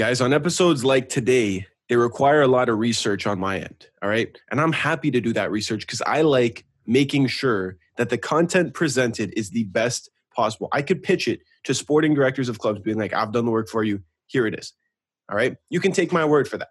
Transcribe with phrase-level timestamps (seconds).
[0.00, 3.86] Guys, on episodes like today, they require a lot of research on my end.
[4.02, 4.34] All right.
[4.50, 8.72] And I'm happy to do that research because I like making sure that the content
[8.72, 10.70] presented is the best possible.
[10.72, 13.68] I could pitch it to sporting directors of clubs, being like, I've done the work
[13.68, 14.00] for you.
[14.26, 14.72] Here it is.
[15.28, 15.58] All right.
[15.68, 16.70] You can take my word for that.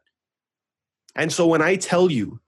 [1.16, 2.39] And so when I tell you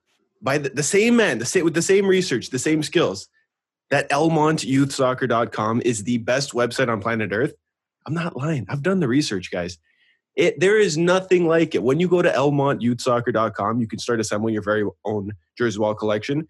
[0.42, 3.28] by the, the same man, the same, with the same research, the same skills,
[3.92, 7.54] that elmontyouthsoccer.com is the best website on planet Earth,
[8.08, 8.66] I'm not lying.
[8.68, 9.78] I've done the research, guys.
[10.42, 11.84] It, there is nothing like it.
[11.84, 16.48] When you go to elmontyouthsoccer.com, you can start assembling your very own jersey wall collection.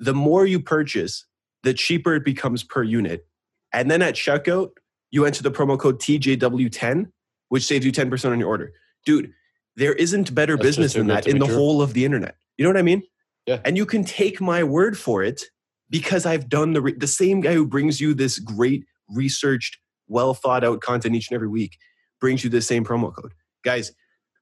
[0.00, 1.24] The more you purchase,
[1.62, 3.28] the cheaper it becomes per unit.
[3.72, 4.70] And then at checkout,
[5.12, 7.12] you enter the promo code TJW10,
[7.48, 8.72] which saves you 10% on your order.
[9.06, 9.32] Dude,
[9.76, 11.54] there isn't better That's business than that in the true.
[11.54, 12.34] whole of the internet.
[12.56, 13.04] You know what I mean?
[13.46, 13.60] Yeah.
[13.64, 15.44] And you can take my word for it
[15.88, 20.34] because I've done the re- the same guy who brings you this great researched, well
[20.34, 21.78] thought out content each and every week
[22.20, 23.32] brings you the same promo code.
[23.64, 23.92] Guys,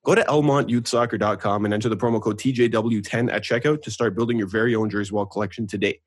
[0.05, 4.49] go to elmontyouthsoccer.com and enter the promo code TJW10 at checkout to start building your
[4.49, 6.01] very own Jersey Wall collection today.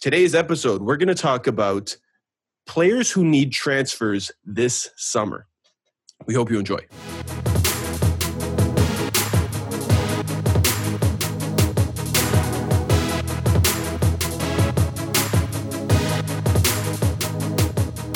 [0.00, 1.96] Today's episode, we're going to talk about
[2.66, 5.48] players who need transfers this summer.
[6.26, 6.78] We hope you enjoy.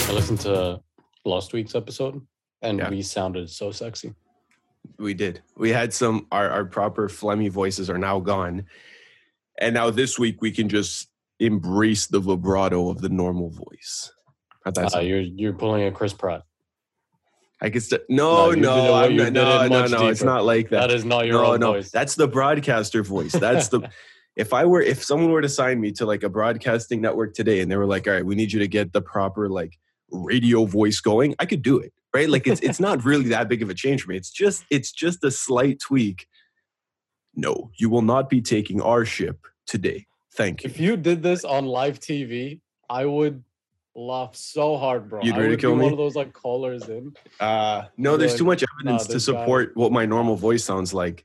[0.09, 0.81] I listened to
[1.25, 2.21] last week's episode
[2.63, 2.91] and Yeah.
[2.91, 4.15] we sounded so sexy.
[4.99, 5.43] We did.
[5.57, 8.67] We had some our, our proper phlegmy voices are now gone.
[9.59, 14.13] And now this week we can just embrace the vibrato of the normal voice.
[14.65, 16.43] Uh, you're you're pulling a Chris Pratt.
[17.61, 20.09] I guess st- no, No, you did it- no, not, no, it no, no.
[20.09, 20.89] It's not like that.
[20.89, 21.73] That is not your no, own no.
[21.75, 21.91] voice.
[21.91, 23.33] That's the broadcaster voice.
[23.33, 23.89] That's the.
[24.37, 27.61] if I were, if someone were to sign me to like a broadcasting network today,
[27.61, 29.79] and they were like, "All right, we need you to get the proper like
[30.11, 31.93] radio voice going," I could do it.
[32.15, 32.29] Right?
[32.29, 34.17] Like it's it's not really that big of a change for me.
[34.17, 36.27] It's just it's just a slight tweak.
[37.35, 40.07] No, you will not be taking our ship today.
[40.35, 40.71] Thank you.
[40.71, 43.43] if you did this on live TV, I would
[43.95, 45.21] laugh so hard, bro.
[45.23, 45.85] You'd I would ridicule be me?
[45.85, 47.13] one of those like callers in.
[47.41, 50.65] Uh, no, there's Like, too much evidence to this guy- support what my normal voice
[50.65, 51.25] sounds like.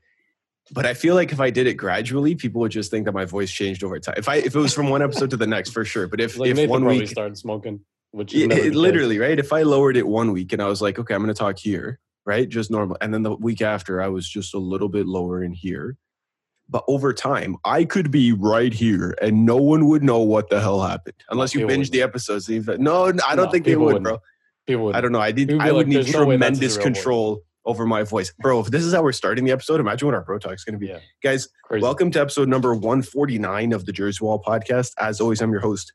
[0.70, 3.24] But I feel like if I did it gradually, people would just think that my
[3.24, 4.16] voice changed over time.
[4.18, 6.06] If I if it was from one episode to the next, for sure.
[6.06, 7.80] But if Like if Nathan one week, started smoking,
[8.12, 8.74] which it- case.
[8.74, 9.38] literally right.
[9.38, 11.58] If I lowered it one week and I was like, okay, I'm going to talk
[11.58, 15.06] here, right, just normal, and then the week after I was just a little bit
[15.06, 15.96] lower in here.
[16.70, 20.60] But over time, I could be right here, and no one would know what the
[20.60, 22.46] hell happened unless you binge the episodes.
[22.48, 24.04] No, I don't No, think they would, wouldn't.
[24.04, 24.18] bro.
[24.66, 24.94] People would.
[24.94, 25.20] I don't know.
[25.20, 25.48] I need.
[25.50, 28.60] You'd I would like, need "There's no way tremendous control over my voice, bro.
[28.60, 30.74] If this is how we're starting the episode, imagine what our bro talk is going
[30.74, 31.48] to be, Yeah, guys.
[31.64, 31.82] crazy.
[31.82, 34.92] Welcome to episode number 149 of the Jersey Wall podcast.
[34.98, 35.94] As always, I'm your host,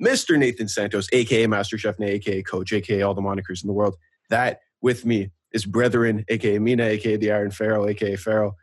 [0.00, 0.38] Mr.
[0.38, 3.96] Nathan Santos, aka Master Chef, Nate, aka Coach, aka all the monikers in the world.
[4.30, 8.54] That with me is Brethren, aka Mina, aka the Iron Pharaoh, aka Pharaoh.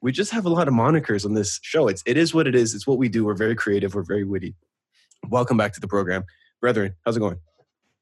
[0.00, 1.88] We just have a lot of monikers on this show.
[1.88, 2.74] It's it is what it is.
[2.74, 3.24] It's what we do.
[3.24, 3.94] We're very creative.
[3.94, 4.54] We're very witty.
[5.28, 6.24] Welcome back to the program,
[6.60, 6.94] Brethren.
[7.04, 7.38] How's it going?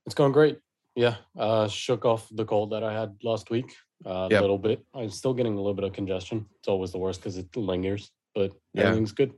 [0.05, 0.59] It's going great.
[0.95, 4.41] Yeah, uh, shook off the cold that I had last week uh, a Yep.
[4.41, 4.85] little bit.
[4.95, 6.47] I'm still getting a little bit of congestion.
[6.59, 8.85] It's always the worst because it lingers, but Yeah.
[8.85, 9.33] everything's good.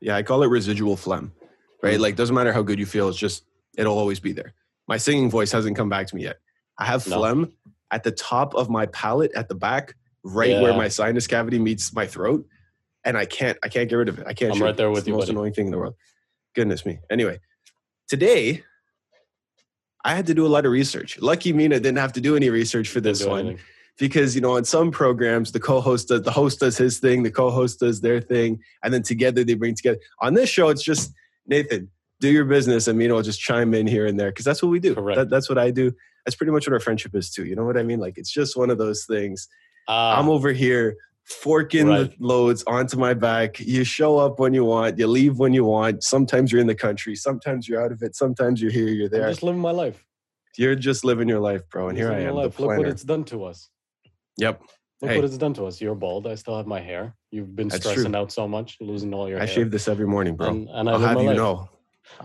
[0.00, 1.32] Yeah, I call it residual phlegm.
[1.82, 1.98] Right?
[1.98, 2.00] Mm.
[2.02, 3.44] Like doesn't matter how good you feel, it's just
[3.76, 4.54] it'll always be there.
[4.88, 6.36] My singing voice hasn't come back to me yet.
[6.78, 7.16] I have No.
[7.18, 7.52] phlegm
[7.90, 11.92] at the top of my palate at the back, right where my sinus cavity meets
[11.94, 12.46] my throat,
[13.04, 14.26] and I can't I can't get rid of it.
[14.26, 14.54] I can't.
[14.54, 15.32] I'm right there It's with the you, most buddy.
[15.32, 15.94] annoying thing in the world.
[16.54, 16.98] Goodness me.
[17.10, 17.40] Anyway,
[18.08, 18.62] today
[20.04, 21.20] I had to do a lot of research.
[21.20, 23.58] Lucky Mina didn't have to do any research for this one anything.
[23.98, 27.30] because you know on some programs the co-host does the host does his thing the
[27.30, 31.12] co-host does their thing and then together they bring together on this show it's just
[31.46, 31.90] nathan
[32.20, 34.70] do your business and you know just chime in here and there because that's what
[34.70, 35.16] we do Correct.
[35.18, 35.92] that, that's what i do
[36.24, 38.32] that's pretty much what our friendship is too you know what i mean like it's
[38.32, 39.48] just one of those things
[39.88, 42.10] Ah, i'm over here forking Right.
[42.10, 45.64] the loads onto my back you show up when you want you leave when you
[45.64, 49.06] want sometimes you're in the country sometimes you're out of it sometimes you're here you're
[49.06, 50.04] I'm there just living my life.
[50.56, 52.34] you're just living your life bro and Just here i am.
[52.36, 53.68] Look what it's done to us.
[54.38, 54.62] yep
[55.02, 55.16] Look Hey.
[55.18, 55.78] what it's done to us.
[55.80, 56.26] You're bald.
[56.26, 57.14] I still have my hair.
[57.36, 58.20] You've been That's stressing true.
[58.20, 59.54] out so much, losing all your i hair.
[59.54, 61.36] shave this every morning bro and, and I I'll have you life.
[61.36, 61.54] know.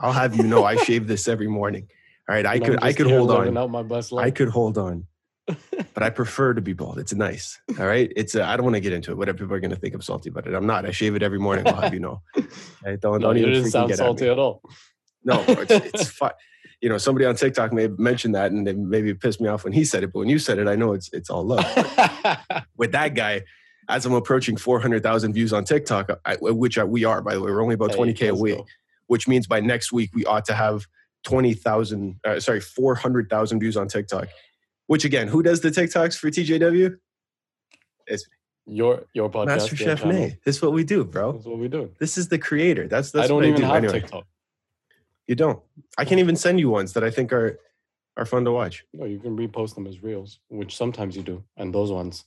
[0.04, 1.86] I'll have you know I shave this every morning.
[2.30, 3.58] All right, I And could I could hold on.
[3.58, 5.08] Out my best I could hold on.
[5.94, 6.98] But I prefer to be bald.
[7.04, 7.60] It's nice.
[7.80, 8.10] All right.
[8.16, 9.18] It's uh, I don't want to get into it.
[9.18, 10.54] Whatever people are going to think I'm salty about it.
[10.54, 10.86] I'm not.
[10.86, 11.68] I shave it every morning.
[11.68, 12.22] I'll have you know.
[12.86, 14.30] I don't no, don't you even freaking sound get salty me.
[14.32, 14.62] at all.
[15.26, 16.32] No, it's it's fine.
[16.82, 19.64] You know, somebody on TikTok may have mentioned that, and they maybe pissed me off
[19.66, 20.14] when he said it.
[20.14, 21.66] But when you said it, I know it's it's all love.
[22.78, 23.42] With that guy,
[23.92, 27.52] as I'm approaching 400,000 views on TikTok, I, which I, we are, by the way,
[27.52, 28.58] we're only about Hey, 20k a week.
[28.58, 28.66] go.
[29.08, 30.86] which means by next week we ought to have
[31.24, 34.30] 20,000, uh, sorry, 400,000 views on TikTok,
[34.88, 36.98] Which again, who does the TikToks for TJW?
[38.08, 38.26] It's
[38.66, 39.46] Your your podcast.
[39.46, 40.06] Master Chef.
[40.06, 40.38] Nay.
[40.46, 41.34] This is what we do, bro.
[41.34, 41.92] This is what we do.
[42.00, 42.88] This is the creator.
[42.88, 43.74] That's that's I don't what even I do.
[43.74, 44.00] have anyway.
[44.02, 44.26] TikTok.
[45.28, 45.60] You don't.
[45.98, 47.60] I can't even send you ones that I think are
[48.18, 48.86] are fun to watch.
[48.94, 52.26] No, you can repost them as reels, which sometimes you do, and those ones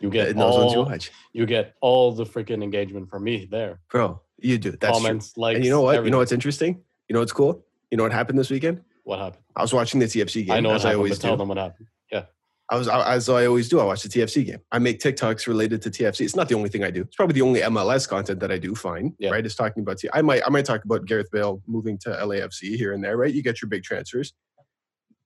[0.00, 3.46] you get those all ones you watch, you get all the freaking engagement from me
[3.50, 3.80] there.
[3.90, 4.20] bro.
[4.40, 4.70] You do.
[4.72, 5.06] That's true.
[5.06, 5.56] Comments, likes.
[5.56, 6.04] And you know what?
[6.04, 6.80] You know what's interesting?
[7.08, 7.64] You know what's cool?
[7.90, 8.82] You know what happened this weekend?
[9.04, 9.42] what happened?
[9.56, 11.38] I was watching the TFC game I know what as I always tell do.
[11.38, 11.88] them what happened.
[12.12, 12.24] Yeah.
[12.70, 13.80] I was I- as I always do.
[13.80, 14.58] I watch the TFC game.
[14.70, 16.20] I make TikToks related to TFC.
[16.26, 17.00] It's not the only thing I do.
[17.00, 18.74] It's probably the only MLS content that I do.
[18.74, 19.30] Fine, Yeah.
[19.30, 19.44] right?
[19.44, 19.96] Is talking about.
[19.98, 23.16] T- I might I might talk about Gareth Bale moving to LAFC here and there.
[23.16, 23.32] Right?
[23.34, 24.34] You get your big transfers,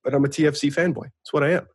[0.05, 1.03] but I'm a TFC fanboy.
[1.21, 1.67] That's what I am.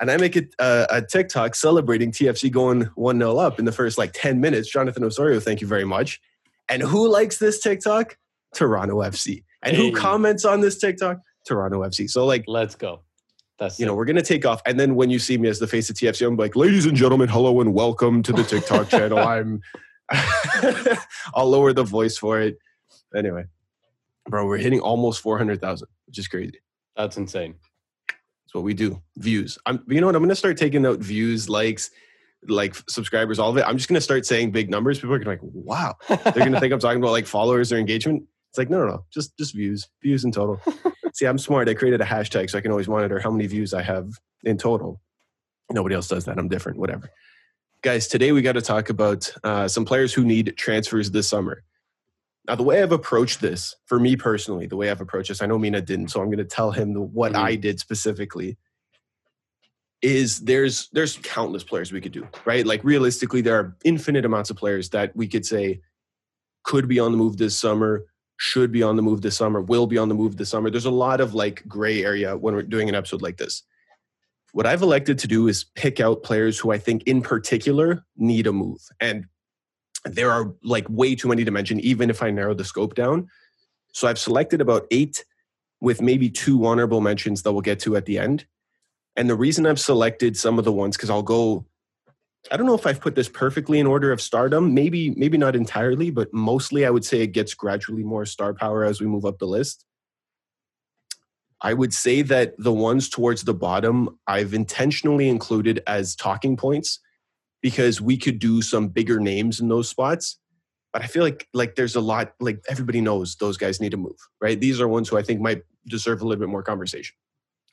[0.00, 3.72] And I make it uh, a TikTok celebrating TFC going one 0 up in the
[3.72, 4.68] first like ten minutes.
[4.70, 6.20] Jonathan Osorio, thank you very much.
[6.68, 8.16] And who likes this TikTok?
[8.54, 9.44] Toronto FC.
[9.62, 9.90] And Hey.
[9.90, 11.18] who comments on this TikTok?
[11.46, 12.08] Toronto FC.
[12.10, 13.02] So like Let's go.
[13.58, 14.60] That's you know, we're gonna take off.
[14.66, 16.96] And then when you see me as the face of TFC, I'm like, ladies and
[16.96, 19.18] gentlemen, hello and welcome to the TikTok channel.
[19.18, 19.60] I'm
[21.34, 22.58] I'll lower the voice for it.
[23.14, 23.44] Anyway,
[24.28, 26.60] bro, we're hitting almost 400,000, which is crazy.
[26.96, 27.54] That's insane.
[28.52, 29.00] That's what we do.
[29.16, 29.56] Views.
[29.64, 30.14] I'm you know what?
[30.14, 31.90] I'm gonna start taking out views, likes,
[32.48, 33.64] like subscribers, all of it.
[33.66, 34.98] I'm just gonna start saying big numbers.
[34.98, 35.96] People are gonna be like, wow.
[36.06, 38.24] They're gonna think I'm talking about like followers or engagement.
[38.50, 40.60] It's like, no, no, no, just just views, views in total.
[41.14, 41.66] See, I'm smart.
[41.70, 44.10] I created a hashtag so I can always monitor how many views I have
[44.44, 45.00] in total.
[45.70, 46.36] Nobody else does that.
[46.38, 46.78] I'm different.
[46.78, 47.08] Whatever.
[47.80, 51.64] Guys, today we got to talk about uh, some players who need transfers this summer.
[52.48, 55.46] Now, the way I've approached this, for me personally, the way I've approached this, I
[55.46, 57.36] know Mina didn't, so I'm going to tell him the, what Mhm.
[57.36, 58.58] I did specifically.
[60.00, 62.66] Is there's there's countless players we could do, right?
[62.66, 65.80] Like realistically, there are infinite amounts of players that we could say
[66.64, 68.04] could be on the move this summer,
[68.36, 70.70] should be on the move this summer, will be on the move this summer.
[70.70, 73.62] There's a lot of like gray area when we're doing an episode like this.
[74.52, 78.48] What I've elected to do is pick out players who I think in particular need
[78.48, 78.80] a move.
[78.98, 79.26] And
[80.04, 83.28] there are like way too many to mention, even if I narrow the scope down.
[83.92, 85.24] So I've selected about eight
[85.80, 88.46] with maybe two honorable mentions that we'll get to at the end.
[89.16, 91.66] And the reason I've selected some of the ones, because I'll go
[92.50, 94.74] I don't know if I've put this perfectly in order of stardom.
[94.74, 98.84] Maybe, maybe not entirely, but mostly I would say it gets gradually more star power
[98.84, 99.84] as we move up the list.
[101.60, 106.98] I would say that the ones towards the bottom I've intentionally included as talking points
[107.62, 110.38] because we could do some bigger names in those spots.
[110.92, 113.96] But I feel like like there's a lot like everybody knows those guys need to
[113.96, 114.60] move, right?
[114.60, 117.16] These are ones who I think might deserve a little bit more conversation.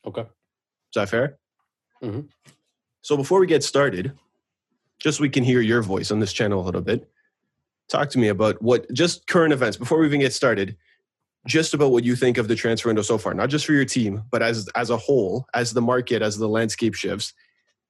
[0.06, 0.21] Okay.
[0.21, 1.38] Is that fair?
[2.01, 2.30] Mhm.
[3.01, 4.13] So before we get started,
[5.00, 7.09] just so we can hear your voice on this channel a little bit,
[7.89, 10.77] talk to me about what just current events before we even get started.
[11.47, 13.85] Just about what you think of the transfer window so far, not just for your
[13.85, 17.33] team, but as as a whole, as the market, as the landscape shifts.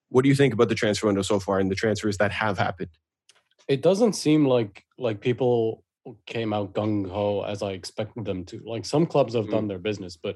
[0.09, 2.57] What do you think about the transfer window so far and the transfers that have
[2.57, 2.89] happened?
[3.67, 5.83] It doesn't seem like like people
[6.25, 8.59] came out gung ho as I expected them to.
[8.65, 9.51] Like some clubs have Mm.
[9.51, 10.35] done their business, but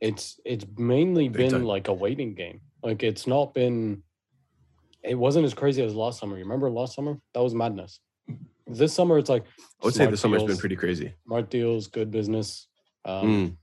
[0.00, 1.64] it's it's mainly Big been time.
[1.64, 2.60] like a waiting game.
[2.82, 4.02] Like it's not been.
[5.02, 6.36] It wasn't as crazy as last summer.
[6.36, 7.18] You remember last summer?
[7.32, 8.00] That was madness.
[8.66, 9.44] This summer, it's like
[9.80, 11.14] I would say the summer's been pretty crazy.
[11.24, 12.66] smart deals, good business.
[13.06, 13.56] Um, Mm,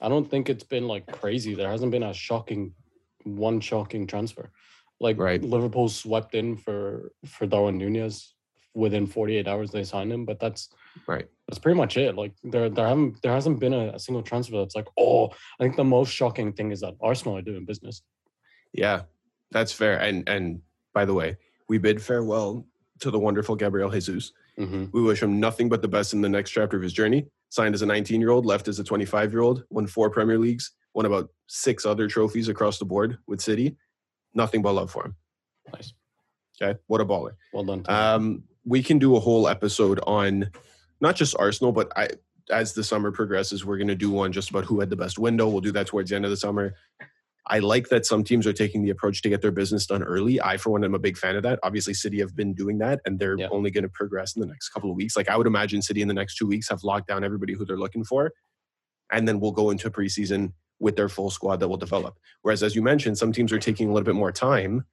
[0.00, 1.54] I don't think it's been like crazy.
[1.54, 2.72] There hasn't been a shocking,
[3.24, 4.50] one shocking transfer.
[5.00, 5.42] Like Right.
[5.42, 8.34] Liverpool swept in for for Darwin Nunez
[8.74, 9.70] within 48 hours.
[9.70, 10.68] They signed him, but that's
[11.06, 11.26] right.
[11.48, 12.14] that's pretty much it.
[12.16, 15.62] Like there there haven't there hasn't been a, a single transfer that's like oh I
[15.64, 18.02] think the most shocking thing is that Arsenal are doing business.
[18.72, 19.02] Yeah,
[19.50, 19.98] that's fair.
[19.98, 20.60] And and
[20.94, 21.36] by the way,
[21.68, 22.66] we bid farewell
[23.00, 24.32] to the wonderful Gabriel Jesus.
[24.56, 27.26] hmm We wish him nothing but the best in the next chapter of his journey.
[27.50, 30.38] Signed as a 19 year old, left as a 25 year old, won four Premier
[30.38, 33.76] Leagues, won about six other trophies across the board with City.
[34.36, 35.16] Nothing but love for him.
[35.72, 35.92] Nice,
[36.62, 37.32] Okay, what a baller.
[37.52, 37.82] well done.
[37.88, 40.50] Um, we can do a whole episode on
[41.00, 42.10] not just Arsenal, but I,
[42.50, 45.18] as the summer progresses, we're going to do one just about who had the best
[45.18, 45.48] window.
[45.48, 46.74] We'll do that towards the end of the summer.
[47.48, 50.40] I like that some teams are taking the approach to get their business done early.
[50.40, 51.58] I, for one, am a big fan of that.
[51.62, 53.48] Obviously, City have been doing that, and they're Yeah.
[53.52, 55.16] only going to progress in the next couple of weeks.
[55.16, 57.64] Like I would imagine, City in the next two weeks have locked down everybody who
[57.64, 58.32] they're looking for,
[59.12, 62.18] and then we'll go into preseason with their full squad that will develop.
[62.42, 64.84] Whereas, as you mentioned, some teams are taking a little bit more time,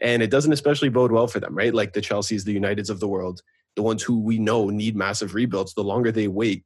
[0.00, 1.74] and it doesn't especially bode well for them, right?
[1.74, 3.42] Like the Chelseas, the Uniteds of the world,
[3.76, 5.74] the ones who we know need massive rebuilds.
[5.74, 6.64] The longer they wait,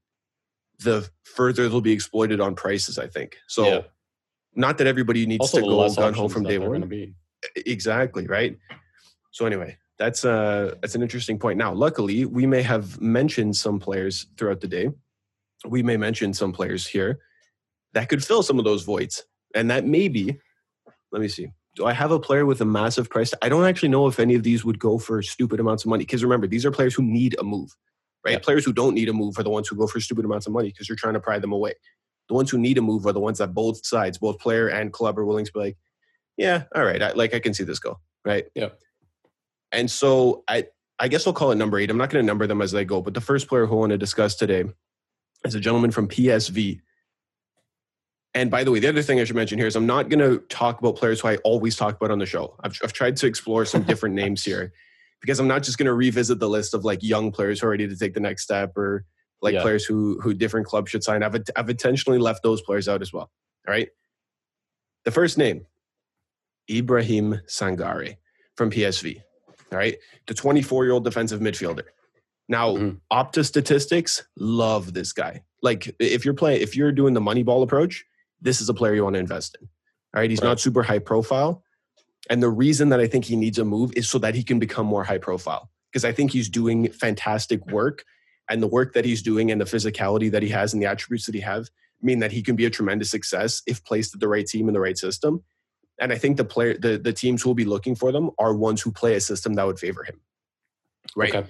[0.80, 2.98] the further they'll be exploited on prices.
[2.98, 3.66] I think so.
[3.66, 3.80] Yeah.
[4.56, 7.14] Not that everybody needs also, to go gun ho from day one.
[7.56, 8.56] Exactly right.
[9.32, 11.58] So anyway, that's uh that's an interesting point.
[11.58, 14.90] Now, luckily, we may have mentioned some players throughout the day.
[15.66, 17.18] We may mention some players here
[17.94, 19.24] that could fill some of those voids,
[19.54, 20.38] and that maybe
[21.14, 21.48] let me see.
[21.76, 23.32] Do I have a player with a massive price?
[23.40, 26.04] I don't actually know if any of these would go for stupid amounts of money.
[26.04, 27.74] Because remember, these are players who need a move,
[28.24, 28.32] right?
[28.32, 28.38] Yeah.
[28.40, 30.52] Players who don't need a move are the ones who go for stupid amounts of
[30.52, 31.74] money because you're trying to pry them away.
[32.28, 34.92] The ones who need a move are the ones that both sides, both player and
[34.92, 35.76] club, are willing to be like,
[36.36, 38.46] yeah, all right, I, like I can see this go, right?
[38.54, 38.70] Yeah.
[39.70, 40.66] And so I,
[40.98, 41.90] I guess I'll call it number eight.
[41.90, 43.80] I'm not going to number them as they go, but the first player who I
[43.80, 44.64] want to discuss today
[45.44, 46.80] is a gentleman from PSV.
[48.36, 50.18] And by the way, the other thing I should mention here is I'm not going
[50.18, 52.56] to talk about players who I always talk about on the show.
[52.64, 54.72] I've, I've tried to explore some different names here
[55.20, 57.70] because I'm not just going to revisit the list of like young players who are
[57.70, 59.04] ready to take the next step or
[59.40, 59.62] like Yeah.
[59.62, 61.22] players who who different clubs should sign.
[61.22, 63.30] I've I've intentionally left those players out as well.
[63.68, 63.88] All right.
[65.04, 65.66] The first name,
[66.70, 68.16] Ibrahim Sangare
[68.56, 69.20] from PSV.
[69.70, 69.96] All right.
[70.26, 71.84] The 24 year old defensive midfielder.
[72.48, 73.00] Now, Mhm.
[73.12, 75.44] Opta statistics love this guy.
[75.62, 78.04] Like if you're playing, if you're doing the money ball approach,
[78.40, 79.68] this is a player you want to invest in.
[80.14, 80.30] All right.
[80.30, 80.48] He's Right.
[80.48, 81.62] not super high profile.
[82.30, 84.58] And the reason that I think he needs a move is so that he can
[84.58, 85.70] become more high profile.
[85.92, 88.04] Because I think he's doing fantastic work.
[88.48, 91.26] And the work that he's doing and the physicality that he has and the attributes
[91.26, 91.68] that he have
[92.02, 94.74] mean that he can be a tremendous success if placed at the right team in
[94.74, 95.42] the right system.
[96.00, 98.54] And I think the player the, the teams who will be looking for them are
[98.54, 100.20] ones who play a system that would favor him.
[101.16, 101.48] Right Okay.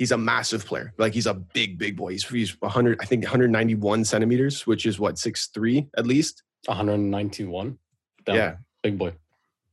[0.00, 0.94] He's a massive player.
[0.96, 2.12] Like he's a big, big boy.
[2.12, 6.42] He's, he's 100, I think 191 centimeters, which is what, six three at least?
[6.64, 7.78] 191.
[8.24, 9.12] Damn, Yeah, Big boy.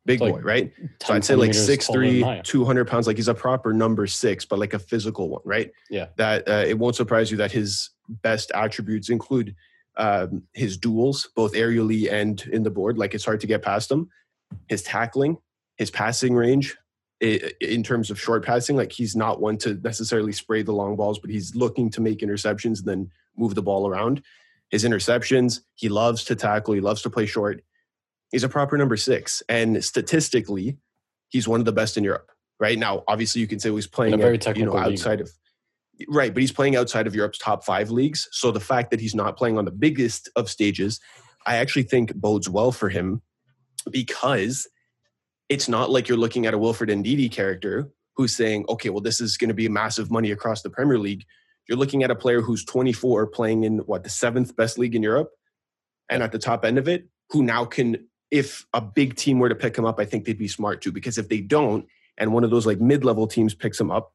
[0.06, 0.74] big Like boy, right?
[1.02, 2.44] So I'd say like six three, than I am.
[2.44, 3.08] 200 pounds.
[3.08, 5.72] Like he's a proper number six, but like a physical one, right?
[5.90, 6.08] Yeah.
[6.18, 9.56] That uh, it won't surprise you that his best attributes include
[9.96, 12.98] um, his duels, both aerially and in the board.
[12.98, 14.10] Like it's hard to get past him.
[14.68, 15.38] His tackling,
[15.78, 16.76] his passing range,
[17.20, 21.20] in terms of short passing, like he's not one to necessarily spray the long balls,
[21.20, 24.22] but he's looking to make interceptions and then move the ball around.
[24.70, 27.64] His interceptions, he loves to tackle, he loves to play short.
[28.32, 29.42] He's a proper number six.
[29.50, 30.78] And statistically,
[31.30, 32.30] he's one of the best in Europe.
[32.60, 35.00] Right now, obviously, you can say he's playing very at, you know technical league.
[35.00, 35.32] outside of
[36.08, 38.28] right, but he's playing outside of Europe's top five leagues.
[38.32, 41.00] So the fact that he's not playing on the biggest of stages,
[41.46, 43.22] I actually think bodes well for him
[43.90, 44.68] because
[45.50, 49.22] it's not like you're looking at a Wilfred Ndidi character who's saying, okay, well, this
[49.22, 51.24] is going to be massive money across the Premier League.
[51.68, 55.04] You're looking at a player who's 24 playing in what the seventh best league in
[55.04, 55.32] Europe
[56.10, 59.50] and at the top end of it, who now can, if a big team were
[59.50, 60.92] to pick him up, I think they'd be smart to.
[60.92, 61.86] Because if they don't,
[62.18, 64.14] and one of those like mid level teams picks him up,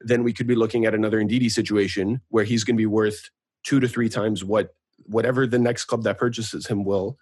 [0.00, 3.30] then we could be looking at another Ndidi situation where he's going to be worth
[3.64, 7.18] two to three times what whatever the next club that purchases him will,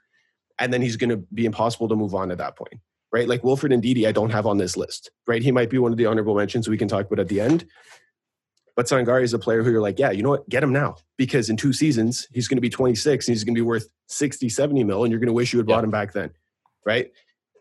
[0.58, 2.80] and then he's going to be impossible to move on at that point,
[3.12, 3.28] right?
[3.28, 5.42] Like Wilfred Ndidi, I don't have on this list, right?
[5.42, 7.66] He might be one of the honorable mentions we can talk about at the end.
[8.74, 10.48] But Sangare is a player who you're like, yeah, you know what?
[10.50, 13.54] Get him now because in two seasons he's going to be 26 and he's going
[13.54, 15.76] to be worth 60, 70 mil, and you're going to wish you had Yeah.
[15.76, 16.30] bought him back then,
[16.84, 17.10] right?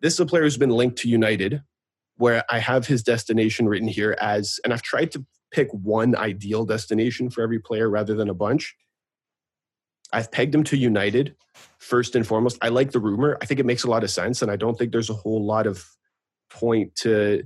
[0.02, 1.64] This is a player who's been linked to United,
[2.18, 6.66] where I have his destination written here as, and I've tried to pick one ideal
[6.66, 8.76] destination for every player rather than a bunch.
[10.16, 11.36] I've pegged him to United
[11.78, 12.58] first and foremost.
[12.62, 13.38] I like the rumor.
[13.42, 15.44] I think it makes a lot of sense, and I don't think there's a whole
[15.46, 15.86] lot of
[16.50, 17.44] point to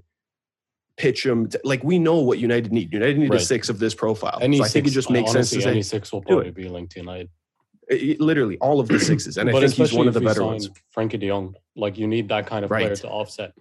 [0.97, 1.47] pitch him.
[1.49, 2.93] To, like we know what United need.
[2.93, 4.37] United need a six of this profile.
[4.41, 6.51] Any so I think it just makes sense honestly, to say any six will probably
[6.51, 7.29] be linked to United.
[7.91, 10.45] i- i- literally all of the sixes, and I think he's one of the better
[10.45, 10.69] ones.
[10.91, 13.53] Frankie De Jong, like you need that kind of player to offset.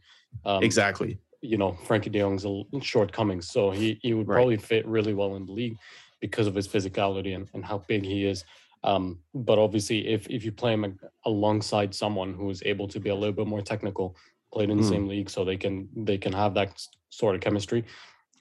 [0.44, 1.18] Um, exactly.
[1.40, 4.36] You know, Frankie De Jong's a- shortcomings, so he he would Right.
[4.36, 5.76] probably fit really well in the league
[6.20, 8.44] because of his physicality and, and how big he is.
[8.84, 13.10] Um, but obviously, if if you play him alongside someone who is able to be
[13.10, 14.16] a little bit more technical,
[14.52, 14.88] played in the Mm.
[14.88, 16.80] same league, so they can they can have that
[17.10, 17.84] sort of chemistry.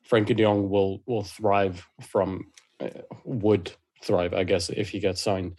[0.04, 2.90] Frankie De Jong will will thrive from uh,
[3.26, 3.72] would
[4.04, 5.56] thrive, I guess, if he gets signed.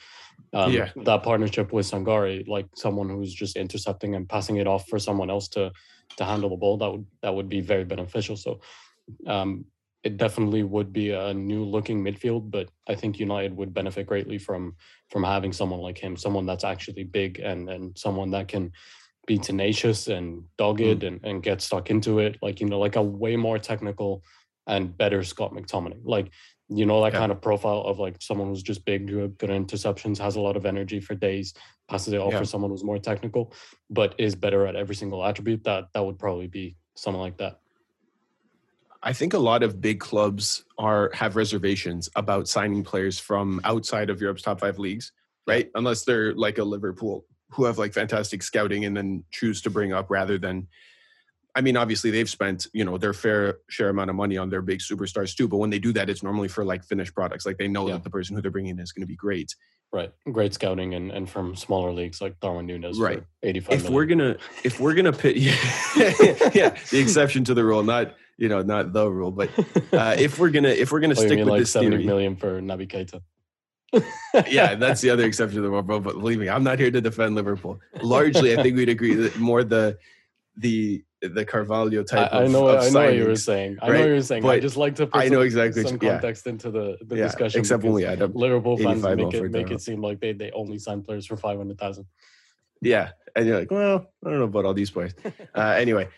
[0.52, 0.90] Um, Yeah.
[1.04, 5.28] That partnership with Sangare, like someone who's just intercepting and passing it off for someone
[5.30, 5.72] else to
[6.16, 8.36] to handle the ball, that would that would be very beneficial.
[8.36, 8.60] So,
[9.26, 9.64] um,
[10.04, 14.38] it definitely would be a new looking midfield, but I think United would benefit greatly
[14.38, 14.76] from
[15.10, 18.72] from having someone like him, someone that's actually big and and someone that can
[19.26, 20.46] be tenacious and mm-hmm.
[20.56, 22.38] dogged and, and get stuck into it.
[22.40, 24.22] Like, you know, like a way more technical
[24.66, 26.00] and better Scott McTominay.
[26.04, 26.30] Like,
[26.68, 27.20] you know, that Yeah.
[27.20, 30.56] kind of profile of like someone who's just big, good good interceptions, has a lot
[30.56, 31.54] of energy for days,
[31.88, 32.38] passes it off Yeah.
[32.40, 33.52] for someone who's more technical,
[33.90, 35.64] but is better at every single attribute.
[35.64, 37.60] That that would probably be someone like that.
[39.02, 44.10] I think a lot of big clubs are have reservations about signing players from outside
[44.10, 45.12] of Europe's top five leagues,
[45.46, 45.70] right?
[45.74, 49.92] Unless they're like a Liverpool who have like fantastic scouting and then choose to bring
[49.92, 50.66] up rather than
[51.54, 54.62] I mean, obviously they've spent you know their fair share amount of money on their
[54.62, 55.48] big superstars too.
[55.48, 57.46] But when they do that, it's normally for like finished products.
[57.46, 57.94] Like they know Yeah.
[57.94, 59.54] that the person who they're bringing in is going to be great.
[59.92, 60.12] Right.
[60.30, 62.98] Great scouting and, and from smaller leagues like Darwin Nunez.
[63.00, 63.20] Right.
[63.20, 65.54] For 85 If we're gonna if we're gonna pit, yeah,
[66.52, 69.50] yeah, the exception to the rule, not you know not the rule, but
[69.92, 72.06] uh, if we're gonna if we're gonna Oh, stick mean with like this 70 theory,
[72.06, 73.20] million for Naby Keita.
[74.50, 75.82] yeah, that's the other exception to the rule.
[75.82, 77.80] But, but believe me, I'm not here to defend Liverpool.
[78.02, 79.98] Largely, I think we'd agree that more the
[80.56, 82.32] the the Carvalho type.
[82.32, 83.78] I of, know of I know what you were saying.
[83.82, 84.44] I know what you were saying.
[84.44, 85.82] I just like to put I know some, exactly.
[85.82, 87.24] some what- yeah, context into the, the yeah.
[87.24, 87.60] discussion.
[87.60, 88.34] Except when we add up.
[88.34, 92.06] Liverpool fans make it make it seem like they, they only sign players for 500,000.
[92.80, 95.14] Yeah, and you're like, well, I don't know about all these players.
[95.54, 96.08] Uh, anyway,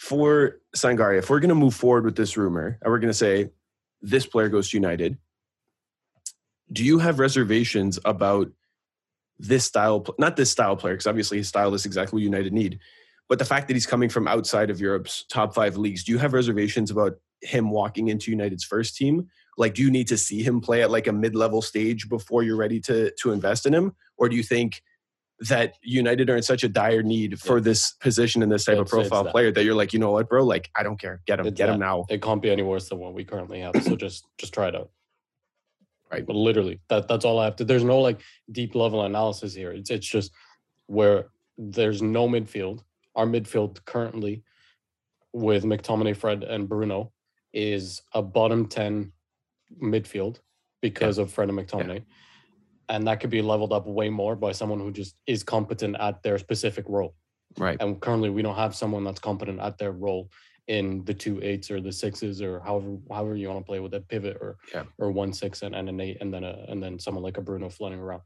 [0.00, 3.14] for Sangare, if we're going to move forward with this rumor, and we're going to
[3.14, 3.50] say
[4.00, 5.18] this player goes to United,
[6.72, 8.50] do you have reservations about
[9.38, 10.06] this style?
[10.18, 12.78] Not this style player, because obviously his style is exactly what United need,
[13.28, 16.02] but the fact that he's coming from outside of Europe's top five leagues.
[16.02, 19.28] Do you have reservations about him walking into United's first team?
[19.58, 22.56] Like, do you need to see him play at like a mid-level stage before you're
[22.56, 24.82] ready to to invest in him, or do you think?
[25.48, 27.64] That United are in such a dire need for Yeah.
[27.64, 29.30] this position and this type of It's- it's profile that.
[29.32, 30.44] player that you're like, you know what, bro?
[30.44, 31.22] Like, I don't care.
[31.26, 31.46] Get him.
[31.46, 32.04] It's Get him now.
[32.10, 33.72] It can't be any worse than what we currently have.
[33.82, 34.90] So just just try it out.
[36.12, 36.26] Right.
[36.26, 37.64] But literally, that that's all I have to.
[37.64, 38.20] There's no like
[38.52, 39.72] deep level analysis here.
[39.72, 40.32] It's it's just
[40.86, 42.82] where there's no midfield.
[43.14, 44.42] Our midfield currently
[45.32, 47.12] with McTominay, Fred, and Bruno
[47.52, 49.12] is a bottom ten
[49.80, 50.40] midfield
[50.80, 52.02] because of Fred and McTominay.
[52.90, 56.22] And that could be leveled up way more by someone who just is competent at
[56.24, 57.14] their specific role.
[57.56, 57.76] Right.
[57.80, 60.28] And currently, we don't have someone that's competent at their role
[60.66, 63.94] in the two eights or the sixes or however however you want to play with
[63.94, 64.84] a pivot or Yeah.
[64.98, 67.40] or one six and, and an eight and then a and then someone like a
[67.40, 68.22] Bruno floating around.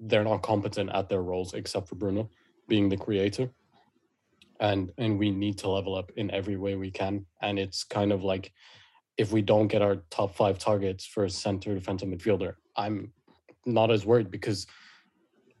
[0.00, 2.30] They're not competent at their roles except for Bruno
[2.68, 3.50] being the creator.
[4.60, 7.26] And and we need to level up in every way we can.
[7.42, 8.52] And it's kind of like
[9.16, 13.12] if we don't get our top five targets for a center defensive midfielder, I'm
[13.68, 14.66] not as worried because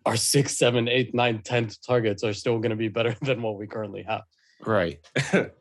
[0.06, 3.58] our six, seven, eight, nine, ten targets are still going to be better than what
[3.58, 4.22] we currently have.
[4.64, 4.98] Right.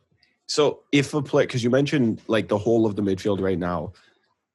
[0.48, 3.94] so if a play, because you mentioned like the whole of the midfield right now,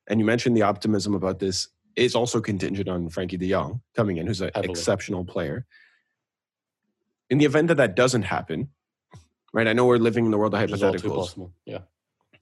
[0.09, 4.16] and you mentioned the optimism about this is also contingent on Frankie De Jong coming
[4.16, 4.70] in, who's an Heavily.
[4.70, 5.66] exceptional player.
[7.31, 8.68] In the event that that doesn't happen,
[9.52, 9.68] right?
[9.68, 11.50] I know we're living in the world of Which all too hypotheticals.
[11.66, 11.78] Yeah.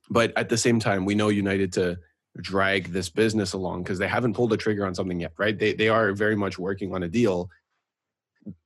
[0.08, 1.98] but at the same time we know united to
[2.40, 5.58] drag this business along because they haven't pulled the trigger on something yet right?
[5.58, 7.50] They, they are very much working on a deal.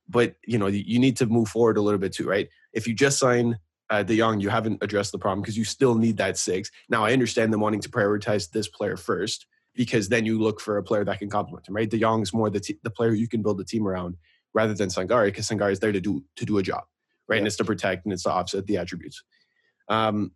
[0.07, 2.47] But you know you need to move forward a little bit too right?
[2.73, 3.57] If you just sign
[3.89, 6.71] uh, de Jong, you haven't addressed the problem because you still need that six.
[6.89, 10.77] Now i understand them wanting to prioritize this player first because then you look for
[10.77, 11.89] a player that can complement him right?
[11.89, 14.15] De Jong is more the, t- the player you can build a team around
[14.53, 16.83] rather than sangare because sangare is there to do to do a job
[17.27, 17.37] right?
[17.37, 19.23] And it's to protect and it's to offset the attributes.
[19.89, 20.31] Um,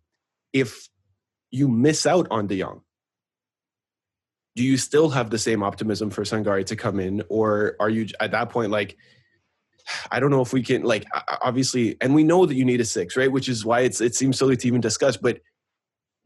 [0.52, 0.88] if
[1.50, 2.82] you miss out on De Jong,
[4.56, 8.06] do you still have the same optimism for Sangare to come in, or are you
[8.20, 8.96] at that point like,
[10.10, 11.04] I don't know if we can like
[11.42, 13.30] obviously, and we know that you need a six, right?
[13.30, 15.40] Which is why it's it seems silly to even discuss, but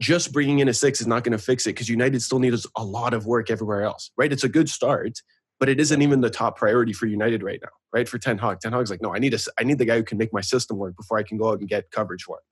[0.01, 2.67] just bringing in a six is not going to fix it because United still needs
[2.77, 4.33] a lot of work everywhere else, right?
[4.33, 5.21] It's a good start,
[5.61, 8.09] but it isn't even the top priority for United right now, right?
[8.09, 10.03] For Ten Hag, Ten Hag's like, no, I need a, I need the guy who
[10.03, 12.45] can make my system work before I can go out and get coverage for it.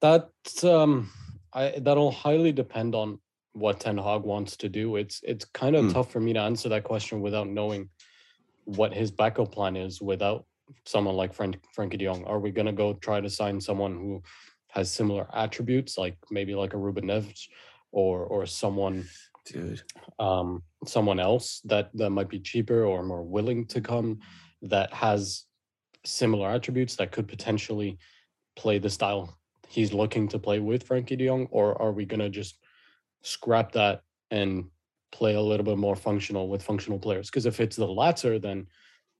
[0.00, 1.10] That um
[1.52, 3.20] I that'll highly depend on
[3.52, 4.96] what Ten Hag wants to do.
[4.96, 5.90] It's it's kind of Hmm.
[5.92, 7.90] tough for me to answer that question without knowing
[8.64, 10.46] what his backup plan is without
[10.86, 12.24] someone like Frank Frankie de Jong.
[12.24, 14.22] Are we gonna go try to sign someone who
[14.68, 17.48] has similar attributes, like maybe like a Ruben Neves
[17.90, 19.06] or or someone
[19.44, 19.82] Dude,
[20.20, 24.20] um, someone else that that might be cheaper or more willing to come
[24.62, 25.44] that has
[26.04, 27.98] similar attributes that could potentially
[28.56, 29.36] play the style
[29.68, 32.58] he's looking to play with Frankie De Jong, or are we gonna just
[33.22, 34.66] scrap that and
[35.10, 37.30] play a little bit more functional with functional players?
[37.30, 38.66] Because if it's the latter, then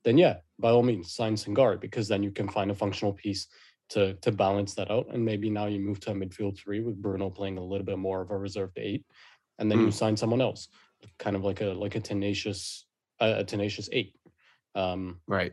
[0.04, 3.46] then yeah, by all means, sign Sangare because then you can find a functional piece
[3.90, 7.00] to to balance that out, and maybe now you move to a midfield three with
[7.00, 9.04] Bruno playing a little bit more of a reserved eight,
[9.58, 10.68] and then you sign someone else,
[11.18, 12.86] kind of like a like a tenacious
[13.20, 14.16] a, a tenacious eight.
[14.74, 15.52] Um, right.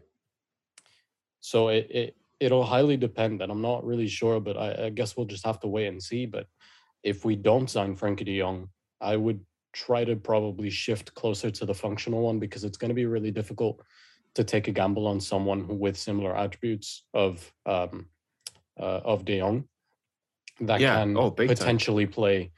[1.42, 5.16] so it, it it'll highly depend, and I'm not really sure, but I, I guess
[5.18, 6.26] we'll just have to wait and see.
[6.26, 6.48] But
[7.04, 8.70] if we don't sign Frankie De Jong,
[9.02, 9.40] I would
[9.74, 13.32] try to probably shift closer to the functional one because it's going to be really
[13.32, 13.82] difficult
[14.36, 18.08] to take a gamble on someone with similar attributes of um,
[18.80, 19.66] uh, of De Jong
[20.62, 20.96] that Yeah.
[20.96, 21.58] can Oh, big time.
[21.58, 22.52] potentially play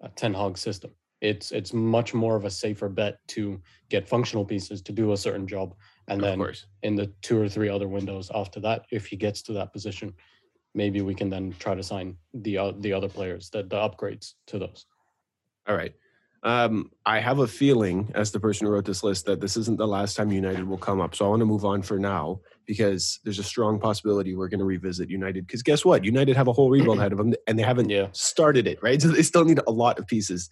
[0.00, 0.90] a Ten Hag system.
[1.20, 5.16] It's it's much more of a safer bet to get functional pieces to do a
[5.16, 5.74] certain job
[6.06, 6.66] And of then course.
[6.82, 10.14] in the two or three other windows after that, if he gets to that position,
[10.78, 14.26] maybe we can then try to sign the uh, the other players, the, the upgrades
[14.46, 14.86] to those.
[15.68, 15.94] All right.
[16.44, 19.76] Um, I have a feeling, as the person who wrote this list, that this isn't
[19.76, 21.16] the last time United will come up.
[21.16, 24.60] So I want to move on for now because there's a strong possibility we're going
[24.60, 25.46] to revisit United.
[25.48, 26.04] Because guess what?
[26.04, 28.06] United have a whole rebuild ahead of them, and they haven't Yeah.
[28.12, 29.02] started it, right?
[29.02, 30.48] So they still need a lot of pieces.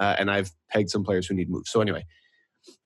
[0.00, 1.70] Uh, and I've pegged some players who need moves.
[1.70, 2.04] So anyway,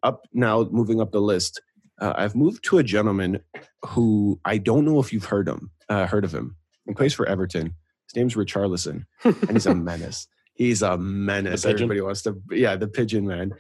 [0.03, 1.63] up now, moving up the list,
[2.01, 3.41] uh, I've moved to a gentleman
[3.87, 6.57] who I don't know if you've heard him, uh, heard of him.
[6.87, 7.75] He plays for Everton.
[8.09, 10.27] His name's Richarlison, and he's a menace.
[10.55, 11.65] He's a menace.
[11.65, 13.53] Everybody wants to, yeah, the pigeon man.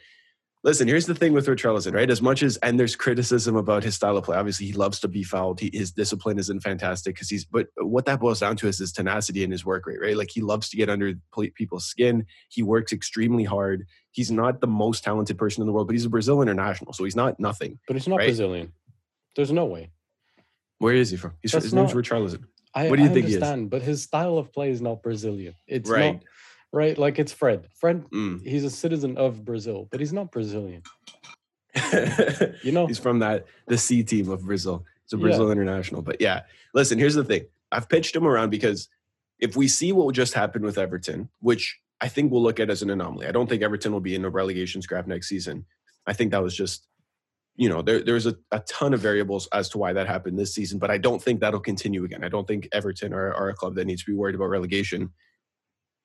[0.62, 2.08] Listen, here's the thing with Richarlison, right?
[2.08, 4.36] As much as and there's criticism about his style of play.
[4.38, 5.60] Obviously, he loves to be fouled.
[5.60, 7.44] He, his discipline isn't fantastic because he's.
[7.44, 10.16] But what that boils down to is his tenacity and his work rate, right?
[10.16, 11.12] Like he loves to get under
[11.54, 12.24] people's skin.
[12.48, 13.84] He works extremely hard.
[14.12, 17.04] He's not the most talented person in the world, but he's a Brazil international, so
[17.04, 17.78] he's not nothing.
[17.86, 18.28] But he's not Right.
[18.28, 18.72] Brazilian.
[19.36, 19.90] There's no way.
[20.78, 21.32] Where is he from?
[21.42, 22.44] He's, That's his name's not- Richarlison.
[22.74, 23.36] I, What do you I think he is?
[23.36, 25.54] understand, but his style of play is not Brazilian.
[25.66, 26.14] It's Right.
[26.14, 26.24] not
[26.72, 26.98] right.
[26.98, 27.68] Like it's Fred.
[27.74, 28.44] Fred, Mm.
[28.44, 30.82] he's a citizen of Brazil, but he's not Brazilian.
[32.62, 34.84] You know, He's from that the C team of Brazil.
[35.04, 35.22] It's a Yeah.
[35.22, 36.02] Brazil international.
[36.02, 37.46] But yeah, listen, here's the thing.
[37.72, 38.88] I've pitched him around because
[39.40, 42.82] if we see what just happened with Everton, which I think we'll look at as
[42.82, 43.26] an anomaly.
[43.26, 45.64] I don't think Everton will be in a relegation scrap next season.
[46.06, 46.86] I think that was just,
[47.56, 50.54] you know, there, there's a, a ton of variables as to why that happened this
[50.54, 52.24] season, but I don't think that'll continue again.
[52.24, 55.10] I don't think Everton are, are a club that needs to be worried about relegation.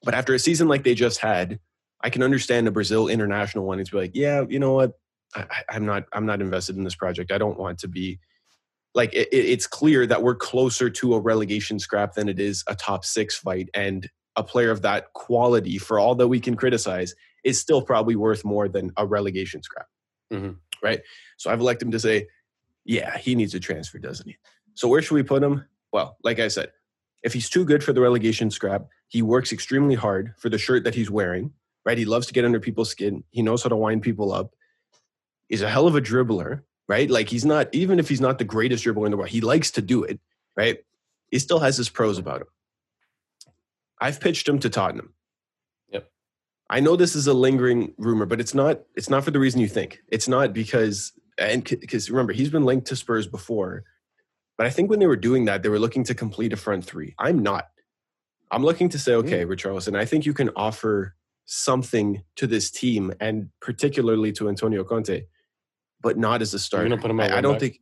[0.03, 1.59] But after a season like they just had,
[2.01, 4.93] I can understand a Brazil international wanting to be like, yeah, you know what,
[5.35, 7.31] I, I'm not I'm not invested in this project.
[7.31, 8.19] I don't want to be
[8.95, 12.63] like it, it- it's clear that we're closer to a relegation scrap than it is
[12.67, 16.55] a top six fight, and a player of that quality, for all that we can
[16.55, 19.88] criticize, is still probably worth more than a relegation scrap.
[20.31, 20.55] Mhm.
[20.83, 21.01] Right.
[21.37, 22.27] So I've elected him to say,
[22.85, 24.37] yeah, he needs a transfer, doesn't he?
[24.73, 25.65] So where should we put him?
[25.91, 26.71] Well, like I said,
[27.23, 30.83] if he's too good for the relegation scrap, he works extremely hard for the shirt
[30.85, 31.51] that he's wearing.
[31.85, 31.97] Right.
[31.97, 33.23] He loves to get under people's skin.
[33.31, 34.53] He knows how to wind people up
[35.49, 37.09] he's a hell of a dribbler, right?
[37.09, 39.71] Like he's not even if he's not the greatest dribbler in the world, he likes
[39.71, 40.19] to do it,
[40.55, 40.77] right?
[41.31, 42.47] He still has his pros about him.
[43.99, 45.13] I've pitched him to Tottenham.
[46.69, 49.60] I know this is a lingering rumor, but it's not it's not for the reason
[49.62, 50.01] you think.
[50.10, 53.84] It's not because and because remember, he's been linked to Spurs before.
[54.58, 56.84] But I think when they were doing that, they were looking to complete a front
[56.86, 57.15] three.
[57.17, 57.69] I'm not.
[58.51, 59.47] I'm looking to say, okay, mm.
[59.47, 65.23] Richarlison, I think you can offer something to this team and particularly to Antonio Conte,
[66.01, 66.89] but not as a starter.
[66.89, 67.62] gonna put him I, I don't back?
[67.62, 67.82] think.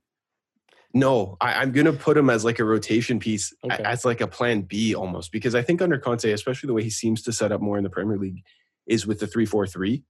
[0.93, 3.83] No, I, I'm going to put him as like a rotation piece, Okay.
[3.83, 6.89] as like a plan B almost, because I think under Conte, especially the way he
[6.89, 8.43] seems to set up more in the Premier League,
[8.87, 10.03] is with the three four three,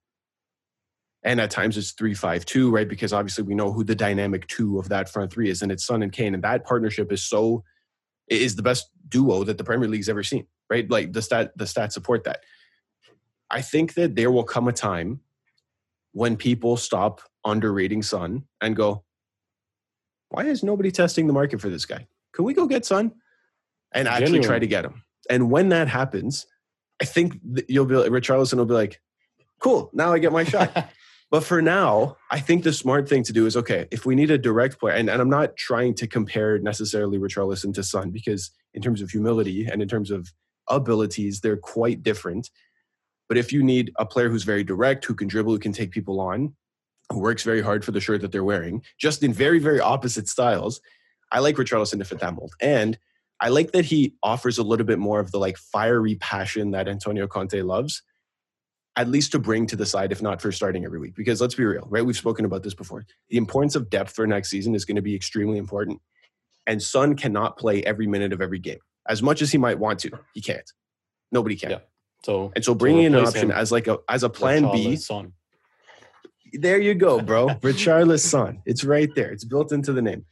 [1.24, 2.88] and at times it's three five two, right?
[2.88, 5.86] Because obviously we know who the dynamic two of that front three is, and it's
[5.86, 7.64] Son and Kane, and that partnership is so
[8.28, 10.90] is the best duo that the Premier League's ever seen, right?
[10.90, 12.44] Like the stat the stats support that.
[13.50, 15.22] I think that there will come a time
[16.12, 19.04] when people stop underrating Son and go,
[20.30, 22.08] why is nobody testing the market for this guy?
[22.34, 23.14] Can we go get Son
[23.94, 25.04] and actually try to get him?
[25.30, 26.46] And when that happens,
[27.02, 29.00] I think you'll be like, Richarlison will be like,
[29.60, 30.90] cool, now I get my shot.
[31.30, 34.32] But for now, I think the smart thing to do is okay, if we need
[34.32, 38.52] a direct player, and, and I'm not trying to compare necessarily Richarlison to Son because
[38.74, 40.32] in terms of humility and in terms of
[40.70, 42.50] abilities, they're quite different.
[43.28, 45.92] But if you need a player who's very direct, who can dribble, who can take
[45.92, 46.56] people on,
[47.12, 50.30] who works very hard for the shirt that they're wearing, just in very, very opposite
[50.30, 50.80] styles,
[51.32, 52.54] I like Richarlison to fit that mold.
[52.62, 52.98] And
[53.40, 56.88] I like that he offers a little bit more of the like fiery passion that
[56.88, 58.02] Antonio Conte loves
[58.98, 61.16] at least to bring to the side, if not for starting every week.
[61.16, 62.04] Because let's be real, right?
[62.04, 63.06] We've spoken about this before.
[63.30, 66.02] The importance of depth for next season is going to be extremely important.
[66.66, 68.80] And Son cannot play every minute of every game.
[69.08, 70.70] As much as he might want to, he can't.
[71.32, 71.70] Nobody can.
[71.70, 71.80] Yeah.
[72.26, 75.34] So And so bringing in an option as like a as a plan B, Son.
[76.54, 77.50] there you go, bro.
[77.62, 78.62] Richarlison Son.
[78.66, 79.32] It's right there.
[79.32, 80.26] It's built into the name.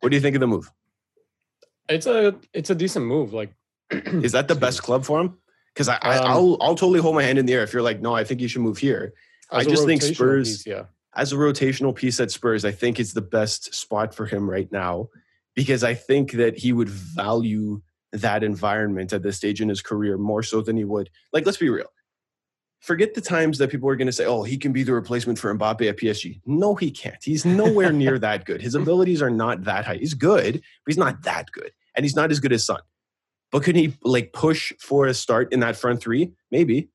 [0.00, 0.70] What do you think of the move?
[1.88, 3.32] It's a it's a decent move.
[3.32, 3.52] Like
[3.90, 5.38] Is that the best club for him?
[5.74, 7.82] Because I, I, Um, I'll I'll totally hold my hand in the air if you're
[7.82, 9.12] like, no, I think you should move here.
[9.50, 10.84] I just think Spurs- piece, yeah.
[11.14, 14.70] as a rotational piece at Spurs, I think it's the best spot for him right
[14.72, 15.08] now
[15.54, 20.16] because I think that he would value that environment at this stage in his career
[20.16, 21.10] more so than he would.
[21.32, 21.88] Like, let's be real.
[22.82, 25.38] Forget the times that people are going to say, oh, he can be the replacement
[25.38, 26.40] for Mbappe at PSG.
[26.44, 27.22] No, he can't.
[27.22, 28.60] He's nowhere near that good.
[28.60, 29.98] His abilities are not that high.
[29.98, 31.70] He's good, but he's not that good.
[31.94, 32.80] And he's not as good as Son.
[33.52, 36.32] But can he like push for a start in that front three?
[36.50, 36.88] Maybe.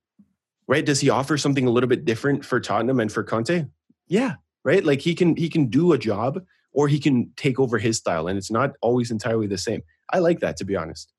[0.67, 0.85] Right?
[0.85, 3.67] Does he offer something a little bit different for Tottenham and for Conte?
[4.07, 4.83] Yeah, right?
[4.83, 8.27] Like he can he can do a job or he can take over his style,
[8.27, 9.81] and it's not always entirely the same.
[10.11, 11.13] I like that to be honest.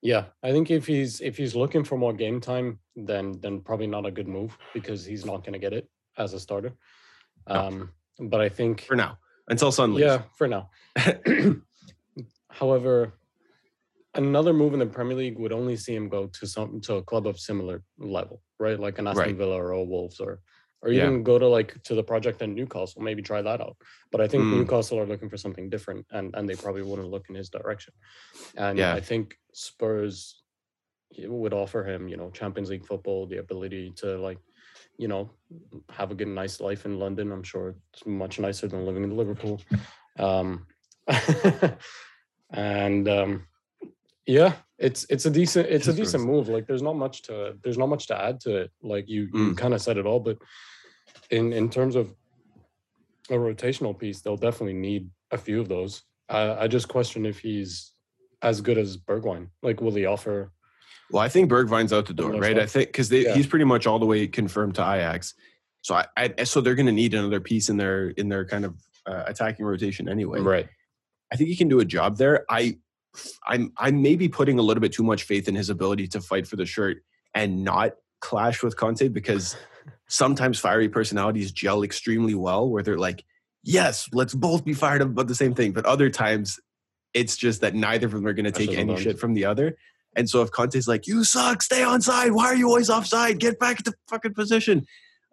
[0.00, 3.88] Yeah, I think if he's if he's looking for more game time, then then probably
[3.88, 6.74] not a good move because he's not going to get it as a starter.
[7.46, 8.28] Um, no.
[8.28, 10.06] But I think for now, until Son leaves.
[10.06, 10.70] Yeah, for now.
[12.50, 13.14] However,
[14.14, 17.02] another move in the Premier League would only see him go to some to a
[17.02, 18.78] club of similar level, right?
[18.78, 19.36] Like an Aston right.
[19.36, 20.40] Villa or a Wolves or
[20.82, 21.22] or even yeah.
[21.22, 23.76] go to like to the project in Newcastle, maybe try that out.
[24.12, 24.52] But I think mm.
[24.52, 27.94] Newcastle are looking for something different and and they probably wouldn't look in his direction.
[28.56, 28.94] And yeah.
[28.94, 30.42] I think Spurs
[31.18, 34.38] would offer him, you know, Champions League football, the ability to like,
[34.98, 35.30] you know,
[35.90, 37.32] have a good nice life in London.
[37.32, 39.60] I'm sure it's much nicer than living in Liverpool.
[40.18, 40.66] Um
[42.50, 43.47] and um
[44.28, 46.48] yeah, it's it's a decent it's a decent move.
[46.48, 48.70] Like there's not much to there's not much to add to it.
[48.82, 49.48] Like you mm.
[49.48, 50.36] you kind of said it all, but
[51.30, 52.14] in in terms of
[53.30, 56.02] a rotational piece, they'll definitely need a few of those.
[56.28, 57.92] I, I just question if he's
[58.42, 59.48] as good as Bergwijn.
[59.62, 60.52] Like, will he offer?
[61.10, 62.58] Well, I think Bergwijn's out the door, right?
[62.58, 63.34] I think because yeah.
[63.34, 65.32] he's pretty much all the way confirmed to Ajax.
[65.80, 68.66] So I, I so they're going to need another piece in their in their kind
[68.66, 68.74] of
[69.06, 70.40] uh, attacking rotation anyway.
[70.40, 70.68] Right.
[71.32, 72.44] I think he can do a job there.
[72.50, 72.76] I
[73.46, 76.46] I'm I'm maybe putting a little bit too much faith in his ability to fight
[76.46, 77.02] for the shirt
[77.34, 79.56] and not clash with Conte because
[80.08, 83.24] sometimes fiery personalities gel extremely well where they're like,
[83.62, 85.72] yes, let's both be fired up about the same thing.
[85.72, 86.58] But other times
[87.14, 89.76] it's just that neither of them are gonna take any shit from the other.
[90.16, 93.38] And so if Conte's like, you suck, stay on side, why are you always offside?
[93.38, 94.86] Get back into fucking position.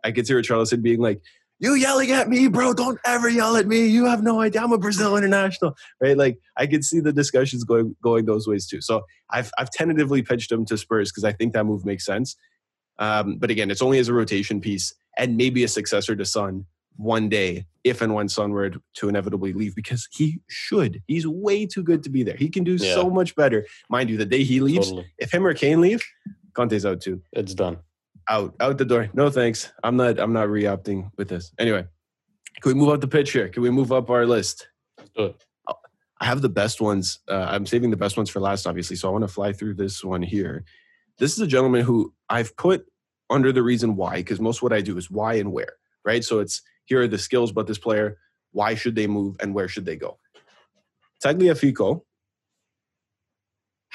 [0.04, 1.22] I could see Richarlison being like,
[1.66, 2.74] you yelling at me, bro.
[2.74, 3.88] Don't ever yell at me.
[3.88, 4.62] You have no idea.
[4.62, 6.16] I'm a Brazil international, right?
[6.16, 8.82] Like I could see the discussions going going those ways too.
[8.82, 12.36] So I've I've tentatively pitched him to Spurs because I think that move makes sense.
[13.00, 16.66] Um, but again, it's only as a rotation piece and maybe a successor to Son
[16.98, 21.02] one day, if and when Son were to inevitably leave, because he should.
[21.08, 22.38] He's way too good to be there.
[22.38, 22.94] He can do yeah.
[22.94, 23.66] so much better.
[23.90, 25.08] Mind you, the day he leaves, totally.
[25.18, 26.02] if him or Kane leave,
[26.54, 27.22] Conte's out too.
[27.34, 27.80] It's done
[28.30, 29.10] out out the door.
[29.14, 29.72] No thanks.
[29.84, 31.52] I'm not I'm not re-opting with this.
[31.60, 31.86] Anyway,
[32.62, 33.50] can we move up the pitch here?
[33.50, 34.68] Can we move up our list?
[36.22, 37.20] I have the best ones.
[37.30, 38.96] Uh, I'm saving the best ones for last, obviously.
[38.96, 40.64] So I want to fly through this one here.
[41.20, 42.86] This is a gentleman who I've put
[43.30, 45.74] under the reason why, because most what I do is why and where,
[46.06, 46.24] right?
[46.24, 48.18] So it's here are the skills about this player.
[48.52, 50.18] Why should they move and where should they go?
[51.24, 52.02] Tagliafico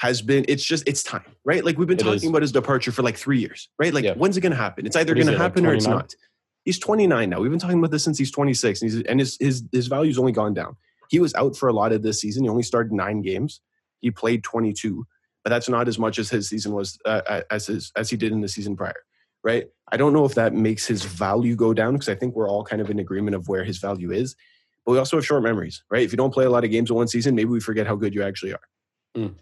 [0.01, 1.63] has been it's just it's time right?
[1.63, 2.25] Like we've been it talking is.
[2.25, 3.93] about his departure for like three years right?
[3.93, 4.13] Like yeah.
[4.13, 4.87] when's it going to happen?
[4.87, 6.11] It's either going to happen like or it's not.
[6.65, 7.39] He's 29 now.
[7.39, 10.17] We've been talking about this since he's 26 and, he's, and his, his his value's
[10.17, 10.75] only gone down.
[11.11, 12.43] He was out for a lot of this season.
[12.43, 13.61] He only started nine games.
[13.99, 15.05] He played 22
[15.43, 18.31] but that's not as much as his season was uh, as his as he did
[18.31, 19.03] in the season prior
[19.43, 19.65] right?
[19.91, 22.63] I don't know if that makes his value go down because i think we're all
[22.63, 24.35] kind of in agreement of where his value is
[24.85, 26.03] but we also have short memories right?
[26.03, 27.95] If you don't play a lot of games in one season maybe we forget how
[27.95, 28.67] good you actually are.
[29.15, 29.35] Mm.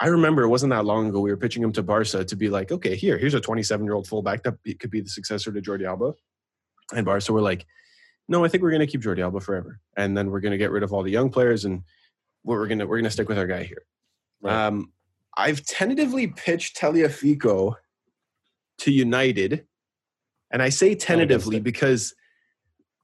[0.00, 2.48] I remember it wasn't that long ago we were pitching him to Barca to be
[2.48, 5.60] like, okay, here, here's a 27 year old fullback that could be the successor to
[5.60, 6.14] Jordi Alba.
[6.92, 7.66] And Barca were like,
[8.28, 10.58] no, I think we're going to keep Jordi Alba forever, and then we're going to
[10.58, 11.82] get rid of all the young players, and
[12.42, 13.82] we're going to we're going to stick with our guy here.
[14.40, 14.66] Right.
[14.66, 14.92] Um,
[15.36, 17.74] I've tentatively pitched Tagliafico
[18.78, 19.66] to United,
[20.50, 22.14] and I say tentatively because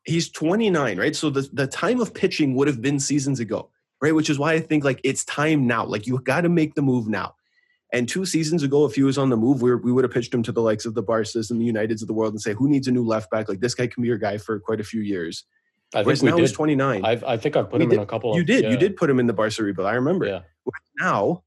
[0.04, 1.14] he's 29, right?
[1.14, 3.70] So the the time of pitching would have been seasons ago
[4.00, 4.14] right?
[4.14, 5.84] Which is why I think like it's time now.
[5.84, 7.34] Like you got to make the move now.
[7.92, 10.32] And two seasons ago, if he was on the move, we, we would have pitched
[10.32, 12.54] him to the likes of the Barca's and the Uniteds of the world and say,
[12.54, 13.48] who needs a new left back?
[13.48, 15.44] Like this guy can be your guy for quite a few years.
[15.92, 16.42] I Whereas think now did.
[16.42, 17.04] he's 29.
[17.04, 17.96] I've, i think I put we him did.
[17.96, 18.34] in a couple.
[18.36, 18.64] You of, did.
[18.64, 18.70] Yeah.
[18.70, 19.88] You did put him in the Barca rebuild.
[19.88, 20.26] I remember.
[20.26, 20.40] Yeah.
[21.00, 21.42] Now,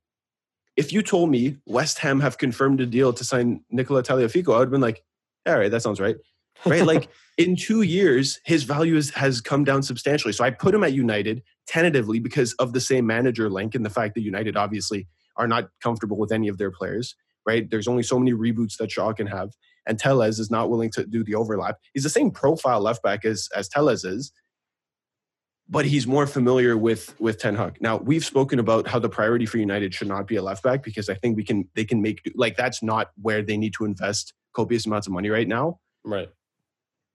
[0.76, 4.60] if you told me West Ham have confirmed a deal to sign Nicola Tagliafico, I
[4.60, 5.04] would have been like,
[5.46, 6.18] all right, that sounds right.
[6.66, 6.86] Right?
[6.86, 10.34] like in two years, his value is, has come down substantially.
[10.34, 13.90] So I put him at United tentatively because of the same manager link and the
[13.90, 17.16] fact that United obviously are not comfortable with any of their players,
[17.48, 17.70] right?
[17.70, 19.52] There's only so many reboots that Shaw can have.
[19.86, 21.78] And Telles is not willing to do the overlap.
[21.94, 24.32] He's the same profile left back as, as Telles is,
[25.68, 27.78] but he's more familiar with with Ten Hag.
[27.82, 30.84] Now we've spoken about how the priority for United should not be a left back
[30.84, 33.86] because I think we can they can make like that's not where they need to
[33.86, 35.80] invest copious amounts of money right now.
[36.04, 36.30] Right.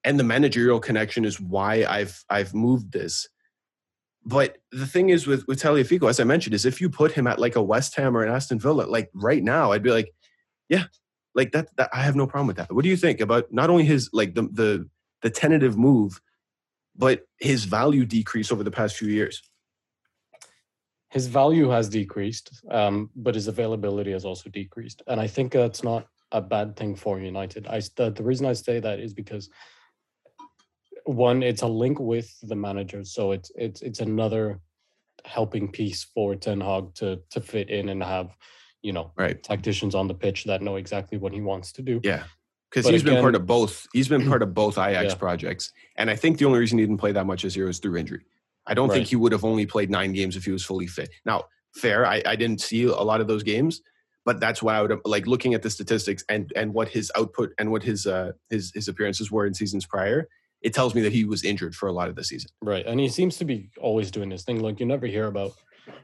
[0.09, 3.29] And the managerial connection is why I've I've moved this.
[4.25, 7.27] But the thing is with with Tagliafico, as I mentioned, is if you put him
[7.27, 10.15] at like a West Ham or an Aston Villa, like right now, I'd be like,
[10.71, 10.85] yeah,
[11.35, 12.73] like that, that I have no problem with that.
[12.73, 14.89] What do you think about not only his like the the
[15.21, 16.23] the tentative move,
[16.97, 19.43] but his value decrease over the past few years?
[21.11, 25.85] His value has decreased, um, but his availability has also decreased, and I think that's
[25.85, 27.67] not a bad thing for United.
[27.67, 29.51] I the, the reason I say that is because
[31.09, 34.61] one, it's a link with the manager, so it's it's it's another
[35.25, 38.37] helping piece for Ten Hag to to fit in and have,
[38.83, 42.01] you know, right tacticians on the pitch that know exactly what he wants to do.
[42.05, 42.25] Yeah.
[42.71, 43.87] Because he's been part of both.
[43.95, 45.19] He's been part of both Ajax Yeah.
[45.19, 47.79] projects, and I think the only reason he didn't play that much this year was
[47.79, 48.25] through injury.
[48.67, 51.09] I don't think he would have only played nine games if he was fully fit.
[51.25, 51.45] Now,
[51.75, 53.81] fair, I, I didn't see a lot of those games,
[54.27, 57.11] but that's why I would have, like looking at the statistics and and what his
[57.17, 60.29] output and what his uh his his appearances were in seasons prior.
[60.63, 62.51] It tells me that he was injured for a lot of the season.
[62.63, 62.85] Right.
[62.87, 64.61] And he seems to be always doing this thing.
[64.61, 65.53] Like you never hear about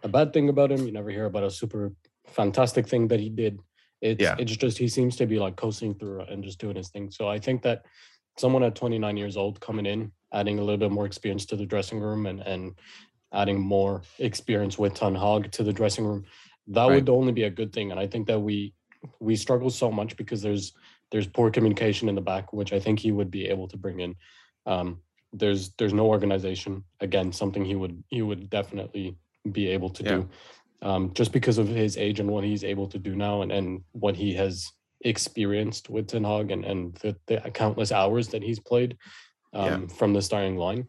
[0.02, 0.86] a bad thing about him.
[0.86, 1.92] You never hear about a super
[2.28, 3.58] fantastic thing that he did.
[4.00, 4.36] It's Yeah.
[4.38, 7.10] it's just he seems to be like coasting through and just doing his thing.
[7.10, 7.84] So I think that
[8.38, 11.66] someone at 29 years old coming in, adding a little bit more experience to the
[11.66, 12.74] dressing room and and
[13.32, 16.24] adding more experience with Ten Hag to the dressing room,
[16.68, 16.94] that Right.
[16.94, 17.90] would only be a good thing.
[17.90, 18.72] And I think that we
[19.20, 20.72] we struggle so much because there's
[21.10, 24.00] there's poor communication in the back, which I think he would be able to bring
[24.00, 24.14] in.
[24.66, 25.00] Um,
[25.32, 26.84] there's there's no organization.
[27.00, 29.16] Again, something he would he would definitely
[29.52, 30.28] be able to do,
[30.82, 33.82] um, just because of his age and what he's able to do now, and and
[33.92, 38.60] what he has experienced with Ten Hag and and the, the countless hours that he's
[38.60, 38.96] played
[39.52, 39.86] um, Yeah.
[39.96, 40.86] from the starting line.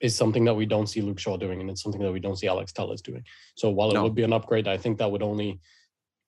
[0.00, 2.36] Is something that we don't see Luke Shaw doing, and it's something that we don't
[2.36, 3.24] see Alex Telles doing.
[3.56, 4.04] So while it No.
[4.04, 5.58] would be an upgrade, I think that would only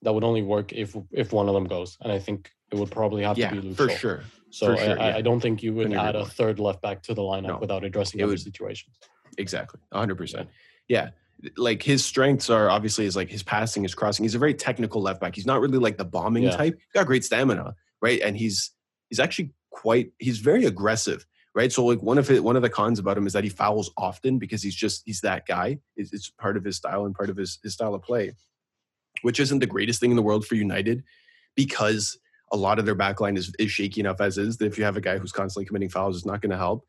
[0.02, 2.90] that would only work if if one of them goes, and I think it would
[2.90, 3.94] probably have Yeah, to be Luke for Shaw.
[3.96, 4.20] sure.
[4.50, 5.16] So I, sure, I, yeah.
[5.16, 7.58] I don't think you would add a third left back to the lineup No.
[7.58, 8.96] without addressing It other would- situations.
[9.38, 9.80] Exactly.
[9.94, 10.48] 100%.
[10.88, 11.10] Yeah.
[11.56, 14.24] Like his strengths are obviously is like his passing, his crossing.
[14.24, 15.34] He's a very technical left back.
[15.34, 16.56] He's not really like the bombing Yeah.
[16.56, 16.74] type.
[16.74, 18.20] He's got great stamina, right?
[18.20, 18.72] And he's
[19.08, 21.72] he's actually quite he's very aggressive, right?
[21.72, 23.90] So like one of it one of the cons about him is that he fouls
[23.96, 25.78] often because he's just he's that guy.
[25.96, 28.32] It's, it's part of his style and part of his his style of play,
[29.22, 31.04] which isn't the greatest thing in the world for United
[31.54, 32.18] because
[32.52, 34.96] a lot of their backline is is shaky enough as is that if you have
[34.96, 36.84] a guy who's constantly committing fouls, it's not going to help.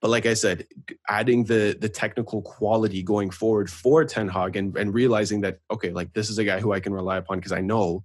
[0.00, 0.66] But like I said,
[1.08, 5.90] adding the the technical quality going forward for Ten Hag and, and realizing that okay,
[5.90, 8.02] like this is a guy who I can rely upon because I know,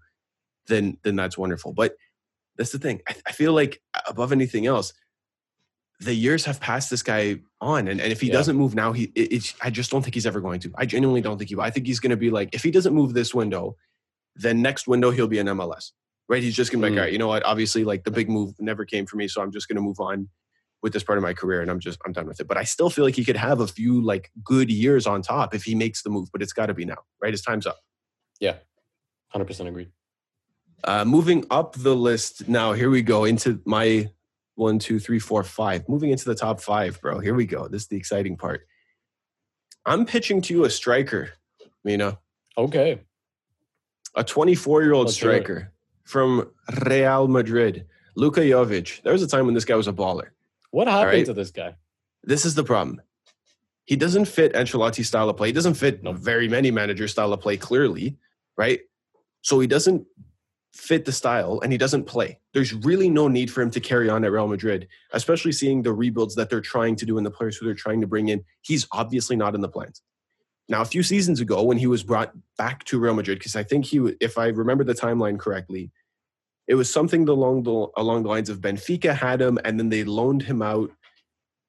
[0.67, 1.73] then then that's wonderful.
[1.73, 1.95] But
[2.57, 3.01] that's the thing.
[3.07, 4.93] I, I feel like above anything else,
[5.99, 8.33] the years have passed this guy on, and, and if he Yeah.
[8.33, 10.71] doesn't move now, he it, it's I just don't think he's ever going to.
[10.77, 11.55] I genuinely don't think he.
[11.55, 11.63] will.
[11.63, 13.75] I think he's going to be like if he doesn't move this window,
[14.35, 15.91] then next window he'll be an MLS.
[16.29, 16.43] Right?
[16.43, 16.99] He's just going to be like, Mm.
[16.99, 17.43] all right, you know what?
[17.45, 19.99] Obviously, like the big move never came for me, so I'm just going to move
[19.99, 20.27] on
[20.83, 22.47] with this part of my career and I'm just I'm done with it.
[22.47, 25.55] But I still feel like he could have a few like good years on top
[25.55, 27.33] if he makes the move, but it's got to be now, right?
[27.33, 27.79] His time's up.
[28.39, 28.57] Yeah,
[29.29, 29.89] hundred percent agreed.
[30.83, 34.09] Uh, moving up the list now, here we go into my
[34.55, 35.87] one, two, three, four, five.
[35.89, 37.19] Moving into the top five, bro.
[37.19, 37.67] Here we go.
[37.67, 38.61] This is the exciting part.
[39.85, 41.31] I'm pitching to you a striker,
[41.83, 42.19] Mina,
[42.57, 42.99] Okay,
[44.15, 45.71] a 24 year old striker
[46.07, 46.49] from
[46.85, 49.01] Real Madrid, Luka Jovic.
[49.03, 50.29] There was a time when this guy was a baller.
[50.71, 51.25] what happened right.
[51.25, 51.75] to this guy?
[52.23, 53.01] this is the problem.
[53.83, 55.49] He doesn't fit Ancelotti's style of play.
[55.49, 56.13] He doesn't fit No.
[56.13, 58.17] very many managers' style of play, clearly,
[58.57, 58.81] right?
[59.41, 60.05] So he doesn't
[60.73, 62.39] fit the style and he doesn't play.
[62.53, 65.93] There's really no need for him to carry on at Real Madrid, especially seeing the
[65.93, 68.43] rebuilds that they're trying to do and the players who they're trying to bring in.
[68.61, 70.01] He's obviously not in the plans.
[70.69, 73.63] Now, a few seasons ago, when he was brought back to Real Madrid, because I
[73.63, 75.91] think he, if I remember the timeline correctly,
[76.67, 80.03] it was something along the along the lines of Benfica had him, and then they
[80.03, 80.91] loaned him out,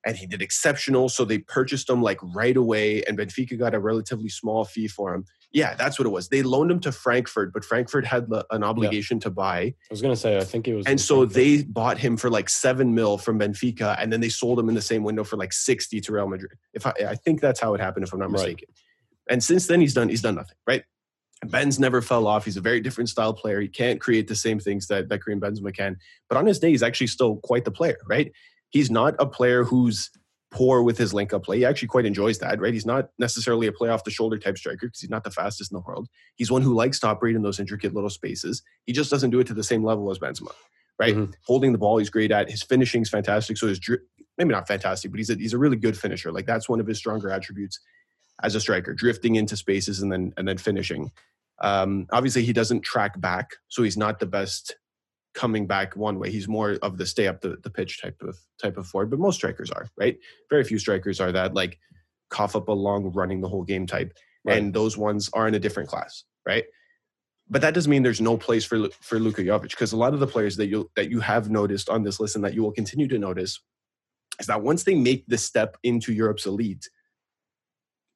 [0.05, 1.09] and he did exceptional.
[1.09, 5.15] So they purchased him like right away, and Benfica got a relatively small fee for
[5.15, 5.25] him.
[5.51, 6.29] Yeah, that's what it was.
[6.29, 10.15] They loaned him to Frankfurt, but Frankfurt had an obligation to buy, I was gonna
[10.17, 10.85] say I think it was.
[10.87, 11.35] and so Frankfurt.
[11.35, 14.75] they bought him for like seven mil from Benfica, and then they sold him in
[14.75, 16.53] the same window for like sixty to Real Madrid.
[16.75, 18.33] If I, I think that's how it happened, if I'm not Right.
[18.49, 18.69] mistaken.
[19.31, 20.83] And since then, he's done he's done nothing, right?
[21.47, 22.45] Ben's never fell off.
[22.45, 23.61] He's a very different style player.
[23.61, 25.97] He can't create the same things that that Karim Benzema can.
[26.29, 28.33] But on his day, he's actually still quite the player, right?
[28.71, 30.11] He's not a player who's
[30.51, 31.59] poor with his link up play.
[31.59, 32.73] He actually quite enjoys that, right?
[32.73, 35.71] He's not necessarily a play off the shoulder type striker because he's not the fastest
[35.71, 36.09] in the world.
[36.37, 38.63] He's one who likes to operate in those intricate little spaces.
[38.87, 40.53] He just doesn't do it to the same level as Benzema,
[40.99, 41.15] right?
[41.15, 41.35] Mhm.
[41.47, 42.51] Holding the ball, he's great at.
[42.51, 43.59] His finishing's fantastic.
[43.59, 43.81] So his
[44.39, 46.33] maybe not fantastic, but he's a, he's a really good finisher.
[46.33, 47.81] Like that's one of his stronger attributes
[48.43, 51.11] as a striker, drifting into spaces and then and then finishing.
[51.61, 54.77] Um, obviously, he doesn't track back, so he's not the best
[55.35, 56.31] coming back one way.
[56.31, 59.19] He's more of the stay up the, the pitch type of type of forward, but
[59.19, 60.19] most strikers are right.
[60.51, 61.79] Very few strikers are that like
[62.31, 64.13] cough up a long running the whole game type,
[64.45, 64.59] Right.
[64.59, 66.65] and those ones are in a different class, right?
[67.51, 70.21] But that doesn't mean there's no place for for Luka Jovic because a lot of
[70.21, 72.73] the players that you that you have noticed on this list and that you will
[72.73, 73.61] continue to notice
[74.39, 76.89] is that once they make the step into Europe's elite,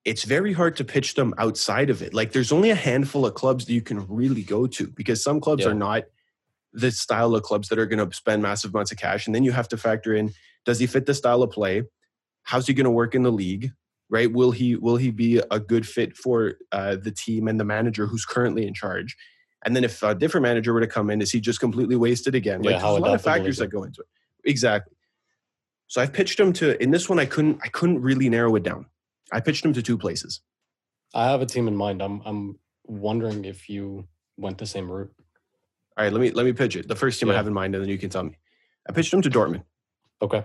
[0.04, 2.12] it's very hard to pitch them outside of it.
[2.12, 5.40] Like there's only a handful of clubs that you can really go to because some
[5.40, 5.70] clubs Yeah.
[5.70, 6.04] are not
[6.72, 9.26] the style of clubs that are going to spend massive amounts of cash.
[9.26, 10.32] And then you have to factor in
[10.64, 11.84] does he fit the style of play?
[12.44, 13.72] How's he going to work in the league?
[14.08, 14.30] Right?
[14.30, 18.06] Will he will he be a good fit for uh, the team and the manager
[18.06, 19.16] who's currently in charge?
[19.64, 22.34] And then if a different manager were to come in, is he just completely wasted
[22.34, 22.62] again?
[22.62, 24.08] Yeah, like there's a lot of factors that go into it.
[24.44, 24.96] Exactly.
[25.86, 28.64] So I've pitched him to in this one I couldn't I couldn't really narrow it
[28.64, 28.86] down.
[29.32, 30.40] I pitched him to two places.
[31.14, 32.02] I have a team in mind.
[32.02, 34.06] I'm I'm wondering if you
[34.36, 35.12] went the same route.
[35.96, 36.88] All right, let me let me pitch it.
[36.88, 38.38] The first team I have in mind, and then you can tell me.
[38.88, 39.64] I pitched him to Dortmund.
[40.20, 40.44] Okay.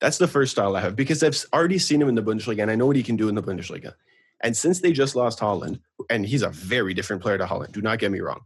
[0.00, 2.70] That's the first style I have because I've already seen him in the Bundesliga and
[2.70, 3.94] I know what he can do in the Bundesliga.
[4.40, 7.82] And since they just lost Haaland, and he's a very different player to Haaland, do
[7.82, 8.40] not get me wrong.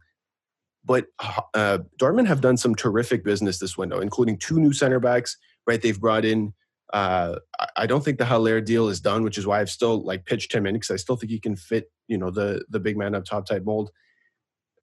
[0.83, 1.05] But
[1.53, 5.37] uh, Dortmund have done some terrific business this window, including two new center backs.
[5.67, 6.53] Right, they've brought in.
[6.93, 7.39] Uh,
[7.75, 10.53] I- don't think the Haller deal is done, which is why I've still like pitched
[10.53, 13.15] him in because I still think he can fit, you know, the the big man
[13.15, 13.89] up top type mold.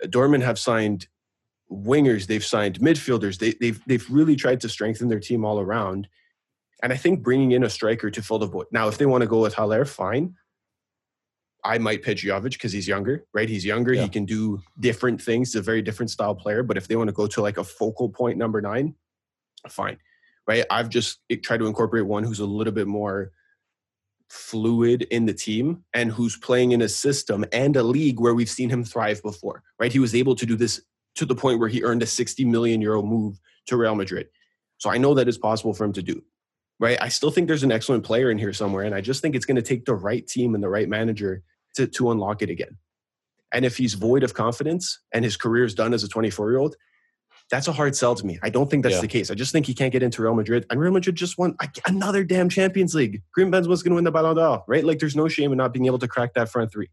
[0.05, 1.07] Dortmund have signed
[1.71, 3.39] wingers, they've signed midfielders.
[3.39, 6.09] They, they've they've really tried to strengthen their team all around.
[6.83, 8.67] And I think bringing in a striker to fill the void.
[8.73, 10.35] Now, if they want to go with Haller, fine.
[11.63, 13.49] I might pitch Jovic because he's younger, right?
[13.49, 13.93] He's younger.
[13.93, 14.05] Yeah.
[14.05, 15.53] He can do different things.
[15.53, 16.63] He's a very different style player.
[16.63, 18.95] But if they want to go to like a focal point number nine,
[19.69, 19.99] fine,
[20.51, 20.65] right?
[20.69, 23.31] I've just tried to incorporate one who's a little bit more
[24.29, 28.51] fluid in the team and who's playing in a system and a league where we've
[28.51, 29.93] seen him thrive before, right?
[29.93, 30.81] He was able to do this
[31.15, 34.27] to the point where he earned a 60 million euro move to Real Madrid.
[34.79, 36.21] So I know that it's possible for him to do,
[36.81, 36.99] right?
[37.01, 38.83] I still think there's an excellent player in here somewhere.
[38.83, 41.45] And I just think it's going to take the right team and the right manager
[41.77, 42.77] to, to unlock it again.
[43.53, 46.59] And if he's void of confidence and his career is done as a 24 year
[46.59, 46.75] old,
[47.51, 48.39] that's a hard sell to me.
[48.43, 49.01] I don't think that's Yeah.
[49.01, 49.31] the case.
[49.31, 50.67] I just think he can't get into Real Madrid.
[50.71, 53.23] And Real Madrid just won another damn Champions League.
[53.35, 54.85] Karim Benzema's going to win the Ballon d'Or, right?
[54.85, 56.89] Like there's no shame in not being able to crack that front three,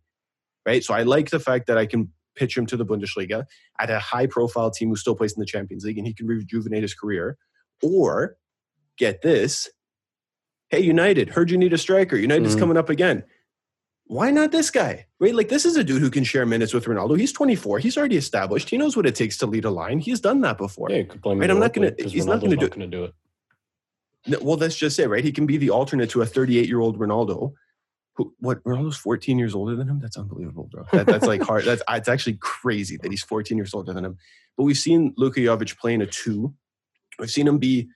[0.66, 0.84] right?
[0.84, 3.46] So I like the fact that I can pitch him to the Bundesliga
[3.80, 6.26] at a high profile team who still plays in the Champions League and he can
[6.28, 7.38] rejuvenate his career.
[7.84, 8.38] Or
[8.98, 9.70] get this,
[10.70, 12.16] hey, United, heard you need a striker.
[12.16, 12.60] United's Mhm.
[12.60, 13.24] coming up again.
[14.10, 15.06] Why not this guy?
[15.20, 15.36] Right?
[15.36, 17.20] Like this is a dude who can share minutes with Ronaldo.
[17.20, 17.80] He's 24.
[17.80, 18.70] He's already established.
[18.70, 20.00] He knows what it takes to lead a line.
[20.00, 20.90] He's done that before.
[20.90, 23.04] Yeah, blame Right, I'm not gonna- he's not Ronaldo's gonna do- not going to do
[23.06, 23.14] it.
[24.28, 25.24] No, Well, that's just it, right?
[25.24, 27.54] He can be the alternate to a 38 year old Ronaldo.
[28.16, 30.00] Who, what Ronaldo's 14 years older than him?
[30.00, 30.86] That's unbelievable, bro.
[30.92, 31.66] That, that's like hard.
[31.66, 34.18] That's it's actually crazy that he's 14 years older than him.
[34.58, 36.54] But we've seen Luka Jovic playing a two.
[37.20, 37.90] We've seen him be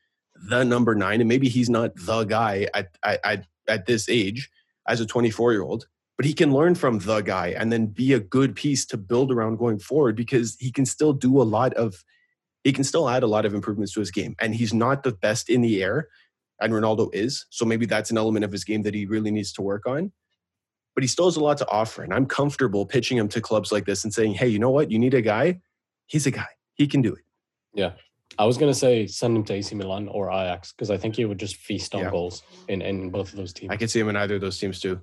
[0.47, 4.49] the number nine, and maybe he's not the guy at at, at, at this age
[4.87, 5.87] as a 24 year old,
[6.21, 9.31] but he can learn from the guy and then be a good piece to build
[9.31, 12.05] around going forward because he can still do a lot of
[12.63, 14.35] he can still add a lot of improvements to his game.
[14.39, 16.09] And he's not the best in the air,
[16.59, 17.47] and Ronaldo is.
[17.49, 20.11] So maybe that's an element of his game that he really needs to work on.
[20.93, 22.03] But he still has a lot to offer.
[22.03, 24.91] And I'm comfortable pitching him to clubs like this and saying, hey, you know what?
[24.91, 25.59] You need a guy.
[26.05, 26.49] He's a guy.
[26.75, 27.23] He can do it.
[27.73, 27.93] Yeah.
[28.37, 31.15] I was going to say send him to AC Milan or Ajax because I think
[31.15, 32.11] he would just feast on Yeah.
[32.11, 33.71] goals in, in both of those teams.
[33.71, 35.01] I could see him in either of those teams too.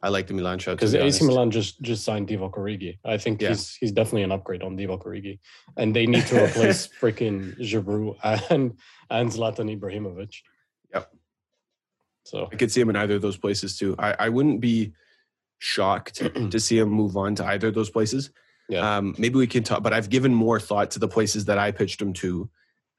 [0.00, 0.74] I like the Milan show.
[0.74, 1.24] Because be AC.
[1.24, 2.98] Milan just just signed Divock Origi.
[3.04, 3.48] I think Yeah.
[3.48, 5.38] he's he's definitely an upgrade on Divock Origi,
[5.76, 8.16] and they need to replace freaking Giroud
[8.50, 8.76] and
[9.10, 10.34] and Zlatan Ibrahimovic.
[10.94, 11.12] Yep.
[12.24, 13.96] So I could see him in either of those places too.
[13.98, 14.92] I, I wouldn't be
[15.58, 16.16] shocked
[16.50, 18.30] to see him move on to either of those places.
[18.68, 18.98] Yeah.
[18.98, 21.72] Um, maybe we can talk, but I've given more thought to the places that I
[21.72, 22.48] pitched him to,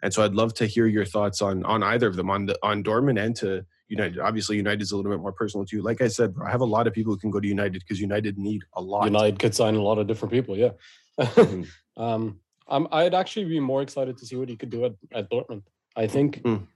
[0.02, 2.58] and so I'd love to hear your thoughts on on either of them, on the
[2.64, 4.20] on Dortmund and to United.
[4.20, 5.82] Obviously, United is a little bit more personal to you.
[5.82, 7.80] Like I said, bro, I have a lot of people who can go to United
[7.80, 9.06] because United need a lot.
[9.06, 10.56] United could sign a lot of different people.
[10.58, 10.72] Yeah.
[11.20, 11.68] Mhm.
[11.98, 15.30] um, I'm, I'd actually be more excited to see what he could do at, at
[15.30, 15.64] Dortmund.
[15.96, 16.68] I think Mm.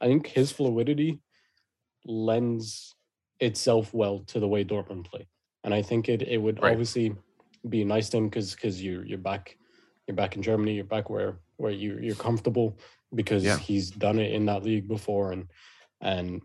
[0.00, 1.20] I think his fluidity
[2.04, 2.94] lends
[3.40, 5.26] itself well to the way Dortmund play,
[5.64, 6.72] and I think it it would Right.
[6.72, 7.14] obviously
[7.68, 9.56] be nice to him because because you you're back
[10.06, 12.78] you're back in Germany you're back where where you you're comfortable
[13.14, 13.58] because Yeah.
[13.58, 15.46] he's done it in that league before and
[16.00, 16.42] and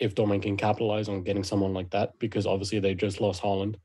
[0.00, 3.76] if Dortmund can capitalize on getting someone like that because obviously they just lost Haaland,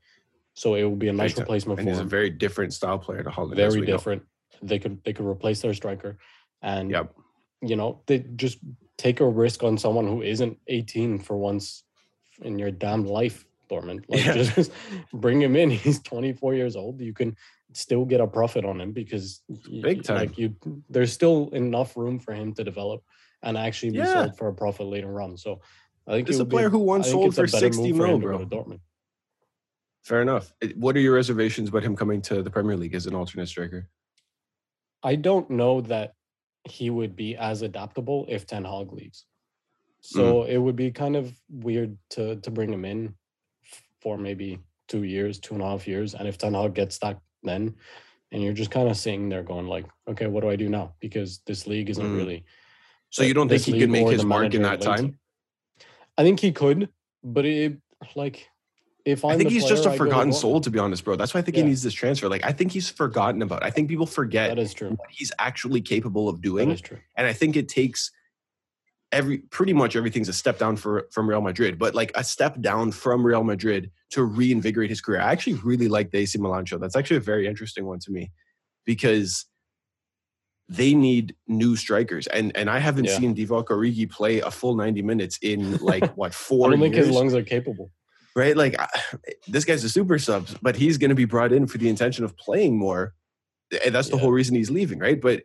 [0.54, 3.22] so it will be a nice replacement and for he's a very different style player
[3.22, 3.56] to Haaland.
[3.56, 3.92] very we know.
[3.92, 4.22] different.
[4.62, 6.18] They could they could replace their striker,
[6.62, 7.14] and Yep.
[7.62, 8.58] you know they just
[8.98, 11.84] take a risk on someone who isn't 18 for once
[12.42, 14.04] in your damn life, Dortmund.
[14.08, 14.34] Like Yeah.
[14.34, 14.70] just
[15.14, 15.70] bring him in.
[15.70, 17.00] He's 24 years old.
[17.00, 17.36] You can
[17.72, 19.42] still get a profit on him because
[19.80, 20.16] Big time.
[20.16, 20.56] Like you,
[20.90, 23.02] there's still enough room for him to develop
[23.42, 24.12] and actually be Yeah.
[24.24, 25.36] sold for a profit later on.
[25.36, 25.60] So
[26.06, 27.42] I think This it is a would be- player who I once think sold for
[27.46, 28.38] better 60 move for mil, to bro.
[28.38, 28.80] to Dortmund.
[30.02, 30.52] Fair enough.
[30.76, 33.88] What are your reservations about him coming to the Premier League as an alternate striker?
[35.02, 36.14] I don't know that
[36.64, 39.26] he would be as adaptable if Ten Hag leaves.
[40.02, 43.14] So it would be kind of weird to to bring him in
[44.00, 47.20] for maybe two years, two and a half years, and if Ten Hag gets that,
[47.42, 47.76] then
[48.32, 50.94] and you're just kind of sitting there going like, okay, what do I do now?
[51.00, 52.16] Because this league isn't Mm.
[52.16, 52.44] really.
[53.10, 55.18] So you don't think he could make his mark in that time?
[56.16, 56.88] I think he could,
[57.22, 57.78] but it
[58.14, 58.48] like
[59.04, 61.16] if I'm I think he's just player, a I forgotten soul, to be honest, bro.
[61.16, 62.28] That's why I think he needs this transfer.
[62.28, 63.62] Like, I think he's forgotten about.
[63.64, 64.90] I think people forget That is true.
[64.90, 66.98] what he's actually capable of doing, is true.
[67.16, 68.10] and I think it takes
[69.12, 72.60] every pretty much everything's a step down for from Real Madrid, but like a step
[72.60, 75.20] down from Real Madrid to reinvigorate his career.
[75.20, 76.78] I actually really like the AC Milan show.
[76.78, 78.30] That's actually a very interesting one to me
[78.84, 79.46] because
[80.72, 83.18] they need new strikers, and and I haven't Yeah.
[83.18, 86.94] seen Divock Origi play a full ninety minutes in like what I four don't think
[86.94, 87.90] his lungs are capable.
[88.36, 88.56] right?
[88.56, 88.88] Like I-
[89.48, 92.24] this guy's a super sub, but he's going to be brought in for the intention
[92.24, 93.14] of playing more.
[93.84, 94.22] And that's the Yeah.
[94.22, 95.20] whole reason he's leaving, right?
[95.20, 95.42] But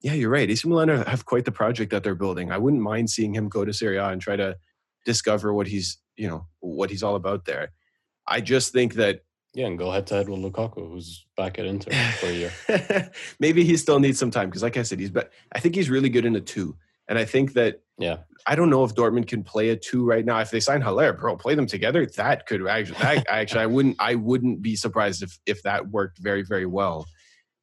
[0.00, 0.50] yeah, you're right.
[0.50, 2.50] AC Milan have quite the project that they're building.
[2.50, 4.56] I wouldn't mind seeing him go to Serie A and try to
[5.04, 7.72] discover what he's, you know, what he's all about there.
[8.26, 9.20] I just think that
[9.54, 13.10] Yeah, and go head to head with Lukaku, who's back at Inter for a year.
[13.40, 15.88] maybe he still needs some time because, like I said, he's but I think he's
[15.88, 16.76] really good in a two,
[17.06, 20.24] and I think that Yeah, I don't know if Dortmund can play a two right
[20.24, 20.40] now.
[20.40, 22.04] If they sign Haller, bro, play them together.
[22.04, 26.18] That could actually, that, actually, I wouldn't, I wouldn't be surprised if if that worked
[26.18, 27.06] very, very well.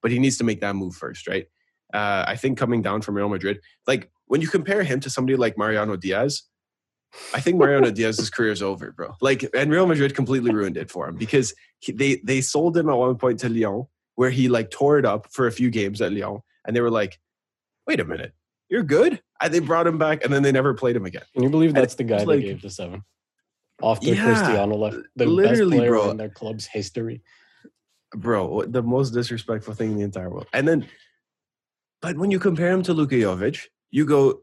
[0.02, 1.46] But he needs to make that move first, right?
[1.94, 5.36] Uh, I think coming down from Real Madrid, like when you compare him to somebody
[5.36, 6.44] like Mariano Diaz,
[7.34, 9.16] I think Mariano Diaz's career is over, bro.
[9.22, 12.90] Like, and Real Madrid completely ruined it for him because he, they they sold him
[12.90, 13.86] at one point to Lyon,
[14.16, 16.90] where he like tore it up for a few games at Lyon, and they were
[16.92, 17.20] like,
[17.88, 18.34] "Wait a minute,
[18.70, 21.24] you're good." And they brought him back, and then they never played him again.
[21.34, 23.04] can you believe that's the guy they like- gave the seven
[23.84, 24.98] after Yeah, Cristiano left?
[25.16, 26.12] The literally, best player bro.
[26.12, 27.22] in their club's history.
[28.16, 30.46] bro, the most disrespectful thing in the entire world.
[30.54, 30.86] And then,
[32.02, 34.42] but when you compare him to Luka Jovic, you go,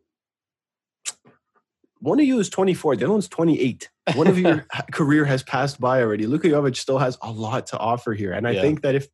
[2.01, 3.89] one of you is 24, the other one's 28.
[4.15, 6.27] One of your career has passed by already.
[6.27, 8.33] Luka Jovic still has a lot to offer here.
[8.33, 8.61] And I Yeah.
[8.63, 9.09] think that if,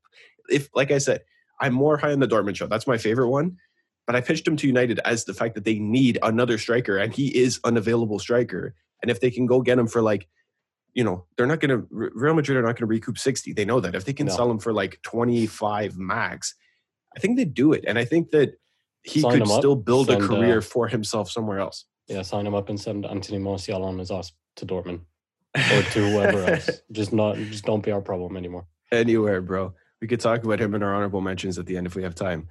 [0.49, 1.23] if, like I said,
[1.61, 2.67] I'm more high on the Dortmund show.
[2.67, 3.57] That's my favorite one.
[4.07, 7.15] But I pitched him to United as the fact that they need another striker, and
[7.15, 8.75] he is an available striker.
[9.01, 10.29] And if they can go get him for like,
[10.93, 13.53] you know, they're not going to, Real Madrid are not going to recoup 60.
[13.55, 13.95] They know that.
[13.95, 14.37] If they can No.
[14.37, 16.55] sell him for like 25 max,
[17.17, 17.85] I think they'd do it.
[17.87, 18.59] And I think that
[19.03, 21.87] he Sign could still build a uh, career for himself somewhere else.
[22.09, 25.01] Yeah, sign him up and send Anthony Martial on his ass to Dortmund
[25.55, 26.69] or to whoever else.
[26.93, 28.67] Just not, just don't be our problem anymore.
[28.93, 29.73] Anywhere, bro.
[30.01, 32.15] We could talk about him in our honorable mentions at the end if we have
[32.15, 32.49] time.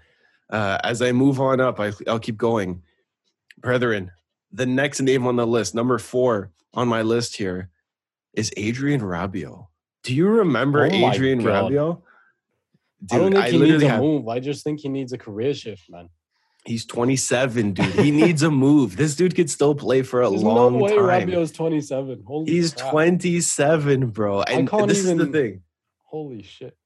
[0.49, 2.81] Uh, as I move on up, I, I'll keep going.
[3.59, 4.11] Brethren,
[4.51, 7.69] the next name on the list, number four on my list here,
[8.33, 9.67] is Adrien Rabiot.
[10.01, 11.71] Do you remember Oh Adrien God.
[11.71, 12.01] Rabiot?
[13.11, 14.27] I don't Dude, think he needs a have- move.
[14.27, 16.09] I just think he needs a career shift, man.
[16.66, 17.86] He's 27, dude.
[17.95, 18.95] He needs a move.
[18.95, 21.05] This dude could still play for a There's long no way time.
[21.05, 22.24] Rabiot's 27.
[22.26, 22.91] Holy He's crap.
[22.91, 24.41] 27, bro.
[24.43, 25.61] And can't this is the even- thing.
[26.05, 26.78] Holy shit.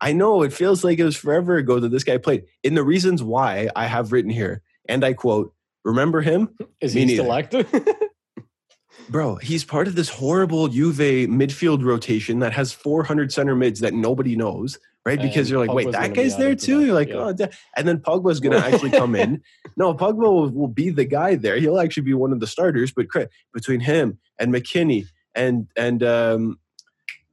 [0.00, 2.44] I know it feels like it was forever ago that this guy played.
[2.64, 5.52] In the reasons why I have written here, and I quote,
[5.84, 6.56] remember him?
[6.80, 7.70] Is Me he still active?
[9.10, 10.96] Bro, he's part of this horrible Juve
[11.28, 15.20] midfield rotation that has 400 center mids that nobody knows, right?
[15.20, 16.80] Because And you're like, wait, Pogba's that guy's there too?
[16.80, 17.14] that, You're like, yeah.
[17.16, 19.42] oh, da-" and then Pogba's going to actually come in.
[19.76, 21.56] No, Pogba will, will be the guy there.
[21.56, 23.06] He'll actually be one of the starters, but
[23.52, 26.58] between him and McKennie and, and, um,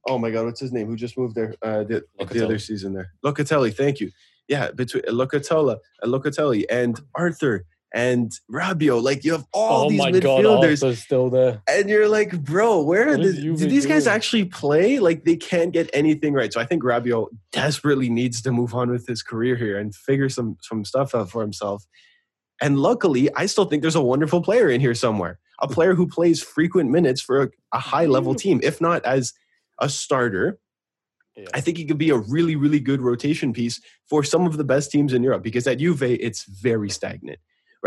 [0.08, 0.88] oh my God, what's his name?
[0.88, 3.12] Who just moved there uh, the, the other season there?
[3.26, 4.12] Locatelli, thank you.
[4.48, 10.00] Yeah, between Locatelli, uh, Locatelli and Arthur and Rabiot, like you have all oh these
[10.00, 11.62] my god, midfielders Arthur's still there.
[11.70, 15.00] and you're like, bro, where are the, do these guys actually play?
[15.00, 16.52] Like they can't get anything right.
[16.52, 20.30] So I think Rabiot desperately needs to move on with his career here and figure
[20.30, 21.86] some some stuff out for himself.
[22.60, 25.40] And luckily, I still think there's a wonderful player in here somewhere.
[25.60, 29.34] A player who plays frequent minutes for a, a high level team, if not as
[29.80, 30.60] a starter.
[31.36, 31.46] Yeah.
[31.54, 33.80] I think he could be a really, really good rotation piece
[34.10, 37.38] for some of the best teams in Europe because at Juve, it's very stagnant,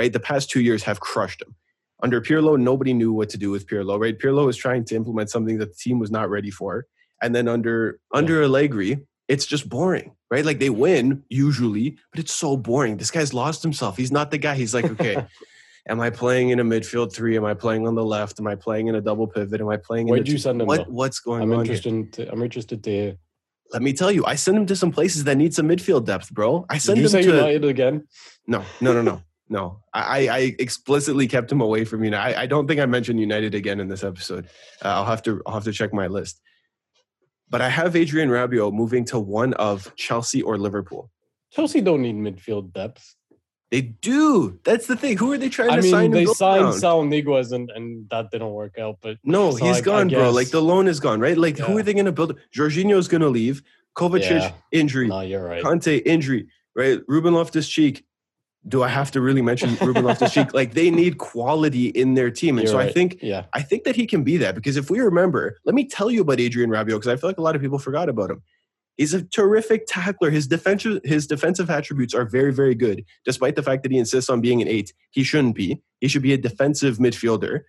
[0.00, 0.12] right?
[0.12, 1.54] The past two years have crushed him.
[2.02, 4.18] Under Pirlo, nobody knew what to do with Pirlo, right?
[4.18, 6.86] Pirlo was trying to implement something that the team was not ready for.
[7.22, 8.90] And then under under Allegri,
[9.28, 10.44] it's just boring, right?
[10.48, 12.96] Like they win usually, but it's so boring.
[12.96, 13.98] This guy's lost himself.
[13.98, 14.54] He's not the guy.
[14.62, 15.16] He's like, okay,
[15.92, 17.36] am I playing in a midfield three?
[17.36, 18.40] Am I playing on the left?
[18.40, 19.60] Am I playing in a double pivot?
[19.60, 20.92] Am I playing in Where'd you two- send him, What, though?
[21.00, 21.48] what's going on?
[21.52, 21.60] I'm on?
[21.66, 22.12] interested.
[22.14, 23.16] To, I'm interested to hear.
[23.74, 26.28] Let me tell you, I send him to some places that need some midfield depth,
[26.32, 26.64] bro.
[26.70, 28.08] I Did sent you him say to United again?
[28.54, 29.16] no, no, no, no,
[29.50, 29.80] no.
[29.92, 32.38] I, I explicitly kept him away from United.
[32.38, 34.46] I, I don't think I mentioned United again in this episode.
[34.82, 36.40] Uh, I'll have to I'll have to check my list.
[37.50, 41.10] But I have Adrien Rabiot moving to one of Chelsea or Liverpool.
[41.50, 43.16] Chelsea don't need midfield depth.
[43.72, 44.58] They do.
[44.64, 45.16] That's the thing.
[45.16, 46.10] Who are they trying I to mean, sign?
[46.12, 46.72] they signed around?
[46.74, 48.98] Saul Niguez and, and that didn't work out.
[49.00, 50.30] But No, So he's I- I gone, bro.
[50.30, 51.36] Like the loan is gone, right?
[51.36, 52.38] Like who are they going to build?
[52.54, 53.62] Jorginho's going to leave.
[53.96, 54.52] Kovacic Yeah.
[54.72, 55.62] injury, No, you're right.
[55.62, 56.46] Kante injury,
[56.76, 57.00] right?
[57.08, 58.04] Ruben Loftus Cheek.
[58.68, 60.52] Do I have to really mention Ruben Loftus Cheek?
[60.54, 63.46] Like they need quality in their team, and You're so I think Yeah.
[63.52, 66.20] I think that he can be that because if we remember, let me tell you
[66.20, 68.42] about Adrien Rabiot because I feel like a lot of people forgot about him.
[68.96, 70.30] He's a terrific tackler.
[70.30, 74.28] His defensive his defensive attributes are very very good, despite the fact that he insists
[74.28, 74.92] on being an eight.
[75.10, 75.80] He shouldn't be.
[76.00, 77.62] He should be a defensive midfielder.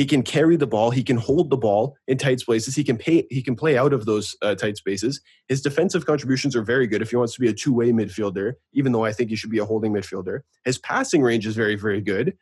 [0.00, 0.90] He can carry the ball.
[0.90, 2.74] He can hold the ball in tight spaces.
[2.74, 3.26] He can pay.
[3.28, 5.20] He can play out of those uh, tight spaces.
[5.46, 8.54] His defensive contributions are very good if he wants to be a two way midfielder.
[8.72, 10.40] Even though I think he should be a holding midfielder.
[10.64, 12.34] His passing range is very very good.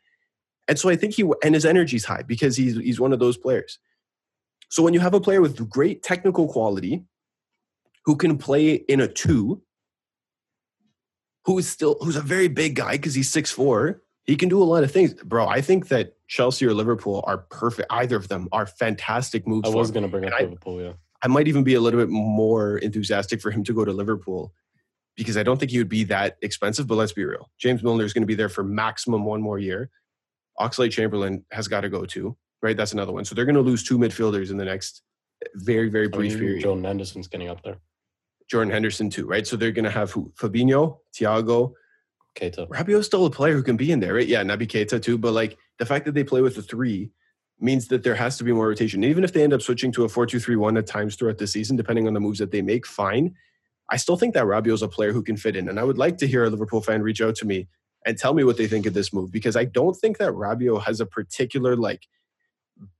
[0.69, 3.37] And so I think he and his energy's high because he's he's one of those
[3.37, 3.77] players.
[4.69, 7.03] So when you have a player with great technical quality
[8.05, 9.61] who can play in a two,
[11.43, 14.61] who is still who's a very big guy because he's six four, he can do
[14.61, 15.15] a lot of things.
[15.15, 17.87] Bro, I think that Chelsea or Liverpool are perfect.
[17.89, 19.67] Either of them are fantastic moves.
[19.67, 20.93] I was going to bring up I- Liverpool, yeah.
[21.21, 24.53] I might even be a little bit more enthusiastic for him to go to Liverpool
[25.17, 26.87] because I don't think he would be that expensive.
[26.87, 27.49] But let's be real.
[27.57, 29.89] James Milner is going to be there for maximum one more year.
[30.59, 32.77] Oxlade Chamberlain has got to go too, right?
[32.77, 33.25] That's another one.
[33.25, 35.01] So they're going to lose two midfielders in the next
[35.55, 36.61] very, very I brief mean, period.
[36.61, 37.79] Jordan Henderson's getting up there.
[38.49, 39.45] Jordan Henderson too, right?
[39.45, 40.31] So they're going to have who?
[40.39, 41.73] Fabinho, Thiago.
[42.35, 42.67] Keita.
[42.69, 44.27] Rabiot's still a player who can be in there, right?
[44.27, 45.17] Yeah, Naby Keita too.
[45.17, 47.11] But like the fact that they play with the three
[47.59, 49.03] means that there has to be more rotation.
[49.03, 52.07] Even if they end up switching to a 4-2-3-1 at times throughout the season, depending
[52.07, 53.35] on the moves that they make, fine.
[53.89, 55.67] I still think that Rabiot's a player who can fit in.
[55.67, 57.67] And I would like to hear a Liverpool fan reach out to me
[58.05, 60.83] and tell me what they think of this move because I don't think that Rabiot
[60.83, 62.07] has a particular like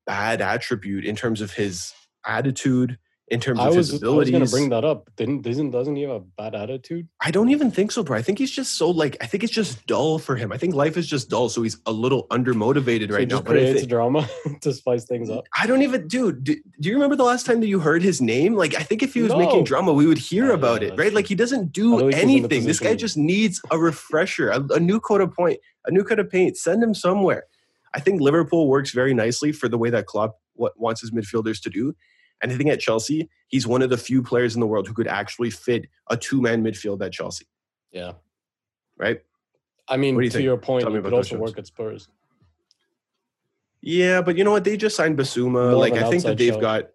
[0.06, 1.94] bad attribute in terms of his
[2.26, 2.98] attitude,
[3.32, 5.10] in terms I of was, his I was going to bring that up.
[5.16, 7.08] Didn't doesn't doesn't he have a bad attitude?
[7.22, 8.18] I don't even think so, bro.
[8.18, 10.52] I think he's just so like I think it's just dull for him.
[10.52, 13.42] I think life is just dull, so he's a little undermotivated So right he now.
[13.42, 14.28] But I, creates drama
[14.62, 15.46] to spice things up.
[15.58, 16.44] I don't even, dude.
[16.44, 18.56] Do, do you remember the last time that you heard his name?
[18.56, 20.98] Like, I think if he was making drama, we would hear Oh, about yeah, it,
[20.98, 21.08] right?
[21.10, 21.16] true.
[21.16, 22.66] Like, he doesn't do don't think he's in the anything.
[22.66, 26.20] This guy just needs a refresher, a, a new coat of point, a new coat
[26.20, 26.58] of paint.
[26.58, 27.44] Send him somewhere.
[27.94, 31.62] I think Liverpool works very nicely for the way that Klopp what wants his midfielders
[31.64, 31.96] to do.
[32.42, 34.94] And I think at Chelsea, he's one of the few players in the world who
[34.94, 37.46] could actually fit a two-man midfield at Chelsea,
[37.92, 38.14] Yeah.
[38.98, 39.22] right?
[39.88, 40.44] I mean, you to think?
[40.44, 42.08] your point, Tell me could also work at Spurs.
[43.82, 44.64] Yeah, but you know what?
[44.64, 45.78] They just signed Bissouma.
[45.78, 46.62] Like I think that they've shell.
[46.62, 46.90] got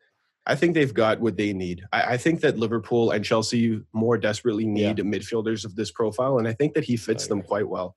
[0.47, 1.83] I think they've got what they need.
[1.91, 4.93] I, I think that Liverpool and Chelsea more desperately Yeah.
[4.93, 7.97] need midfielders of this profile, and I think that he fits them quite well.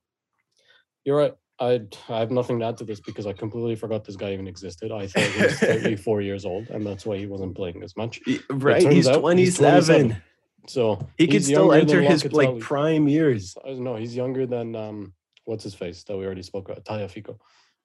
[1.04, 1.36] You're right.
[1.60, 4.46] I I have nothing to add to this because I completely forgot this guy even
[4.46, 4.92] existed.
[4.92, 8.20] I thought he was 34 years old, and that's why he wasn't playing as much.
[8.50, 8.82] Right?
[8.90, 10.08] He's out he's 27.
[10.08, 10.22] 27.
[10.68, 13.56] So He could still enter his like prime years.
[13.66, 13.96] No.
[13.96, 17.38] He's younger than um, what's his face that we already spoke about, Tagliafico.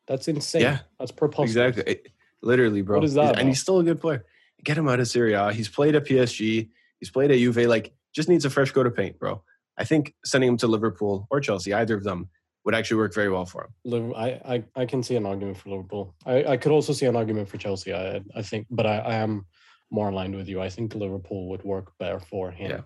[0.05, 0.61] That's insane.
[0.63, 1.55] Yeah, that's preposterous.
[1.55, 1.93] Exactly.
[1.93, 2.07] It-
[2.41, 2.97] literally, bro.
[2.99, 4.25] What is that He's- And he's still a good player.
[4.65, 5.53] Get him out of Serie A.
[5.53, 6.69] He's played at PSG.
[6.99, 7.55] He's played at Juve.
[7.69, 9.41] Like, just needs a fresh coat of paint, bro.
[9.77, 12.29] I think sending him to Liverpool or Chelsea, either of them,
[12.65, 14.13] would actually work very well for him.
[14.15, 16.15] I, I, I can see an argument for Liverpool.
[16.25, 17.93] I, I could also see an argument for Chelsea.
[17.93, 19.45] I, I think, but I, I am
[19.91, 20.61] more aligned with you.
[20.61, 22.71] I think Liverpool would work better for him.
[22.71, 22.81] Yeah.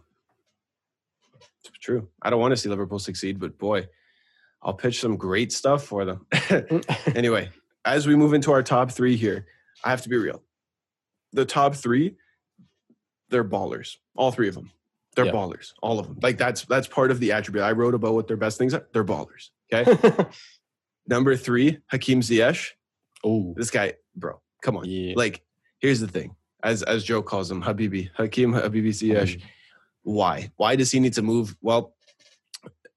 [1.60, 2.08] It's true.
[2.22, 3.88] I don't want to see Liverpool succeed, but boy,
[4.62, 6.26] I'll pitch some great stuff for them.
[7.16, 7.50] anyway,
[7.86, 9.46] as we move into our top three here,
[9.84, 10.42] I have to be real.
[11.34, 12.16] The top three,
[13.30, 13.98] they're ballers.
[14.16, 14.72] All three of them.
[15.18, 15.32] They're Yeah.
[15.34, 15.74] ballers.
[15.82, 16.18] All of them.
[16.22, 17.64] Like that's that's part of the attribute.
[17.66, 18.88] I wrote about what their best things are.
[18.94, 19.50] They're ballers.
[19.74, 20.26] Okay.
[21.08, 22.70] Number three, Hakim Ziyech.
[23.24, 24.86] oh, This guy, bro, come on.
[24.86, 25.14] yeah.
[25.16, 25.42] Like,
[25.80, 26.36] here's the thing.
[26.64, 29.42] As as Joe calls him, Habibi, Hakim Habibi Ziyech.
[30.04, 30.52] Why?
[30.58, 31.56] Why does he need to move?
[31.62, 31.96] Well,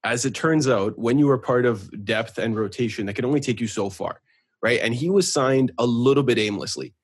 [0.04, 3.40] as it turns out, when you are part of depth and rotation, that can only
[3.40, 4.20] take you so far,
[4.62, 4.80] right?
[4.82, 6.94] And he was signed a little bit aimlessly.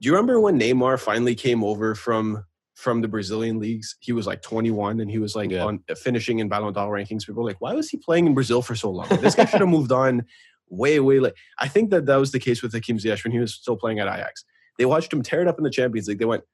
[0.00, 2.44] Do you remember when Neymar finally came over from
[2.74, 3.96] from the Brazilian leagues?
[4.00, 5.64] He was like 21 and he was like Yeah.
[5.64, 7.26] on uh, finishing in Ballon d'Or rankings.
[7.26, 9.08] People were like, why was he playing in Brazil for so long?
[9.20, 10.24] This guy should have moved on
[10.68, 11.34] way, way late.
[11.58, 13.98] I think that that was the case with Hakim Ziyech when he was still playing
[14.00, 14.44] at Ajax.
[14.78, 16.18] They watched him tear it up in the Champions League.
[16.18, 16.44] They went,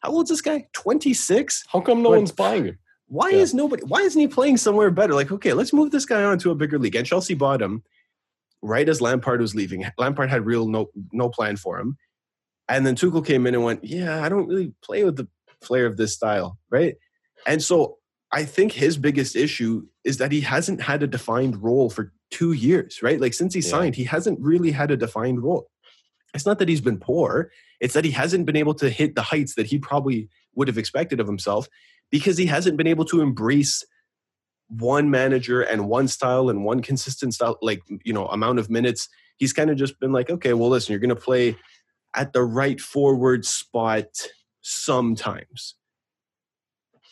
[0.00, 0.66] how old's this guy?
[0.74, 1.64] 26?
[1.72, 2.78] How come no What- one's buying him?
[3.06, 3.38] Why Yeah.
[3.38, 3.82] is nobody?
[3.84, 5.14] Why isn't he playing somewhere better?
[5.14, 6.94] Like, okay, let's move this guy on to a bigger league.
[6.96, 7.82] And Chelsea bought him
[8.62, 9.84] right as Lampard was leaving.
[9.98, 11.98] Lampard had real no no plan for him,
[12.66, 15.28] and then Tuchel came in and went, "Yeah, I don't really play with the
[15.64, 16.96] player of this style, right?"
[17.46, 17.98] And so
[18.32, 22.52] I think his biggest issue is that he hasn't had a defined role for two
[22.52, 23.20] years, right?
[23.20, 23.70] Like since he Yeah.
[23.70, 25.70] signed, he hasn't really had a defined role.
[26.34, 27.50] It's not that he's been poor;
[27.80, 30.78] it's that he hasn't been able to hit the heights that he probably would have
[30.78, 31.68] expected of himself
[32.10, 33.84] because he hasn't been able to embrace
[34.68, 39.08] one manager and one style and one consistent style, like, you know, amount of minutes.
[39.36, 41.56] He's kind of just been like, okay, well, listen, you're going to play
[42.16, 44.06] at the right forward spot
[44.64, 45.74] sometimes.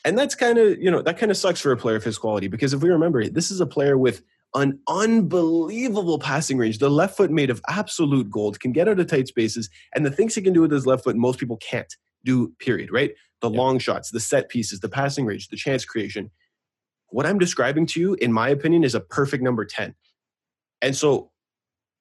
[0.05, 2.19] And that's kind of, you know, that kind of sucks for a player of his
[2.19, 4.23] quality because if we remember, this is a player with
[4.55, 6.79] an unbelievable passing range.
[6.79, 10.11] The left foot made of absolute gold, can get out of tight spaces, and the
[10.11, 11.95] things he can do with his left foot, most people can't
[12.25, 13.13] do, period, right?
[13.41, 13.59] The yeah.
[13.59, 16.31] long shots, the set pieces, the passing range, the chance creation.
[17.09, 19.95] What I'm describing to you, in my opinion, is a perfect number 10.
[20.83, 21.31] And so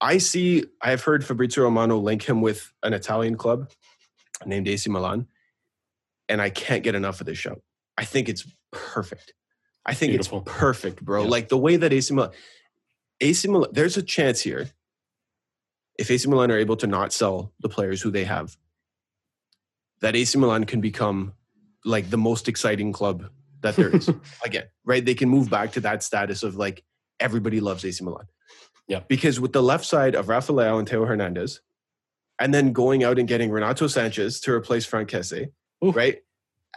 [0.01, 3.71] I see, I've heard Fabrizio Romano link him with an Italian club
[4.45, 5.27] named AC Milan,
[6.31, 7.61] and I can't get enough of this show.
[7.97, 9.33] I think it's perfect.
[9.85, 10.43] I think Beautiful.
[10.47, 11.23] it's perfect, bro.
[11.23, 11.29] Yeah.
[11.29, 12.31] Like the way that AC Milan,
[13.19, 14.69] AC Milan, there's a chance here
[15.99, 18.55] if AC Milan are able to not sell the players who they have,
[19.99, 21.33] that AC Milan can become
[21.83, 23.25] like the most exciting club
[23.61, 24.09] that there is.
[24.45, 25.03] Again, right?
[25.03, 26.83] They can move back to that status of like
[27.19, 28.25] everybody loves AC Milan.
[28.87, 29.01] Yeah.
[29.07, 31.59] Because with the left side of Rafa Leao and Theo Hernandez,
[32.39, 35.09] and then going out and getting Renato Sanches to replace Franck
[35.81, 36.19] Kessie, right?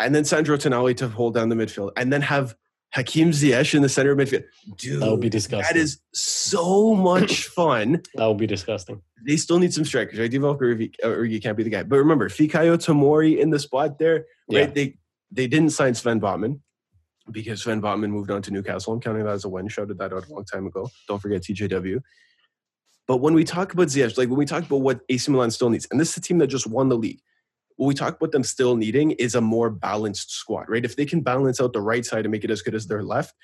[0.00, 2.54] And then Sandro Tonali to hold down the midfield, and then have
[2.92, 4.44] Hakim Ziyech in the center of midfield.
[4.76, 5.74] Dude, that would be disgusting.
[5.74, 8.02] That is so much fun.
[8.14, 9.02] that would be disgusting.
[9.26, 10.30] They still need some strikers, right?
[10.30, 11.82] Divock Origi uh, can't be the guy.
[11.82, 14.60] But remember, Fikayo Tomori in the spot there, right?
[14.60, 14.66] Yeah.
[14.66, 14.98] They
[15.30, 16.60] they didn't sign Sven Botman
[17.30, 18.92] because Sven Botman moved on to Newcastle.
[18.92, 19.68] I'm counting that as a win.
[19.68, 20.88] Shouted that out a long time ago.
[21.08, 22.00] Don't forget TJW.
[23.06, 25.68] But when we talk about Ziyech, like when we talk about what AC Milan still
[25.68, 27.20] needs, and this is a team that just won the league,
[27.76, 30.84] what we talk about them still needing is a more balanced squad, right?
[30.84, 33.02] If they can balance out the right side and make it as good as their
[33.02, 33.34] left,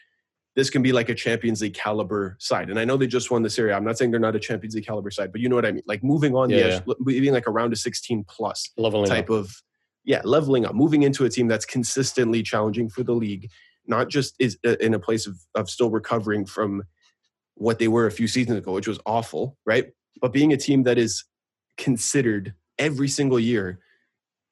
[0.57, 2.71] this can be like a Champions League caliber side.
[2.71, 3.73] And I know they just won the Serie.
[3.73, 5.73] I'm not saying they're not a Champions League caliber side, but you know what I
[5.73, 5.83] mean.
[5.87, 6.95] Like moving on, yeah, yeah.
[7.05, 9.37] being like around a 16 plus leveling type up.
[9.37, 9.63] of
[10.05, 13.51] yeah, leveling up, moving into a team that's consistently challenging for the league,
[13.87, 16.83] not just is uh, in a place of, of still recovering from
[17.55, 19.93] what they were a few seasons ago, which was awful, right?
[20.21, 21.25] But being a team that is
[21.77, 23.81] considered every single year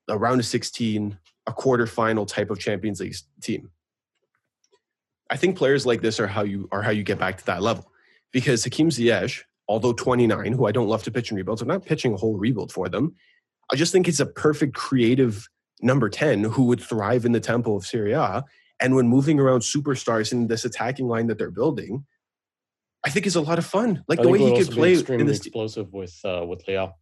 [0.09, 3.71] a round of 16, a quarterfinal type of Champions League team.
[5.31, 7.63] I think players like this are how you are how you get back to that
[7.63, 7.91] level.
[8.33, 11.85] Because Hakim Ziyech, although 29, who I don't love to pitch in rebuilds, I'm not
[11.85, 13.15] pitching a whole rebuild for them.
[13.71, 15.49] I just think it's a perfect creative
[15.81, 18.45] number 10 who would thrive in the tempo of Serie A.
[18.81, 22.07] And when moving around superstars in this attacking line that they're building,
[23.05, 24.05] I think is a lot of fun.
[24.09, 26.93] Like I the way he could play in this explosive with uh, with Leao.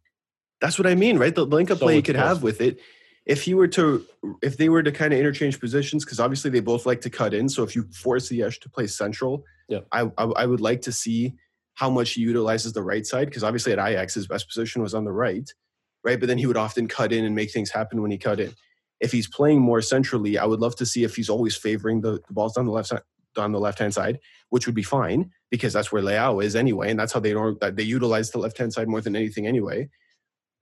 [0.61, 1.33] That's what I mean, right?
[1.33, 2.79] The link up so play he could have with it.
[3.25, 4.05] If he were to
[4.41, 7.33] if they were to kind of interchange positions because obviously they both like to cut
[7.33, 9.81] in so if you force Ziyech to play central yeah.
[9.91, 11.35] I, I, I would like to see
[11.73, 14.93] how much he utilizes the right side because obviously at Ajax his best position was
[14.93, 15.53] on the right
[16.05, 16.17] right?
[16.17, 18.53] But then he would often cut in and make things happen when he cut in.
[19.01, 22.21] If he's playing more centrally I would love to see if he's always favoring the,
[22.27, 23.01] the balls down the left side
[23.35, 26.89] on the left hand side which would be fine because that's where Leao is anyway
[26.89, 29.87] and that's how they don't they utilize the left hand side more than anything anyway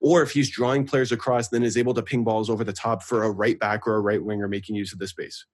[0.06, 3.02] or if he's drawing players across, then is able to ping balls over the top
[3.02, 5.44] for a right back or a right winger making use of the space.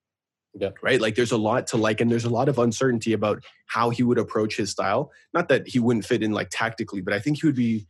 [0.52, 0.72] Yeah.
[0.82, 1.00] Right.
[1.00, 4.02] Like there's a lot to like, and there's a lot of uncertainty about how he
[4.02, 5.10] would approach his style.
[5.32, 7.86] Not that he wouldn't fit in like tactically, but I think he would be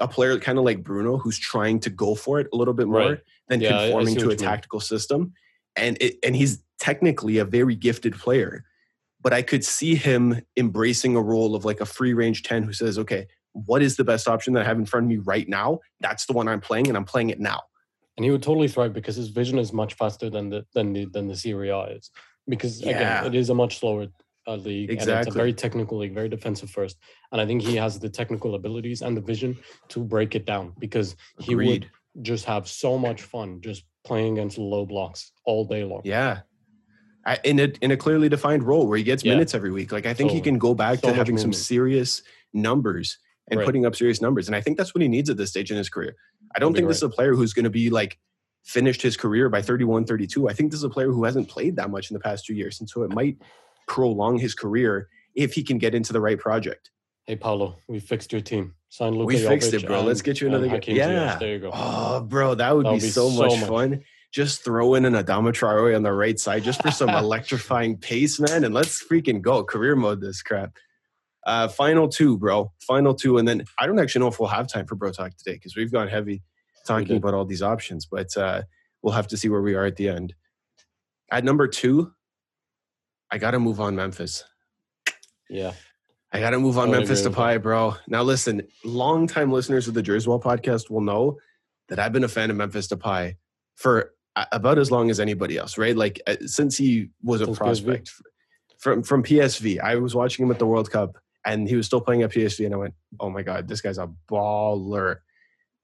[0.00, 2.86] a player kind of like Bruno who's trying to go for it a little bit
[2.86, 3.18] more right.
[3.48, 5.34] than yeah, conforming to a tactical system.
[5.76, 8.64] And it, and he's technically a very gifted player,
[9.20, 12.72] but I could see him embracing a role of like a free range 10 who
[12.72, 15.48] says, okay, what is the best option that I have in front of me right
[15.48, 15.80] now?
[16.00, 17.60] That's the one I'm playing, and I'm playing it now.
[18.16, 21.06] And he would totally thrive because his vision is much faster than the than the
[21.06, 22.10] than the Serie A is.
[22.48, 22.90] Because yeah.
[22.90, 24.08] again, it is a much slower
[24.46, 25.12] uh, league, exactly.
[25.12, 26.98] and it's a very technical league, very defensive first.
[27.32, 29.56] And I think he has the technical abilities and the vision
[29.88, 31.88] to break it down because he Agreed.
[32.14, 36.02] would just have so much fun just playing against low blocks all day long.
[36.04, 36.40] Yeah,
[37.44, 39.32] in a in a clearly defined role where he gets yeah.
[39.32, 39.92] minutes every week.
[39.92, 41.54] Like I think he can go back so to having movement.
[41.54, 42.22] some serious
[42.52, 43.18] numbers
[43.50, 43.66] and right.
[43.66, 44.46] putting up serious numbers.
[44.46, 46.16] And I think that's what he needs at this stage in his career.
[46.54, 46.88] I don't think right.
[46.88, 48.18] this is a player who's going to be like
[48.64, 50.48] finished his career by 31, 32.
[50.48, 52.54] I think this is a player who hasn't played that much in the past two
[52.54, 52.80] years.
[52.80, 53.38] And so it might
[53.86, 56.90] prolong his career if he can get into the right project.
[57.26, 58.74] Hey, Paolo, we fixed your team.
[58.88, 60.02] Sign Luka We fixed Jovic it, bro.
[60.02, 60.96] Let's get you another game.
[60.96, 61.36] Yeah.
[61.38, 61.70] There you go.
[61.72, 64.02] Oh, bro, that would, be, so much, much, fun.
[64.32, 68.40] Just throw in an Adama Traore on the right side just for some electrifying pace,
[68.40, 68.64] man.
[68.64, 69.62] And let's freaking go.
[69.62, 70.76] Career mode this crap.
[71.46, 72.72] Uh, final two, bro.
[72.80, 75.36] Final two, and then I don't actually know if we'll have time for bro talk
[75.36, 76.42] today because we've gone heavy
[76.86, 78.62] talking about all these options, but uh,
[79.02, 80.34] we'll have to see where we are at the end.
[81.30, 82.12] At number two,
[83.30, 84.44] I got to move on Memphis.
[85.48, 85.72] Yeah.
[86.32, 87.96] I got to move on Memphis Depay, bro.
[88.06, 91.38] Now, listen, longtime listeners of the Jersey podcast will know
[91.88, 93.34] that I've been a fan of Memphis Depay
[93.74, 95.96] for about as long as anybody else, right?
[95.96, 98.22] Like uh, since he was a prospect PSV.
[98.78, 99.80] from from PSV.
[99.80, 102.64] I was watching him at the World Cup and he was still playing at PSV,
[102.64, 105.16] and I went, "Oh my god, this guy's a baller!"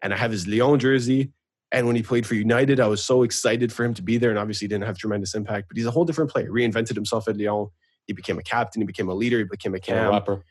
[0.02, 1.32] And I have his Lyon jersey,
[1.72, 4.30] And when he played for United, I was so excited for him to be there.
[4.30, 6.48] And obviously, he didn't have tremendous impact, but he's a whole different player.
[6.48, 7.68] Reinvented himself at Lyon.
[8.06, 8.80] He became a captain.
[8.80, 9.38] He became a leader.
[9.38, 10.06] He became a cam.
[10.06, 10.44] A rapper.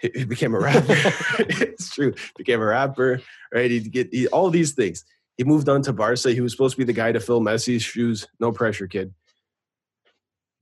[0.00, 0.86] He, he became a rapper.
[1.40, 2.14] it's true.
[2.36, 3.20] Became a rapper,
[3.52, 3.70] right?
[3.70, 5.04] He'd get he, all these things.
[5.36, 6.30] He moved on to Barca.
[6.30, 8.26] He was supposed to be the guy to fill Messi's shoes.
[8.38, 9.12] No pressure, kid.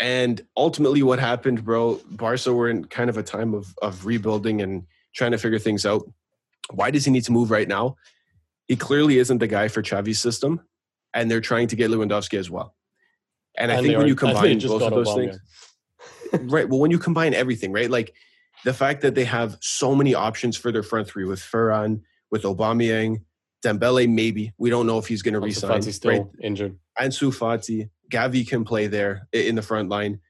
[0.05, 1.99] And ultimately, what happened, bro?
[2.11, 4.83] Barca were in kind of a time of of rebuilding and
[5.15, 6.03] trying to figure things out.
[6.71, 7.97] Why does he need to move right now?
[8.69, 10.61] He clearly isn't the guy for Xavi's system,
[11.15, 12.75] and they're trying to get Lewandowski as well.
[13.57, 15.39] And, I think when are- you combine both of those things,
[16.53, 16.69] right?
[16.69, 17.91] Well, when you combine everything, right?
[17.91, 18.13] Like
[18.67, 22.43] the fact that they have so many options for their front three with Ferran, with
[22.43, 23.23] Aubameyang,
[23.65, 25.81] Dembele, maybe we don't know if he's going to resign.
[25.81, 26.27] Fati's still Right?
[26.43, 26.77] injured.
[27.01, 30.21] Ansu Fati, Gavi can play there in the front line.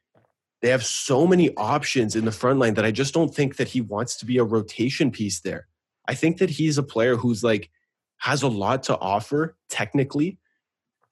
[0.62, 3.68] They have so many options in the front line that I just don't think that
[3.68, 5.66] he wants to be a rotation piece there.
[6.06, 7.70] I think that he's a player who's like
[8.18, 10.38] has a lot to offer technically,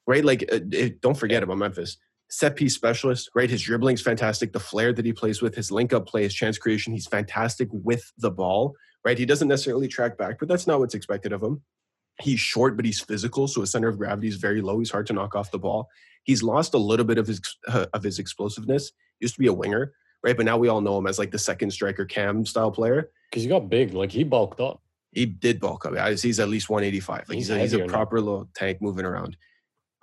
[0.07, 0.25] right?
[0.25, 1.99] Like, uh, uh, don't forget about Memphis.
[2.31, 3.51] Set piece specialist, right?
[3.51, 4.55] His dribbling's fantastic.
[4.55, 7.69] The flair that he plays with, his link up play, his chance creation, he's fantastic
[7.73, 9.19] with the ball, right?
[9.19, 11.61] He doesn't necessarily track back, but that's not what's expected of him.
[12.21, 14.79] He's short, but he's physical, so his center of gravity is very low.
[14.79, 15.89] He's hard to knock off the ball.
[16.25, 18.93] He's lost a little bit of his uh, of his explosiveness.
[19.19, 19.93] He used to be a winger,
[20.23, 20.37] right?
[20.37, 23.11] But now we all know him as like the second striker cam style player.
[23.31, 23.93] Because he got big.
[23.95, 24.83] Like he bulked up.
[25.11, 25.95] He did bulk up.
[25.95, 27.29] I- He's at least 185.
[27.29, 27.93] Like he's, He's a, he's a heavier now.
[27.93, 29.37] proper little tank moving around.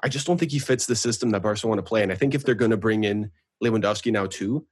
[0.04, 2.04] I just don't think he fits the system that to play.
[2.04, 3.32] And I think if they're going to bring in
[3.64, 4.66] Lewandowski now too,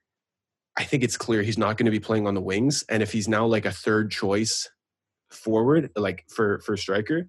[0.78, 2.84] I think it's clear he's not going to be playing on the wings.
[2.88, 4.70] And if he's now like a third choice
[5.32, 7.28] forward, like for for striker,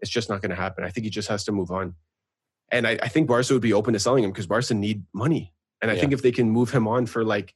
[0.00, 0.84] it's just not going to happen.
[0.84, 1.94] I think he just has to move on.
[2.70, 5.52] And I, I think Barca would be open to selling him because Barca need money.
[5.80, 6.00] And I Yeah.
[6.00, 7.54] think if they can move him on for like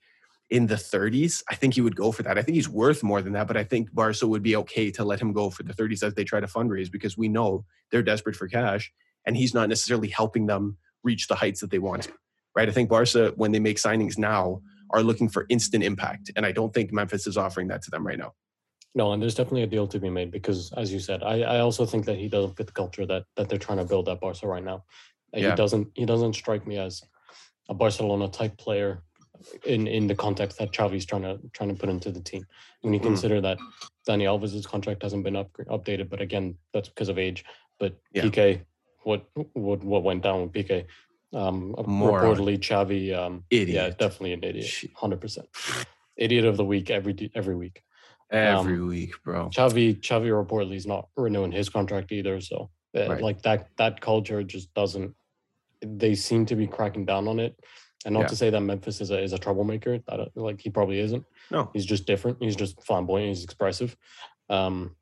[0.50, 2.38] in the 30s, I think he would go for that.
[2.38, 5.04] I think he's worth more than that, but I think Barca would be okay to
[5.04, 8.02] let him go for the 30s as they try to fundraise because we know they're
[8.02, 8.92] desperate for cash
[9.26, 12.12] and he's not necessarily helping them reach the heights that they want to.
[12.54, 12.68] Right?
[12.68, 14.60] I think Barca, when they make signings now,
[14.90, 16.30] are looking for instant impact.
[16.36, 18.34] And I don't think Memphis is offering that to them right now.
[18.94, 21.60] No, and there's definitely a deal to be made because, as you said, I, I
[21.60, 24.20] also think that he doesn't fit the culture that that they're trying to build at
[24.20, 24.84] Barca right now.
[25.32, 25.50] Yeah.
[25.50, 27.02] He doesn't he doesn't strike me as
[27.70, 29.02] a Barcelona type player
[29.64, 32.44] in in the context that Xavi's trying to trying to put into the team.
[32.82, 33.04] When you Mm.
[33.04, 33.58] consider that
[34.06, 37.44] Dani Alves' contract hasn't been up, updated, but again, that's because of age.
[37.78, 38.24] But Yeah.
[38.24, 38.60] Piqué,
[39.04, 39.24] what
[39.54, 40.84] what what went down with Piqué?
[41.32, 42.36] Um, Moron.
[42.36, 43.98] reportedly, Xavi, um, yeah, Idiot.
[43.98, 45.48] definitely an idiot, hundred percent,
[46.18, 47.82] idiot of the week every every week.
[48.30, 49.50] Every Um, week, bro.
[49.50, 52.40] Xavi Xavi reportedly is not renewing his contract either.
[52.40, 53.22] So uh, Right.
[53.22, 55.14] like that that culture just doesn't.
[55.82, 57.58] They seem to be cracking down on it,
[58.06, 58.26] and not Yeah.
[58.28, 59.98] to say that Memphis is a is a troublemaker.
[59.98, 61.24] Don't, like he probably isn't.
[61.50, 61.70] No.
[61.74, 62.38] He's just different.
[62.40, 63.28] He's just flamboyant.
[63.28, 63.96] He's expressive.
[64.48, 64.96] Um,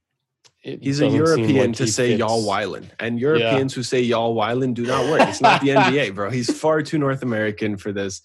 [0.62, 2.42] He's a European like to say y'all
[2.74, 5.26] fits- And Europeans who say y'all Weilen do not work.
[5.26, 6.28] It's not the NBA, bro.
[6.30, 8.20] He's far too North American for this.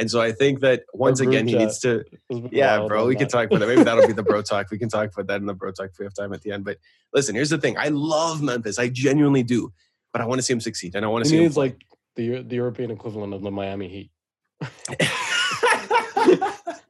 [0.00, 2.04] And so I think that once again, he needs to
[2.50, 3.66] Yeah, bro, we can talk about that.
[3.68, 4.70] Maybe that'll be the bro talk.
[4.70, 6.52] We can talk about that in the bro talk if we have time at the
[6.52, 6.64] end.
[6.64, 6.78] But
[7.12, 8.78] listen, here's the thing: I love Memphis.
[8.78, 9.74] I genuinely do,
[10.10, 11.58] but I want to see him succeed, and I want to He see him needs
[11.58, 11.84] like
[12.16, 14.10] the the European equivalent of the Miami Heat.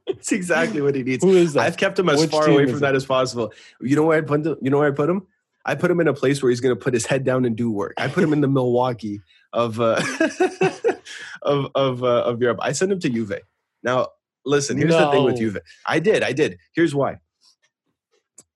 [0.06, 1.24] It's exactly what he needs.
[1.24, 1.66] Who is that?
[1.66, 3.54] I've kept him as Which far away from that as possible.
[3.80, 4.56] You know where I put him?
[4.60, 5.26] You know where I put him?
[5.64, 7.56] I put him in a place where he's going to put his head down and
[7.56, 7.94] do work.
[7.96, 10.00] I put him in the Milwaukee of uh,
[11.42, 12.58] of of uh, of Europe.
[12.62, 13.38] I sent him to Juve.
[13.82, 14.08] Now,
[14.44, 14.76] listen.
[14.78, 15.58] Here's the thing with Juve.
[15.86, 16.22] I did.
[16.22, 16.58] I did.
[16.74, 17.18] Here's why.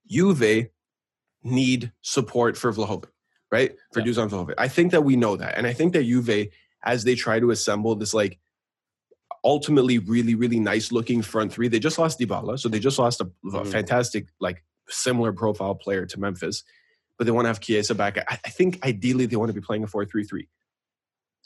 [0.09, 0.69] Juve
[1.43, 3.07] need support for Vlahovic,
[3.51, 3.75] right?
[3.93, 4.07] For Yeah.
[4.07, 4.55] Dusan Vlahovic.
[4.59, 6.49] I think that we know that, and I think that Juve,
[6.85, 8.39] as they try to assemble this like
[9.43, 13.21] ultimately really really nice looking front three, they just lost Dybala, so they just lost
[13.21, 13.67] a, a Mhm.
[13.73, 16.63] fantastic like similar profile player to Memphis,
[17.19, 18.19] but they want to have Chiesa back.
[18.19, 20.49] I, I think ideally they want to be playing a four three three.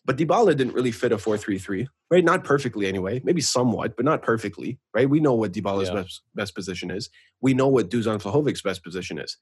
[0.09, 2.25] But Dybala didn't really fit a 4-3-3, right?
[2.25, 5.09] Not perfectly anyway, maybe somewhat, but not perfectly, right?
[5.09, 5.97] We know what Dybala's Yeah.
[5.97, 7.11] best, best position is.
[7.43, 9.37] We know what Dusan Vlahovic's best position is.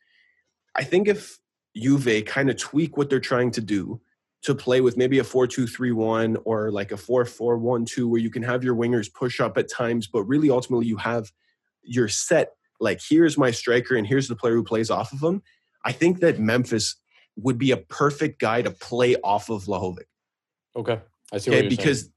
[0.75, 1.39] I think if
[1.77, 4.01] Juve kind of tweak what they're trying to do
[4.43, 8.75] to play with maybe a 4-2-3-1 or like a 4-4-1-2 where you can have your
[8.75, 11.31] wingers push up at times, but really ultimately you have
[11.85, 15.45] your set like here's my striker and here's the player who plays off of him.
[15.85, 16.97] I think that Memphis
[17.37, 20.07] would be a perfect guy to play off of Vlahovic.
[20.77, 21.01] Okay,
[21.33, 22.11] I see Okay, you're because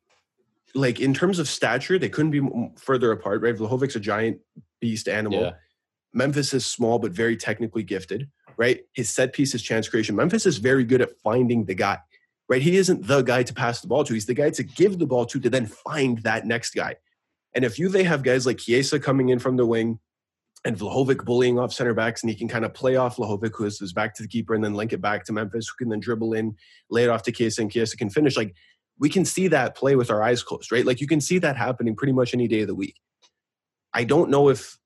[0.76, 2.47] like in terms of stature, they couldn't be
[2.78, 3.55] further apart, right?
[3.55, 4.39] Vlahovic's a giant
[4.82, 5.41] beast animal.
[5.41, 5.51] Yeah,
[6.14, 8.82] Memphis is small but very technically gifted, right?
[8.93, 10.16] His set piece is chance creation.
[10.16, 11.97] Memphis is very good at finding the guy,
[12.47, 12.62] right?
[12.62, 14.14] He isn't the guy to pass the ball to.
[14.14, 16.95] He's the guy to give the ball to to then find that next guy.
[17.55, 19.99] And if you they have guys like Chiesa coming in from the wing,
[20.66, 23.66] and Vlahovic bullying off center backs, and he can kind of play off Vlahovic, who
[23.66, 25.89] is, is back to the keeper, and then link it back to Memphis, who can
[25.89, 26.55] then dribble in,
[26.89, 28.36] lay it off to Chiesa, and Chiesa can finish.
[28.36, 28.55] Like
[28.99, 30.86] we can see that play with our eyes closed, right?
[30.86, 32.95] Like you can see that happening pretty much any day of the week.
[33.93, 34.78] I don't know if,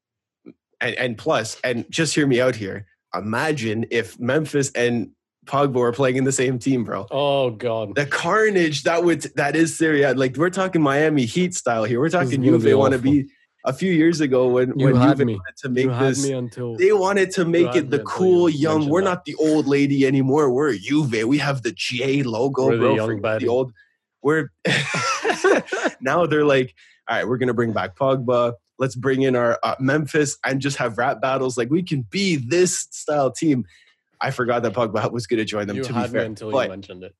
[0.80, 2.86] and, and plus, and just hear me out here.
[3.16, 5.12] Imagine if Memphis and
[5.46, 7.06] Pogba are playing in the same team, bro.
[7.12, 10.14] Oh god, the carnage that would that is Syria.
[10.14, 12.00] Like we're talking Miami Heat style here.
[12.00, 13.30] We're talking Juve want to be
[13.66, 15.34] a few years ago when you when had Juve me.
[15.36, 16.24] wanted to make you this.
[16.24, 18.90] me until They wanted to make it the cool you young.
[18.90, 19.10] We're that.
[19.10, 20.52] not the old lady anymore.
[20.52, 21.24] We're Juve.
[21.26, 22.96] We have the J logo, We're the bro.
[22.96, 23.72] young the old.
[24.22, 24.50] We're
[26.02, 26.74] now they're like,
[27.08, 28.54] all right, we're gonna bring back Pogba.
[28.80, 31.58] Let's bring in our uh, Memphis and just have rap battles.
[31.58, 33.66] Like we can be this style team.
[34.20, 35.78] I forgot that Pogba was going to join them.
[35.78, 37.14] you to be fair, until but you mentioned it.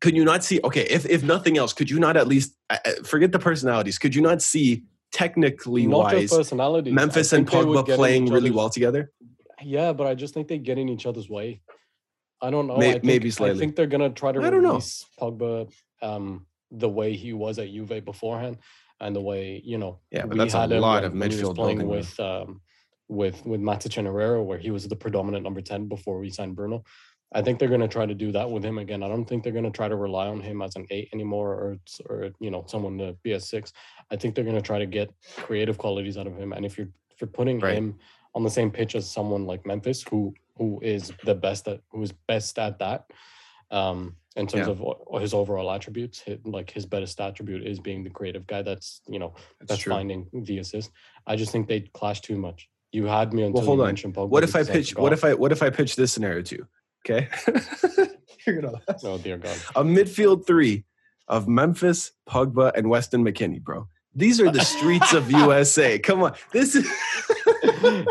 [0.00, 0.58] could you not see?
[0.64, 3.98] Okay, if if nothing else, could you not at least uh, uh, forget the personalities?
[3.98, 6.30] Could you not see technically Not wise.
[6.32, 9.12] Memphis and think they would Pogba playing really well together?
[9.62, 11.60] Yeah, but I just think they get in each other's way.
[12.40, 12.76] I don't know.
[12.76, 15.70] May- I think, maybe I think they're gonna try to I release Pogba
[16.02, 18.58] um, the way he was at Juve beforehand,
[19.00, 19.98] and the way you know.
[20.10, 22.60] Yeah, but we that's a lot of when he was midfield playing building, with um,
[23.08, 26.54] with with Matic and Herrera, where he was the predominant number ten before we signed
[26.54, 26.84] Bruno.
[27.32, 29.02] I think they're gonna try to do that with him again.
[29.02, 31.78] I don't think they're gonna try to rely on him as an eight anymore, or
[32.08, 33.72] or you know someone to be a six.
[34.10, 36.88] I think they're gonna try to get creative qualities out of him, and if you're
[37.10, 37.74] if you're putting Right.
[37.76, 37.98] him
[38.34, 42.02] on the same pitch as someone like Memphis, who who is the best at who
[42.02, 43.10] is best at that.
[43.70, 44.84] Um, in terms Yeah.
[45.12, 48.62] of his overall attributes, hi- like his best attribute is being the creative guy.
[48.62, 50.90] That's you know That's that's finding the assist.
[51.26, 52.68] I just think they clash too much.
[52.92, 54.28] You had me until hold you on.
[54.30, 54.96] What if I pitch?
[54.96, 56.68] What if I what if I pitch this scenario to you?
[57.08, 57.28] Okay,
[58.46, 59.04] you're gonna laugh.
[59.04, 59.56] Oh dear God!
[59.74, 60.84] a midfield three
[61.26, 63.88] of Memphis, Pogba, and Weston McKennie, bro.
[64.14, 65.98] These are the streets of USA.
[65.98, 66.86] Come on, this is.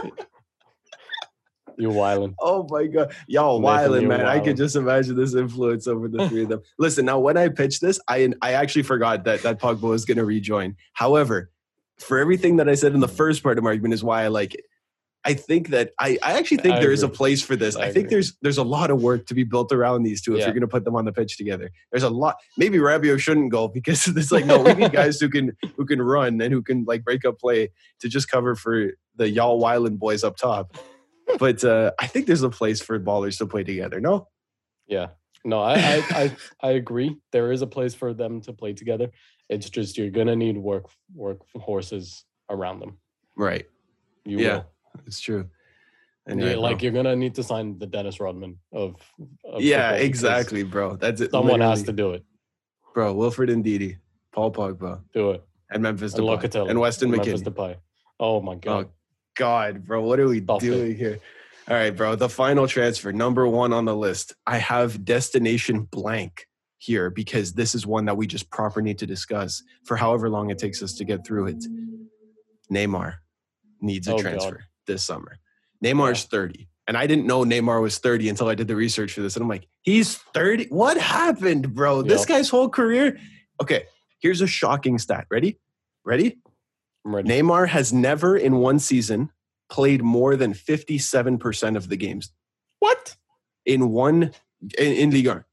[1.80, 2.34] You're wildin'.
[2.39, 4.26] Oh my god, y'all Nathan, wildin', you're man!
[4.26, 6.62] I could just imagine this influence over the three of them.
[6.80, 10.18] Listen, now when I pitched this, I I actually forgot that that Pogba was going
[10.18, 10.76] to rejoin.
[10.93, 11.52] However,
[12.00, 14.30] for everything that I said in the first part of my argument is why I
[14.30, 14.66] like it.
[15.28, 17.76] I think that I, I actually think I there is a place for this.
[17.76, 18.10] I, I think agree.
[18.16, 20.46] there's there's a lot of work to be built around these two if Yeah.
[20.46, 21.70] you're going to put them on the pitch together.
[21.92, 22.38] There's a lot.
[22.58, 26.02] Maybe Rabiot shouldn't go because it's like no, we need guys who can who can
[26.02, 30.00] run and who can like break up play to just cover for the y'all Wyland
[30.00, 30.76] boys up top.
[31.40, 34.00] But uh, I think there's a place for ballers to play together.
[34.00, 34.30] No,
[34.88, 35.08] Yeah.
[35.46, 37.18] No, I, I I I agree.
[37.32, 39.12] There is a place for them to play together.
[39.50, 42.98] It's just you're gonna need work work horses around them.
[43.36, 43.66] right?
[44.26, 44.66] You Yeah, will.
[45.06, 45.50] It's true.
[46.26, 48.95] And Yeah, like you're gonna need to sign the Dennis Rodman of.
[49.45, 50.95] of yeah, exactly, bro.
[50.98, 51.32] That's it.
[51.32, 52.24] Someone has to do it.
[52.93, 53.14] bro.
[53.14, 53.98] Wilfred Ndidi,
[54.34, 55.43] Paul Pogba, Do it.
[55.72, 57.54] and Memphis And Depay, Locatelli and Weston Memphis McKennie.
[57.54, 57.76] Depay.
[58.20, 58.89] Oh my oh, god.
[59.38, 60.66] God, bro, what are we Stop it.
[60.66, 61.20] doing here?
[61.70, 62.16] All right, bro.
[62.16, 64.34] The final transfer, number one on the list.
[64.48, 66.48] I have destination blank
[66.80, 70.50] here because this is one that we just proper need to discuss for however long
[70.50, 71.64] it takes us to get through it.
[72.72, 73.16] Neymar
[73.82, 74.58] needs a Oh, God.
[74.88, 75.38] This summer.
[75.84, 76.68] Neymar's 30.
[76.88, 79.36] And I didn't know Neymar was 30 until I did the research for this.
[79.36, 80.68] And I'm like, he's 30?
[80.70, 82.02] What happened, bro?
[82.02, 83.20] This guy's whole career.
[83.62, 83.84] Okay,
[84.20, 85.28] here's a shocking stat.
[85.30, 85.60] Ready?
[86.06, 86.38] Ready?
[87.06, 87.30] I'm ready.
[87.30, 89.32] Neymar has never in one season
[89.70, 92.32] played more than 57% of the games
[92.80, 93.18] What?
[93.66, 94.32] in one
[94.80, 95.44] in, in Ligue 1.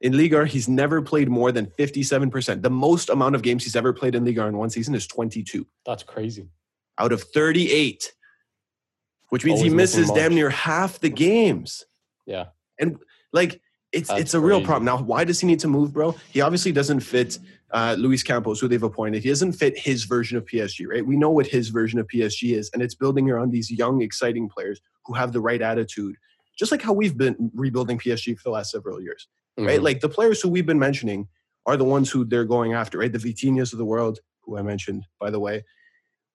[0.00, 2.62] In Ligue 1, he's never played more than 57%.
[2.62, 5.06] The most amount of games he's ever played in Ligue 1 in one season is
[5.06, 6.48] 22 That's crazy.
[6.98, 8.12] out of 38,
[9.30, 11.84] which means he Always missing misses damn near half the games.
[12.26, 12.46] Yeah.
[12.78, 12.96] And
[13.32, 13.60] like
[13.92, 14.66] it's That's it's a real crazy.
[14.66, 14.84] problem.
[14.84, 16.14] Now, why does he need to move, bro?
[16.30, 17.38] He obviously doesn't fit
[17.70, 19.22] uh, Luis Campos, who they've appointed.
[19.22, 21.04] He doesn't fit his version of PSG, right?
[21.06, 24.48] We know what his version of PSG is, and it's building around these young, exciting
[24.48, 26.16] players who have the right attitude,
[26.58, 29.26] just like how we've been rebuilding PSG for the last several years,
[29.58, 29.80] right?
[29.80, 29.84] Mhm.
[29.84, 31.28] Like the players who we've been mentioning
[31.66, 33.12] are the ones who they're going after, right?
[33.12, 35.64] The Vitinhas of the world, who I mentioned, by the way,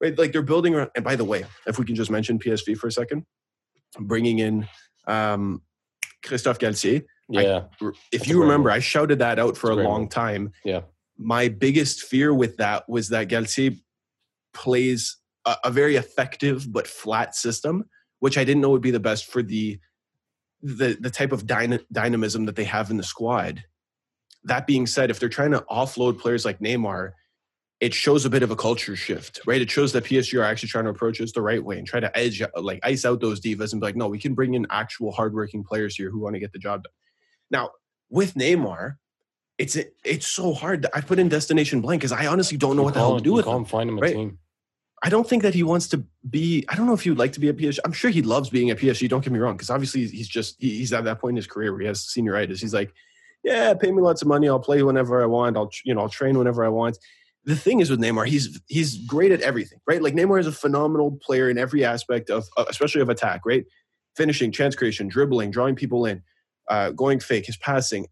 [0.03, 0.17] right?
[0.17, 0.91] Like they're building around.
[0.95, 3.25] And by the way, if we can just mention PSG for a second,
[3.99, 4.67] bringing in
[5.07, 5.61] um,
[6.23, 7.03] Christophe Galtier.
[7.35, 7.63] I- yeah.
[8.11, 8.69] if That's you remember.
[8.69, 10.51] I shouted that out for That's a long time.
[10.65, 10.81] Yeah.
[11.17, 13.79] My biggest fear with that was that Galtier
[14.53, 17.85] plays a, a very effective but flat system,
[18.19, 19.79] which I didn't know would be the best for the
[20.61, 23.63] the the type of dyna- dynamism that they have in the squad.
[24.45, 27.11] That being said, if they're trying to offload players like Neymar,
[27.83, 29.61] it shows a bit of a culture shift, right?
[29.61, 31.99] It shows that PSG are actually trying to approach this the right way and try
[31.99, 34.65] to edge, like ice out those divas and be like, no, we can bring in
[34.69, 36.93] actual hardworking players here who want to get the job done.
[37.51, 37.71] Now,
[38.09, 38.95] with Neymar,
[39.57, 40.85] it's it's so hard.
[40.93, 43.21] I put in destination blank because I honestly don't know You what the hell to
[43.23, 43.65] do with him.
[43.65, 44.13] find him a right?
[44.15, 44.39] team.
[45.03, 46.63] I don't think that he wants to be.
[46.69, 47.79] I don't know if he would like to be a PSG.
[47.83, 49.09] I'm sure he loves being a PSG.
[49.09, 51.73] Don't get me wrong, because obviously he's just he's at that point in his career
[51.73, 52.61] where he has senioritis.
[52.61, 52.93] He's like,
[53.43, 54.47] yeah, pay me lots of money.
[54.47, 55.57] I'll play whenever I want.
[55.57, 56.97] I'll you know I'll train whenever I want.
[57.45, 60.01] The thing is with Neymar, he's he's great at everything, right?
[60.01, 63.65] Like Neymar is a phenomenal player in every aspect of, uh, especially of attack, right?
[64.15, 66.21] Finishing, chance creation, dribbling, drawing people in,
[66.69, 68.07] uh, going fake, his passing,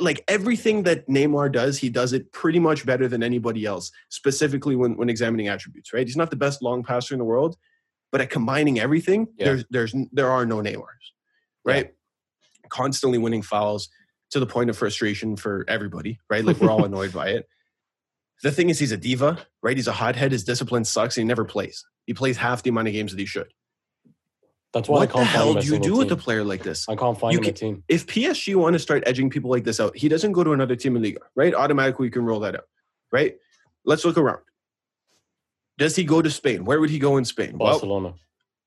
[0.00, 4.76] like everything that Neymar does, he does it pretty much better than anybody else, specifically
[4.76, 6.06] when, when examining attributes, right?
[6.06, 7.56] He's not the best long passer in the world,
[8.10, 9.46] but at combining everything, yeah.
[9.46, 11.12] there's there's there are no Neymars,
[11.64, 11.86] right?
[11.86, 12.68] Yeah.
[12.70, 13.88] Constantly winning fouls
[14.30, 16.44] to the point of frustration for everybody, right?
[16.44, 17.48] Like we're all annoyed by it.
[18.44, 19.74] The thing is, he's a diva, right?
[19.74, 20.30] He's a hothead.
[20.30, 21.16] His discipline sucks.
[21.16, 21.82] And he never plays.
[22.04, 23.50] He plays half the amount of games that he should.
[24.74, 25.96] That's why what I can't the hell do you do team.
[25.96, 26.86] with a player like this?
[26.86, 27.84] I can't find you him can, a team.
[27.88, 30.76] If PSG want to start edging people like this out, he doesn't go to another
[30.76, 31.54] team in Liga, right?
[31.54, 32.64] Automatically, you can roll that out,
[33.10, 33.36] right?
[33.86, 34.40] Let's look around.
[35.78, 36.66] Does he go to Spain?
[36.66, 37.56] Where would he go in Spain?
[37.56, 38.08] Barcelona.
[38.08, 38.18] Well,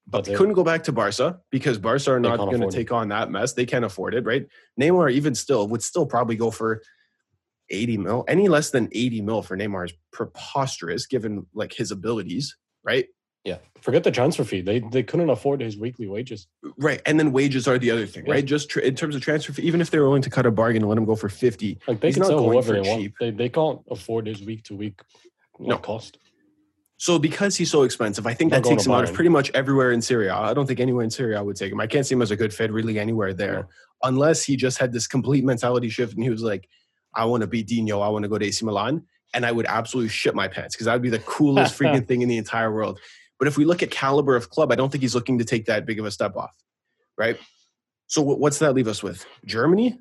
[0.07, 3.09] but they couldn't go back to Barca because Barca are not going to take on
[3.09, 3.53] that mess.
[3.53, 4.47] They can't afford it, right?
[4.79, 6.81] Neymar, even still, would still probably go for
[7.69, 8.25] 80 mil.
[8.27, 13.07] Any less than 80 mil for Neymar is preposterous given like his abilities, right?
[13.43, 14.59] Yeah, forget the transfer fee.
[14.59, 16.47] They they couldn't afford his weekly wages.
[16.77, 18.33] Right, and then wages are the other thing, yeah.
[18.33, 18.45] right?
[18.45, 20.89] Just in terms of transfer fee, even if they're willing to cut a bargain and
[20.89, 22.89] let him go for fifty, like they can sell whoever they cheap.
[22.89, 23.13] want.
[23.21, 24.99] They they can't afford his week to week
[25.59, 26.17] no cost.
[26.97, 29.91] So because he's so expensive, I think that takes him out of pretty much everywhere
[29.91, 30.35] in Serie A.
[30.35, 31.79] I don't think anywhere in Serie A would take him.
[31.79, 33.67] I can't see him as a good fit really anywhere there, no.
[34.03, 36.67] unless he just had this complete mentality shift and he was like,
[37.17, 38.01] "I want to be Dinho.
[38.01, 40.85] I want to go to AC Milan." And I would absolutely shit my pants because
[40.85, 42.99] that would be the coolest freaking thing in the entire world.
[43.39, 45.65] But if we look at caliber of club, I don't think he's looking to take
[45.65, 46.55] that big of a step off,
[47.17, 47.37] right?
[48.07, 49.25] So what's that leave us with?
[49.45, 49.99] Germany?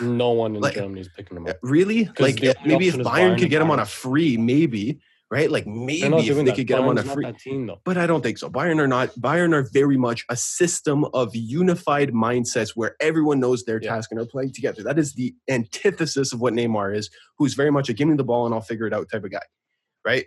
[0.00, 1.56] No one in like, Germany is picking him up.
[1.62, 2.10] Really?
[2.18, 5.00] Like maybe if Bayern, Bayern could get him on a free, maybe
[5.32, 5.50] right?
[5.50, 6.56] Like maybe if they that.
[6.56, 7.80] could get Bayern's him on a free team, though.
[7.84, 8.50] But I don't think so.
[8.50, 9.08] Bayern are not.
[9.14, 13.94] Bayern are very much a system of unified mindsets where everyone knows their yeah.
[13.94, 14.82] task and are playing together.
[14.82, 17.08] That is the antithesis of what Neymar is,
[17.38, 19.30] who's very much a give me the ball and I'll figure it out type of
[19.30, 19.40] guy,
[20.04, 20.26] right?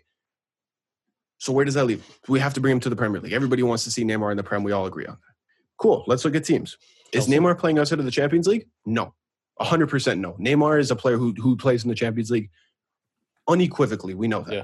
[1.37, 2.03] So where does that leave?
[2.27, 3.33] We have to bring him to the Premier League.
[3.33, 4.63] Everybody wants to see Neymar in the Prem.
[4.63, 5.33] We all agree on that.
[5.77, 6.03] Cool.
[6.07, 6.77] Let's look at teams.
[7.13, 8.67] Is Neymar playing outside of the Champions League?
[8.87, 9.13] No.
[9.61, 10.33] 100% no.
[10.33, 12.49] Neymar is a player who, who plays in the Champions League
[13.47, 14.15] unequivocally.
[14.15, 14.53] We know that.
[14.53, 14.63] Yeah.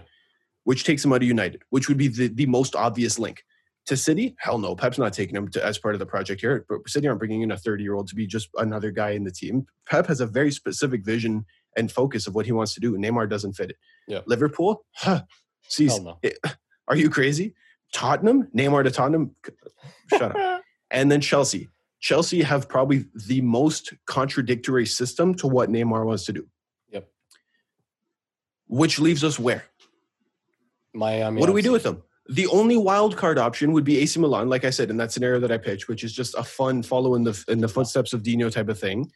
[0.64, 3.44] Which takes him out of United, which would be the, the most obvious link.
[3.88, 4.36] To City?
[4.38, 4.76] Hell no.
[4.76, 6.66] Pep's not taking him to, as part of the project here.
[6.70, 9.24] But City aren't bringing in a 30 year old to be just another guy in
[9.24, 9.66] the team.
[9.90, 11.46] Pep has a very specific vision
[11.76, 12.96] and focus of what he wants to do.
[12.96, 13.78] Neymar doesn't fit it.
[14.08, 14.20] Yeah.
[14.28, 14.86] Liverpool?
[14.94, 15.24] Huh.
[15.80, 16.20] No.
[16.22, 16.38] it,
[16.88, 17.56] are you crazy?
[17.92, 19.36] Tottenham, Neymar to Tottenham,
[20.10, 20.62] shut up.
[20.94, 21.70] And then Chelsea.
[22.02, 26.50] Chelsea have probably the most contradictory system to what Neymar wants to do.
[26.90, 27.08] Yep.
[28.68, 29.64] Which leaves us where?
[30.94, 31.40] Miami.
[31.40, 32.04] What do we do with them?
[32.30, 35.40] The only wild card option would be AC Milan, like I said in that scenario
[35.40, 38.24] that I pitched, which is just a fun follow in the in the footsteps of
[38.24, 39.12] Dinho type of thing.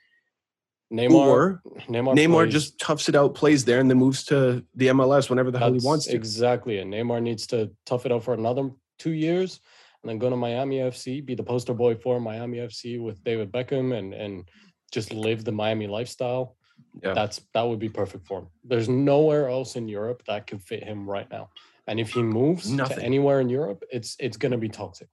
[0.94, 4.64] Neymar, or Neymar, Neymar plays, just toughs it out, plays there, and then moves to
[4.76, 6.16] the MLS whenever the hell he wants to.
[6.16, 6.78] Exactly.
[6.80, 8.70] And Neymar needs to tough it out for another
[9.00, 9.60] two years
[10.04, 13.52] and then go to Miami FC, be the poster boy for Miami FC with David
[13.52, 14.48] Beckham and and
[14.92, 16.56] just live the Miami lifestyle.
[17.04, 17.14] Yeah.
[17.14, 18.48] That's that would be perfect for him.
[18.64, 21.50] There's nowhere else in Europe that could fit him right now.
[21.88, 22.98] And if he moves Nothing.
[22.98, 25.10] to anywhere in Europe, it's it's gonna be toxic.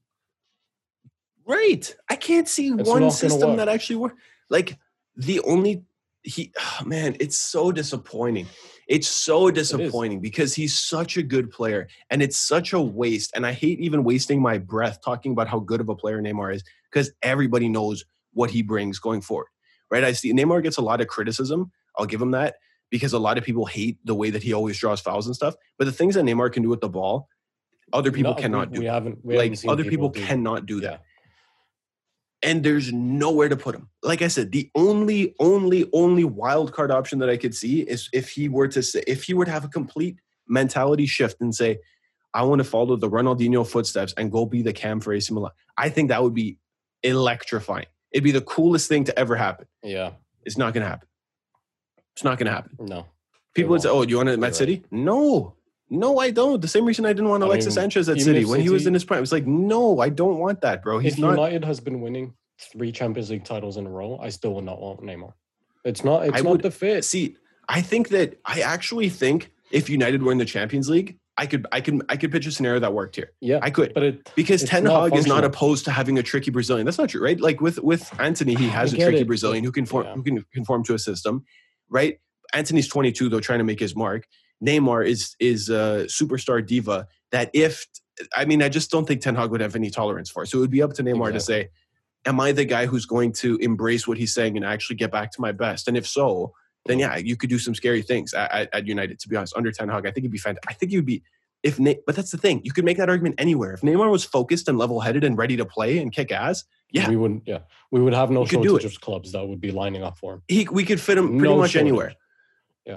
[1.45, 1.95] Right.
[2.09, 4.14] I can't see it's one system that actually works.
[4.49, 4.78] Like
[5.16, 5.85] the only
[6.22, 8.47] he oh man it's so disappointing
[8.87, 13.33] it's so disappointing it because he's such a good player and it's such a waste
[13.35, 16.55] and i hate even wasting my breath talking about how good of a player neymar
[16.55, 18.05] is because everybody knows
[18.35, 19.49] what he brings going forward
[19.93, 22.57] right i see neymar gets a lot of criticism i'll give him that
[22.90, 25.54] because a lot of people hate the way that he always draws fouls and stuff
[25.79, 27.29] but the things that neymar can do with the ball
[27.92, 30.67] other people no, cannot we, do we haven't we like haven't other people, people cannot
[30.67, 31.03] do that
[32.42, 33.88] and there's nowhere to put him.
[34.03, 38.08] Like I said, the only, only, only wild card option that I could see is
[38.12, 40.17] if he were to say, if he were to have a complete
[40.49, 41.79] mentality shift and say,
[42.34, 45.53] I want to follow the Ronaldinho footsteps and go be the cam for AC Milan.
[45.76, 46.58] I think that would be
[47.03, 47.87] electrifying.
[48.13, 49.67] It'd be the coolest thing to ever happen.
[49.83, 50.13] Yeah.
[50.45, 51.09] It's not going to happen.
[52.14, 52.76] It's not going to happen.
[52.79, 53.07] No.
[53.55, 54.84] People would say, oh, do you want it at Met City?
[54.91, 55.55] No.
[55.89, 56.61] No, I don't.
[56.61, 58.71] The same reason I didn't want Alexis I mean, Sanchez at City when City, he
[58.71, 59.22] was in his prime.
[59.22, 60.99] It's like, no, I don't want that, bro.
[60.99, 61.30] He's if not.
[61.33, 64.80] United has been winning three Champions League titles in a row, I still would not
[64.80, 65.33] want Neymar.
[65.84, 66.26] It's not.
[66.26, 67.05] It's I not would, the fit.
[67.05, 67.37] See,
[67.68, 71.67] I think that I actually think if United were in the Champions League, I could,
[71.73, 73.33] I could, I could pitch a scenario that worked here.
[73.41, 76.53] Yeah, I could, but it, because Ten Hag is not opposed to having a tricky
[76.53, 76.85] Brazilian.
[76.85, 77.41] That's not true, right?
[77.41, 79.27] Like with with Antony, he has a tricky it.
[79.27, 80.14] Brazilian who can form, yeah.
[80.14, 81.45] who can conform to a system,
[81.89, 82.21] right?
[82.55, 84.29] Antony's 22 though, trying to make his mark.
[84.64, 87.89] Neymar is is a superstar diva that if
[88.37, 90.45] I mean I just don't think Ten Hag would have any tolerance for.
[90.45, 90.47] it.
[90.47, 91.71] So it would be up to Neymar to say,
[92.25, 95.33] "Am I the guy who's going to embrace what he's saying and actually get back
[95.33, 96.53] to my best?" And if so,
[96.87, 99.18] then yeah, you could do some scary things at, at, United.
[99.21, 100.71] To be honest, under Ten Hag, I think it'd be fantastic.
[100.71, 101.22] I think you'd be
[101.63, 102.61] if Ne- but that's the thing.
[102.64, 103.72] You could make that argument anywhere.
[103.75, 107.09] If Neymar was focused and level headed and ready to play and kick ass, yeah,
[107.09, 107.61] we wouldn't yeah
[107.92, 110.42] we would have no shortage of clubs that would be lining up for him.
[110.49, 111.87] he we could fit him pretty No much shortage.
[111.88, 112.14] anywhere.
[112.84, 112.96] Yeah.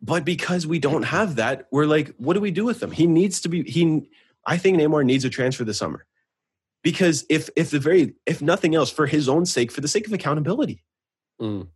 [0.00, 2.90] But because we don't have that, we're like, what do we do with him?
[2.92, 4.08] He needs to be he
[4.46, 6.06] I think Neymar needs a transfer this summer.
[6.82, 10.06] Because if if the very if nothing else, for his own sake, for the sake
[10.06, 10.82] of accountability,
[11.40, 11.68] Mm.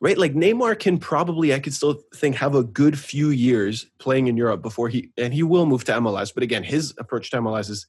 [0.00, 0.18] Right?
[0.18, 4.36] Like Neymar can probably, I could still think, have a good few years playing in
[4.36, 6.32] Europe before he and he will move to MLS.
[6.34, 7.86] But again, his approach to MLS is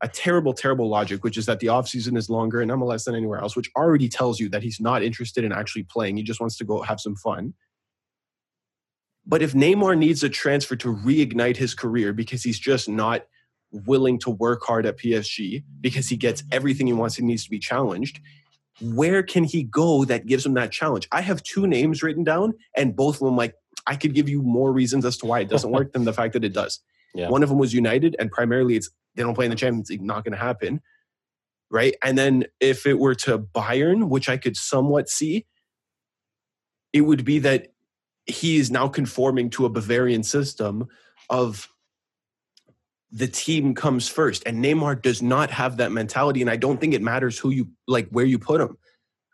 [0.00, 3.40] a terrible, terrible logic, which is that the offseason is longer in MLS than anywhere
[3.40, 6.16] else, which already tells you that he's not interested in actually playing.
[6.16, 7.54] He just wants to go have some fun.
[9.26, 13.26] But if Neymar needs a transfer to reignite his career because he's just not
[13.70, 17.50] willing to work hard at PSG because he gets everything he wants, he needs to
[17.50, 18.20] be challenged.
[18.80, 21.08] Where can he go that gives him that challenge?
[21.10, 23.54] I have two names written down, and both of them, like,
[23.86, 26.34] I could give you more reasons as to why it doesn't work than the fact
[26.34, 26.80] that it does.
[27.14, 27.28] Yeah.
[27.28, 30.02] One of them was United, and primarily it's they don't play in the Champions League,
[30.02, 30.80] not going to happen.
[31.70, 31.96] Right.
[32.04, 35.46] And then if it were to Bayern, which I could somewhat see,
[36.92, 37.68] it would be that
[38.26, 40.86] he is now conforming to a Bavarian system
[41.30, 41.68] of
[43.10, 44.42] the team comes first.
[44.46, 46.40] And Neymar does not have that mentality.
[46.42, 48.76] And I don't think it matters who you like where you put him.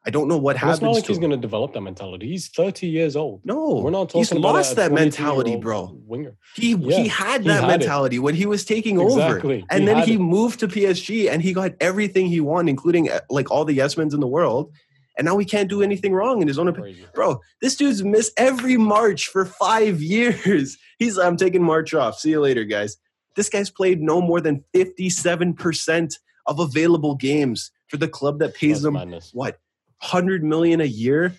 [0.07, 0.83] I don't know what And it's happens.
[0.83, 2.29] not like to he's going to develop that mentality.
[2.29, 3.41] He's 30 years old.
[3.45, 5.99] no, We're not talking he's about lost that mentality, bro.
[6.05, 6.37] Winger.
[6.57, 7.79] He Yeah, he had he that had it.
[7.79, 9.57] mentality when he was taking Exactly.
[9.63, 10.21] over, and He then he it.
[10.21, 13.97] moved to PSG, and he got everything he wanted, including uh, like all the yes
[13.97, 14.71] men's in the world.
[15.17, 17.07] And now he can't do anything wrong in his own opinion.
[17.15, 20.77] Bro, this dude's missed every March for five years.
[20.99, 22.19] He's I'm taking March off.
[22.19, 22.99] See you later, guys.
[23.37, 26.15] This guy's played no more than 57%
[26.47, 29.31] of available games for the club that pays That's him madness.
[29.33, 29.59] what
[30.01, 31.35] 100 million a year.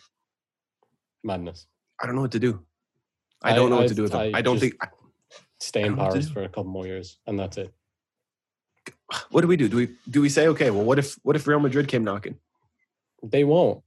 [1.23, 1.67] Madness.
[2.01, 2.65] I don't know what to do.
[3.41, 4.19] I I- don't know what I- to do with him.
[4.19, 4.75] I I don't think
[5.59, 7.73] Stay in don't know what to Paris for a couple more years, and that's it.
[9.29, 9.67] what do we do?
[9.69, 10.69] Do we do we say okay?
[10.71, 12.37] Well, what if what if Real Madrid came knocking?
[13.23, 13.83] They won't.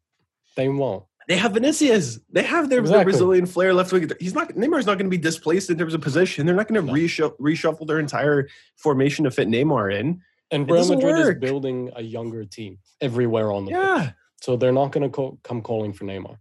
[0.57, 1.05] They won't.
[1.29, 2.19] They have Vinicius.
[2.33, 4.11] They have their, their Brazilian flair left wing.
[4.19, 6.47] He's not Neymar's not going to be displaced in terms of position.
[6.47, 6.93] They're not going to No.
[6.99, 10.23] reshuffle, reshuffle their entire formation to fit Neymar in.
[10.51, 11.37] And Real Madrid work.
[11.37, 13.79] is building a younger team everywhere on the pitch.
[13.79, 14.11] Yeah.
[14.41, 16.39] So they're not going to co- come calling for Neymar.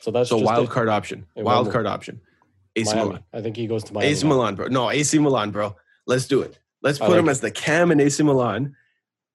[0.00, 0.70] So that's So wild it.
[0.70, 1.26] card option.
[1.36, 2.20] Wild card option.
[2.76, 3.08] AC Miami.
[3.08, 3.24] Milan.
[3.32, 4.10] I think he goes to Miami.
[4.12, 4.66] AC Milan, bro.
[4.68, 5.74] No, AC Milan, bro.
[6.06, 6.58] Let's do it.
[6.82, 7.32] Let's put like him it.
[7.32, 8.76] as the cam in AC Milan,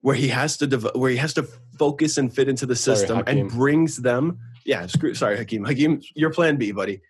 [0.01, 3.17] where he has to dev- where he has to focus and fit into the system
[3.17, 3.37] Hakim.
[3.39, 4.39] and brings them.
[4.65, 5.13] Yeah, screw.
[5.13, 5.63] Sorry, Hakim.
[5.63, 7.01] Hakim, your plan B, buddy.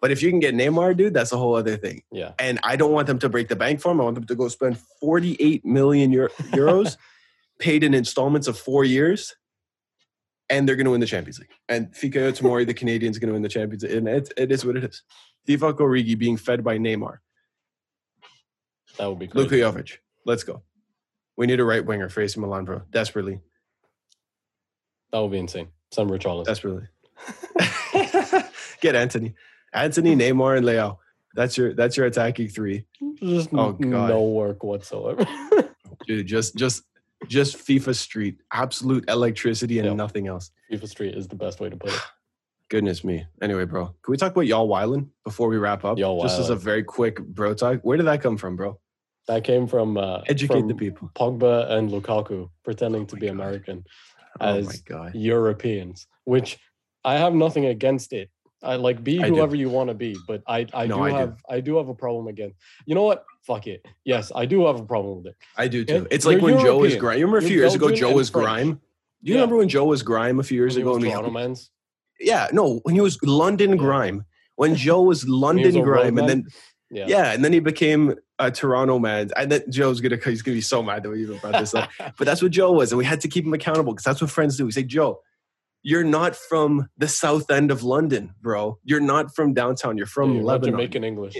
[0.00, 2.02] But if you can get Neymar, dude, that's a whole other thing.
[2.10, 2.32] Yeah.
[2.38, 4.00] And I don't want them to break the bank for him.
[4.00, 6.96] I want them to go spend 48 million euro- euros
[7.60, 9.36] paid in installments of four years.
[10.50, 11.52] And they're going to win the Champions League.
[11.68, 13.92] And Fikayo Tomori, the Canadians, going to win the Champions League.
[13.92, 15.02] And it, it is what it is.
[15.48, 17.18] Divock Origi being fed by Neymar.
[18.98, 19.48] That would be crazy.
[19.48, 19.98] Luka Jovic.
[20.26, 20.62] Let's go.
[21.36, 22.82] We need a right winger for AC Milan, bro.
[22.90, 23.40] Desperately.
[25.12, 25.68] That would be insane.
[25.90, 26.44] Some Richarlison.
[26.46, 26.88] Desperately.
[28.80, 29.34] Get Antony.
[29.72, 30.98] Antony, Neymar, and Leo.
[31.34, 32.84] That's your that's your attacking three.
[33.22, 34.08] Just Oh, God.
[34.08, 35.24] no work whatsoever.
[36.06, 36.82] Dude, just just
[37.28, 38.38] just FIFA Street.
[38.52, 39.94] Absolute electricity and Yeah.
[39.94, 40.50] nothing else.
[40.70, 42.00] FIFA Street is the best way to put it.
[42.68, 43.26] Goodness me.
[43.42, 45.98] Anyway, bro, can we talk about y'all Weiland before we wrap up?
[45.98, 47.80] Y'all Just as a very quick bro talk.
[47.82, 48.78] Where did that come from, bro?
[49.28, 51.10] That came from uh, Educate from the people.
[51.14, 53.32] Pogba and Lukaku pretending to be God.
[53.32, 55.14] American Oh Oh as my god.
[55.14, 56.58] Europeans, which
[57.04, 58.30] I have nothing against it.
[58.62, 59.34] I like be I do.
[59.34, 61.16] whoever you want to be, but I I No, do I do.
[61.16, 62.52] have I do have a problem again.
[62.86, 63.24] You know what?
[63.46, 63.84] Fuck it.
[64.04, 65.36] Yes, I do have a problem with it.
[65.56, 66.06] I do too.
[66.10, 67.18] It's like when Joe was grime.
[67.18, 68.44] You remember a few You're years ago, Joe was French.
[68.44, 68.70] grime.
[69.24, 69.40] Do you Yeah.
[69.40, 70.90] remember when Joe was grime a few years When he ago?
[70.90, 71.04] was And
[72.20, 74.24] we, yeah, no, when he was London grime.
[74.56, 76.44] When Joe was London a grime, and then
[76.90, 77.06] Yeah.
[77.08, 77.32] yeah.
[77.32, 78.14] and then he became
[78.46, 79.30] a Toronto man.
[79.36, 81.90] And then Joe's gonna he's gonna be so mad that we even brought this up.
[82.18, 84.30] But that's what Joe was, and we had to keep him accountable because that's what
[84.30, 84.64] friends do.
[84.64, 85.20] We say, Joe,
[85.82, 88.78] you're not from the south end of London, bro.
[88.84, 89.96] You're not from downtown.
[89.96, 90.74] You're from not Lebanon.
[90.74, 91.36] Jamaican English.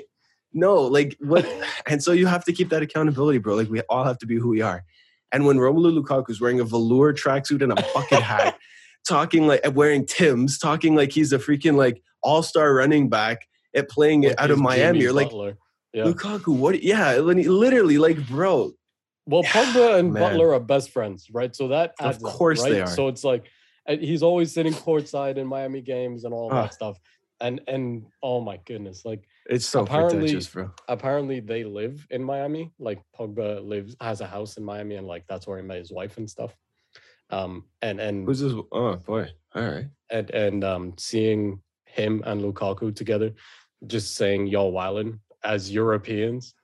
[0.53, 1.47] No, like what?
[1.87, 3.55] and so you have to keep that accountability, bro.
[3.55, 4.85] Like we all have to be who we are.
[5.31, 8.59] And when Romelu Lukaku's wearing a velour tracksuit and a bucket hat,
[9.09, 13.39] talking like wearing Tim's, talking like he's a freaking like all star running back
[13.75, 15.59] at playing Like it out of Miami, Jimmy you're like Butler.
[15.93, 16.05] Yeah.
[16.05, 16.57] Lukaku.
[16.57, 16.83] What?
[16.83, 18.73] Yeah, literally, like, bro.
[19.27, 20.23] Well, Pogba and Man.
[20.23, 21.55] Butler are best friends, right?
[21.55, 22.73] So that Of adds up, course right?
[22.73, 22.87] they are.
[22.89, 23.47] So it's like
[23.89, 26.99] he's always sitting courtside in Miami games and all that stuff.
[27.41, 30.71] and and oh my goodness, like It's so Apparently- pretentious, bro.
[30.89, 32.73] apparently they live in Miami.
[32.79, 35.93] Like Pogba lives has a house in Miami, and like that's where he met his
[35.93, 36.53] wife and stuff.
[37.31, 38.53] Um, and and Who's this?
[38.73, 39.29] Oh boy.
[39.55, 39.87] All right.
[40.11, 43.33] and and um, seeing him and Lukaku together,
[43.87, 46.55] just saying "Y'all wildin" as Europeans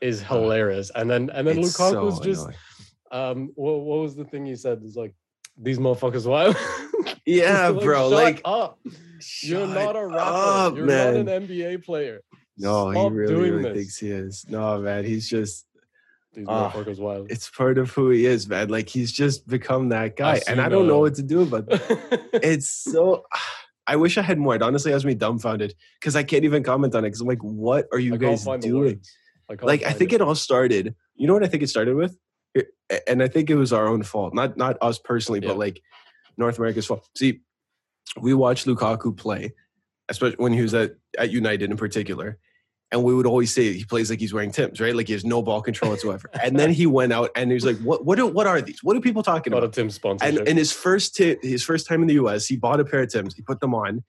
[0.00, 0.90] is hilarious.
[0.94, 2.48] And then and then It's Lukaku's so just
[3.10, 4.80] um, what what was the thing he said?
[4.84, 5.14] It's like
[5.56, 6.56] these motherfuckers wild.
[7.26, 8.08] Yeah, Like, bro.
[8.08, 8.78] shut Like, up.
[9.42, 10.18] You're not a rapper.
[10.18, 11.26] up, You're man.
[11.26, 12.22] not an NBA player.
[12.56, 14.46] No, Stop he really, doing really thinks he is.
[14.48, 15.66] No, man, he's just
[16.32, 17.30] These Ah, motherfuckers wild.
[17.30, 18.68] it's part of who he is, man.
[18.70, 20.40] Like he's just become that guy.
[20.48, 22.30] and I don't know uh, what to do about that.
[22.42, 23.24] It's so
[23.88, 24.54] I wish I had more.
[24.54, 27.42] It honestly has me dumbfounded because I can't even comment on it because I'm like,
[27.42, 29.00] what are you guys doing?
[29.50, 30.94] I Like I think it all started.
[31.16, 32.16] You know what I think it started with?
[32.54, 32.68] It-
[33.06, 34.34] and I think it was our own fault.
[34.34, 35.48] Not not us personally, Yeah.
[35.48, 35.82] but like
[36.36, 37.08] North America's fault.
[37.16, 37.40] See,
[38.20, 39.52] we watched Lukaku play,
[40.08, 42.38] especially when he was at, at United in particular.
[42.90, 44.94] And we would always say he plays like he's wearing Tim's, right?
[44.94, 46.30] Like he has no ball control whatsoever.
[46.42, 48.06] and then he went out and he was like, "What?
[48.06, 48.18] What?
[48.18, 48.82] Are, what are these?
[48.82, 50.38] What are people talking Got a about?" Tim sponsorship.
[50.38, 53.02] And in his first ti- his first time in the U.S., he bought a pair
[53.02, 53.34] of Tim's.
[53.34, 54.04] He put them on,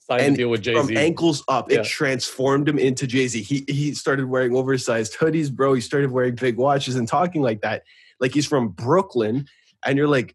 [0.00, 0.96] Signed and deal with Jay from Z.
[0.96, 1.80] ankles up, Yeah.
[1.80, 3.40] it transformed him into Jay Z.
[3.40, 5.74] He he started wearing oversized hoodies, bro.
[5.74, 7.84] He started wearing big watches and talking like that,
[8.18, 9.46] like he's from Brooklyn.
[9.86, 10.34] And you're like,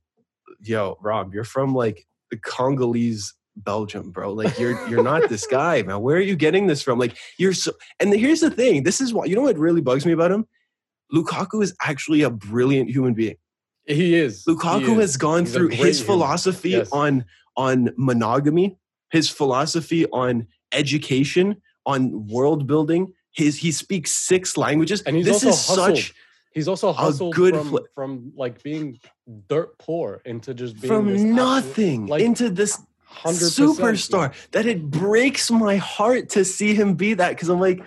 [0.62, 4.34] yo, Rob, you're from like the Congolese Belgium, bro.
[4.34, 6.02] Like you're you're not this guy, man.
[6.02, 7.00] Where are you getting this from?
[7.00, 7.72] Like you're so.
[8.00, 8.84] And here's the thing.
[8.84, 10.48] This is why you know what really bugs me about him.
[11.14, 13.36] Lukaku is actually a brilliant human being.
[13.86, 14.44] He is.
[14.46, 14.98] He Lukaku is.
[14.98, 16.90] has gone He's through his philosophy Yes.
[16.92, 17.26] on
[17.58, 18.78] on monogamy,
[19.12, 23.14] his philosophy on education, on world building.
[23.32, 25.02] His he speaks six languages.
[25.02, 25.98] And he's this also is hustled.
[25.98, 26.14] such
[26.52, 29.00] He's also hustled good from, pla- from like being
[29.48, 35.50] dirt poor into just being from nothing like, into this 100%, superstar that it breaks
[35.52, 37.82] my heart to see him be that because I'm like,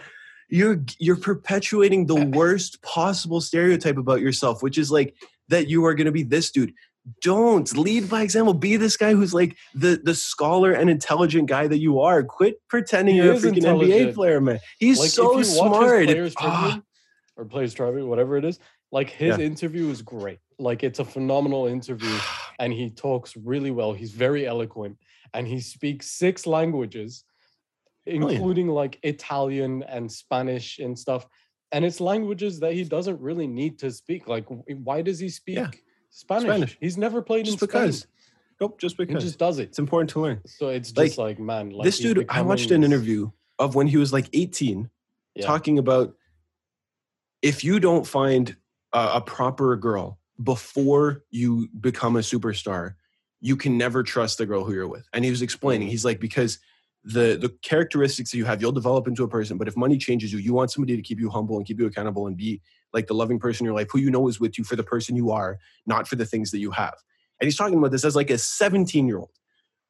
[0.49, 5.15] you're you're perpetuating the worst possible stereotype about yourself, which is like
[5.49, 6.74] that you are gonna be this dude.
[7.23, 8.55] Don't lead by example.
[8.55, 12.23] Be this guy who's like the the scholar and intelligent guy that you are.
[12.23, 14.61] Quit pretending He you're a freaking NBA player, man.
[14.78, 16.05] He's Like, so if smart.
[16.05, 16.81] Players Ah,
[17.36, 18.61] or Players' Tribune, whatever it is,
[18.93, 19.44] like his Yeah.
[19.44, 20.39] interview is great.
[20.59, 22.11] Like it's a phenomenal interview,
[22.61, 23.94] and he talks really well.
[23.94, 24.99] He's very eloquent,
[25.35, 27.25] and he speaks six languages,
[28.07, 28.33] Brilliant.
[28.33, 31.27] including like Italian and Spanish and stuff.
[31.73, 34.29] And it's languages that he doesn't really need to speak.
[34.29, 36.45] Like, eh, why does he speak Spanish?
[36.49, 36.79] Spanish.
[36.81, 37.83] He's never played just in Spain.
[37.83, 38.07] because.
[38.61, 39.23] Nope, just because.
[39.23, 39.69] He just does it.
[39.71, 40.41] it's important to learn.
[40.47, 43.97] So it's just like, man, like this dude, I watched an interview of when he
[43.97, 44.89] was like 18,
[45.35, 45.47] Yeah.
[45.47, 46.15] talking about
[47.41, 48.55] if you don't find
[48.93, 52.95] a, a proper girl before you become a superstar,
[53.43, 55.06] you can never trust the girl who you're with.
[55.12, 55.90] And he was explaining, Mhm.
[55.90, 56.60] he's like, because
[57.05, 59.59] the the characteristics that you have, you'll develop into a person.
[59.59, 61.86] But if money changes you, you want somebody to keep you humble and keep you
[61.86, 62.62] accountable and be
[62.94, 64.85] like the loving person in your life who you know is with you for the
[64.85, 66.94] person you are, not for the things that you have.
[67.40, 69.32] And he's talking about this as like a 17 year old.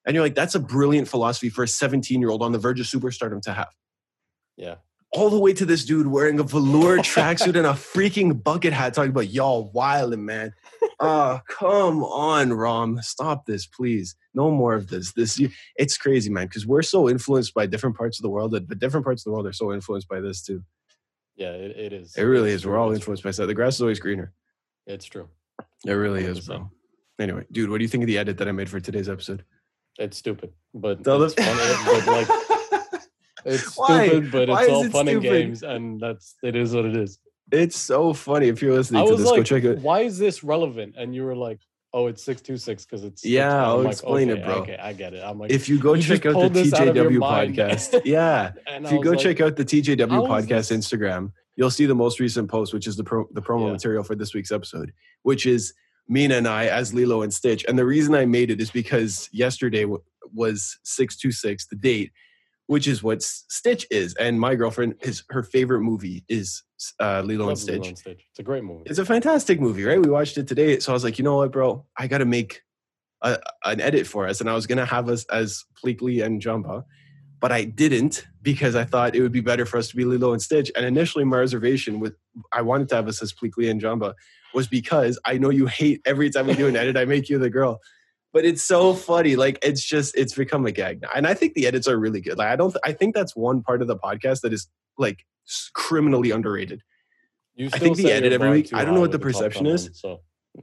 [0.06, 2.80] And you're like, that's a brilliant philosophy for a 17 year old on the verge
[2.80, 3.74] of superstardom to have
[4.56, 4.76] Yeah.
[5.12, 8.94] All the way to this dude wearing a velour tracksuit and a freaking bucket hat
[8.94, 10.54] talking about y'all wildin', man.
[11.00, 13.00] Oh, come on, Rom.
[13.02, 14.16] Stop this, please.
[14.34, 15.12] No more of this.
[15.12, 15.40] This
[15.76, 18.78] it's crazy, man, because we're so influenced by different parts of the world that but
[18.78, 20.64] different parts of the world are so influenced by this too.
[21.36, 22.14] Yeah, it, it is.
[22.16, 22.66] It really is.
[22.66, 23.46] We're all influenced by that.
[23.46, 24.32] The grass is always greener.
[24.86, 25.28] It's true.
[25.86, 26.46] It really is, 100%.
[26.46, 26.70] bro.
[27.18, 29.44] Anyway, dude, what do you think of the edit that I made for today's episode?
[29.98, 31.74] It's stupid, but it's funny.
[31.84, 32.28] but like,
[33.44, 34.08] it's Why?
[34.08, 36.96] stupid, but Why it's all it fun and games, and that's it is what it
[36.96, 37.18] is.
[37.50, 38.48] it's so funny.
[38.48, 39.78] If you're listening I to was this, go like, check it.
[39.80, 41.60] "Why is this relevant?" And you were like,
[41.92, 44.54] "Oh, it's six two six because it's." Yeah, I'll like, explain it, "Okay, bro.
[44.62, 45.22] Okay, I get it.
[45.24, 47.18] I'm like, If you go You check out the TJW
[47.56, 48.52] podcast, yeah.
[48.66, 51.94] and If you go like, check out the TJW podcast this- Instagram, you'll see the
[51.94, 53.72] most recent post, which is the pro, the promo Yeah.
[53.72, 54.92] material for this week's episode,
[55.22, 55.74] which is
[56.08, 57.64] Mina and I as Lilo and Stitch.
[57.68, 60.02] And the reason I made it is because yesterday w-
[60.34, 62.10] was six two six, the date,
[62.72, 64.14] which is what Stitch is.
[64.14, 66.62] And my girlfriend, his her favorite movie is
[66.98, 67.74] uh, Lilo and Stitch.
[67.74, 68.24] Lilo and Stitch.
[68.30, 68.84] It's a great movie.
[68.86, 70.00] It's a fantastic movie, right?
[70.00, 72.24] We watched it today, so I was like, you know what, bro, I got to
[72.24, 72.62] make
[73.20, 76.84] a, an edit for us, and I was gonna have us as Pleakley and Jumba,
[77.40, 80.32] but I didn't because I thought it would be better for us to be Lilo
[80.32, 80.72] and Stitch.
[80.74, 82.14] And initially, my reservation with
[82.52, 84.14] I wanted to have us as Pleakley and Jumba
[84.54, 87.38] was because I know you hate every time we do an edit, I make you
[87.38, 87.80] the girl.
[88.32, 91.54] But it's so funny, like it's just it's become a gag now, and I think
[91.54, 92.38] the edits are really good.
[92.38, 95.26] Like I don't, I think that's one part of the podcast that is like
[95.74, 96.82] criminally underrated.
[97.54, 99.84] You I think the edit every week- I don't know what the with perception is.
[99.84, 100.20] one, so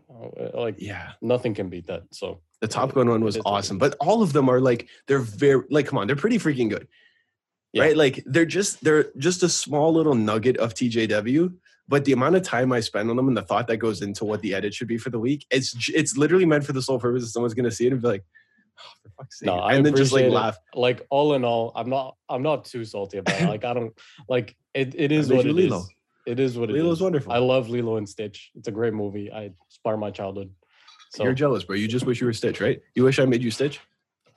[0.10, 1.12] Uh, Like Yeah.
[1.22, 2.04] nothing can beat that.
[2.12, 4.60] So The Top Gun one was is what it awesome, but all of them are
[4.60, 6.88] like they're very like come on, they're pretty freaking good.
[7.74, 7.84] Yeah.
[7.84, 7.96] Right?
[7.98, 11.54] Like they're just they're just a small little nugget of TJW,
[11.90, 14.24] but the amount of time I spend on them and the thought that goes into
[14.24, 17.00] what the edit should be for the week, it's it's literally meant for the sole
[17.00, 18.24] purpose that someone's gonna see it and be like,
[18.80, 19.48] oh, for fuck's sake.
[19.48, 20.32] No, I and then just like it.
[20.32, 20.58] laugh.
[20.76, 23.50] like all in all, I'm not I'm not too salty about it.
[23.50, 23.94] Like I don't
[24.30, 24.94] like it.
[24.96, 25.56] It is what it is.
[25.56, 25.84] Lilo.
[26.28, 27.02] It is what it Lilo's is.
[27.02, 27.34] wonderful.
[27.34, 28.52] I love Lilo and Stitch.
[28.54, 29.32] It's a great movie.
[29.32, 30.52] I inspired my childhood.
[31.12, 31.76] So You're jealous, bro.
[31.76, 32.80] You just wish you were Stitch, right?
[32.94, 33.80] You wish I made you Stitch?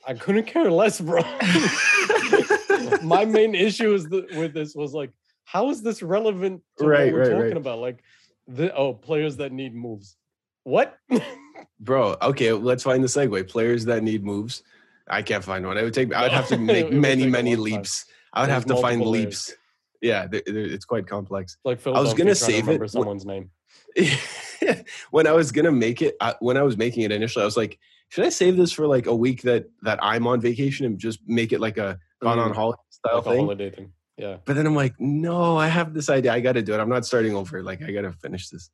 [0.06, 1.20] I couldn't care less, bro.
[3.02, 5.10] my main issue is the, with this was like,
[5.52, 7.56] how is this relevant to Right, what we're right, talking right.
[7.58, 7.78] about?
[7.80, 8.02] Like,
[8.48, 10.16] the oh, players that need moves.
[10.64, 10.96] What?
[11.80, 13.48] Bro, okay, let's find the segue.
[13.48, 14.62] Players that need moves.
[15.08, 15.76] I can't find one.
[15.76, 17.76] I would take I would have to make many, take many long time.
[17.78, 18.04] leaps.
[18.32, 19.10] I would There's have to find layers.
[19.12, 19.54] leaps.
[20.00, 21.58] Yeah, th- th- it's quite complex.
[21.64, 23.50] like I was gonna trying to save it someone's name.
[25.10, 27.56] when I was gonna make it, I, when I was making it initially, I was
[27.56, 30.98] like, should I save this for like a week that that I'm on vacation and
[30.98, 33.40] just make it like a gone on Mm, holiday style like a thing?
[33.40, 33.92] holiday thing.
[34.22, 34.36] Yeah.
[34.44, 36.32] But then I'm like, no, I have this idea.
[36.32, 36.78] I got to do it.
[36.78, 37.60] I'm not starting over.
[37.60, 38.70] Like, I got to finish this.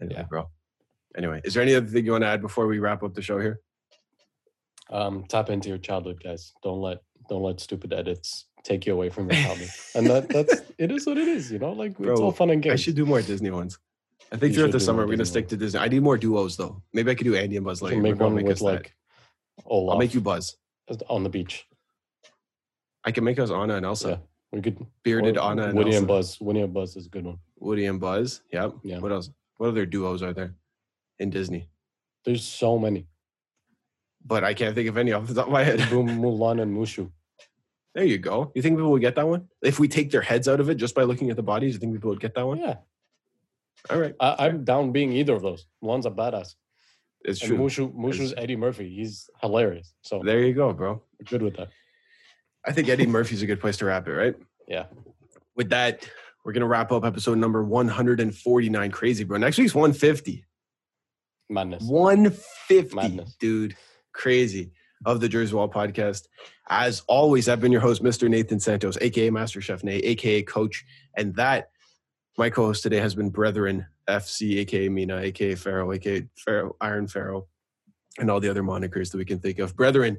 [0.00, 0.24] Anyway, Yeah.
[0.24, 0.50] bro.
[1.16, 3.22] Anyway, is there any other thing you want to add before we wrap up the
[3.22, 3.60] show here?
[4.90, 6.52] Um, tap into your childhood, guys.
[6.64, 6.98] Don't let
[7.28, 9.68] don't let stupid edits take you away from your childhood.
[9.94, 11.70] and that that's it is what it is, you know.
[11.72, 12.72] Like it's all fun and games.
[12.72, 13.78] I should do more Disney ones.
[14.32, 15.78] I think You throughout the summer we're gonna stick to Disney.
[15.78, 16.82] I need more duos though.
[16.92, 18.92] Maybe I could do Andy and Buzz can make one make with us like
[19.66, 20.56] Olaf I'll make you Buzz.
[21.08, 21.66] on the beach.
[23.04, 24.20] I can make us Anna and Elsa.
[24.52, 25.98] We could Bearded or Anna and Woody Elsa.
[25.98, 26.40] and Buzz.
[26.40, 27.38] Woody and Buzz is a good one.
[27.58, 28.42] Woody and Buzz.
[28.52, 28.74] Yep.
[28.82, 28.98] Yeah.
[28.98, 29.30] What else?
[29.58, 30.54] What other duos are there
[31.18, 31.68] in Disney?
[32.24, 33.06] There's so many.
[34.24, 35.78] But I can't think of any off the top of my head.
[35.88, 37.10] Boom Mulan and Mushu.
[37.94, 38.52] There you go.
[38.54, 39.48] You think people would get that one?
[39.62, 41.80] If we take their heads out of it just by looking at the bodies, you
[41.80, 42.58] think people would get that one?
[42.58, 42.76] Yeah.
[43.88, 44.14] All right.
[44.20, 45.66] I, I'm down being either of those.
[45.82, 46.54] Mulan's a badass.
[47.22, 47.58] It's And true.
[47.58, 48.88] Mushu Mushu's Eddie Murphy.
[48.94, 49.92] He's hilarious.
[50.02, 51.02] So There you go, bro.
[51.24, 51.68] good with that.
[52.66, 54.36] I think Eddie Murphy's a good place to wrap it, right?
[54.68, 54.86] Yeah.
[55.56, 56.08] With that,
[56.44, 58.90] we're gonna wrap up episode number 149.
[58.90, 59.38] Crazy, bro.
[59.38, 60.44] Next week's 150.
[61.48, 61.82] Madness.
[61.82, 63.36] 150, Madness.
[63.38, 63.76] dude.
[64.12, 64.72] Crazy
[65.06, 66.26] of the Jersey Wall podcast.
[66.68, 68.28] As always, I've been your host, Mr.
[68.28, 70.84] Nathan Santos, aka Master Chef Nate, aka Coach.
[71.16, 71.70] And that,
[72.38, 77.08] my co host today has been Brethren FC, aka Mina, aka Pharaoh, aka Pharaoh, Iron
[77.08, 77.46] Pharaoh,
[78.18, 79.74] and all the other monikers that we can think of.
[79.76, 80.18] Brethren,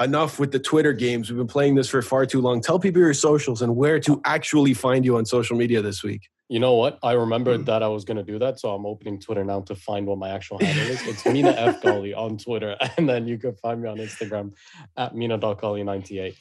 [0.00, 1.30] enough with the Twitter games.
[1.30, 2.60] We've been playing this for far too long.
[2.60, 6.28] Tell people your socials and where to actually find you on social media this week.
[6.48, 6.98] You know what?
[7.02, 7.66] I remembered Mm.
[7.66, 10.28] that I was gonna do that, so I'm opening Twitter now to find what my
[10.30, 11.06] actual handle is.
[11.06, 14.52] It's Mina F Golly on Twitter, and then you can find me on Instagram
[14.96, 16.34] at Mina.golly98.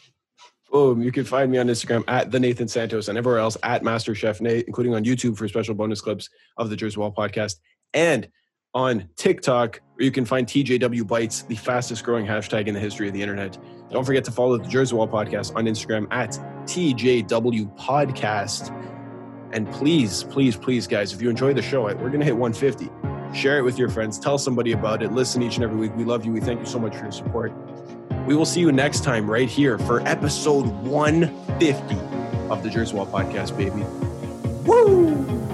[0.72, 1.02] Boom.
[1.04, 4.16] You can find me on Instagram at the Nathan Santos and everywhere else at Master
[4.16, 7.58] Chef Nate, including on YouTube for special bonus clips of the Jersey Wall podcast
[7.94, 8.28] and
[8.74, 13.08] on TikTok, where you can find TJW Bites, the fastest growing hashtag in the history
[13.08, 13.58] of the internet.
[13.92, 16.32] Don't forget to follow the Jersey Wall podcast on Instagram at
[16.66, 18.72] TJW Podcast.
[19.52, 22.90] And please, please, please, guys, if you enjoy the show, we're going to hit 150.
[23.38, 24.18] Share it with your friends.
[24.18, 25.12] Tell somebody about it.
[25.12, 25.96] Listen each and every week.
[25.96, 26.32] We love you.
[26.32, 27.52] We thank you so much for your support.
[28.26, 31.96] We will see you next time right here for episode 150
[32.50, 33.84] of the Jersey Wall podcast, baby.
[34.66, 35.53] Woo!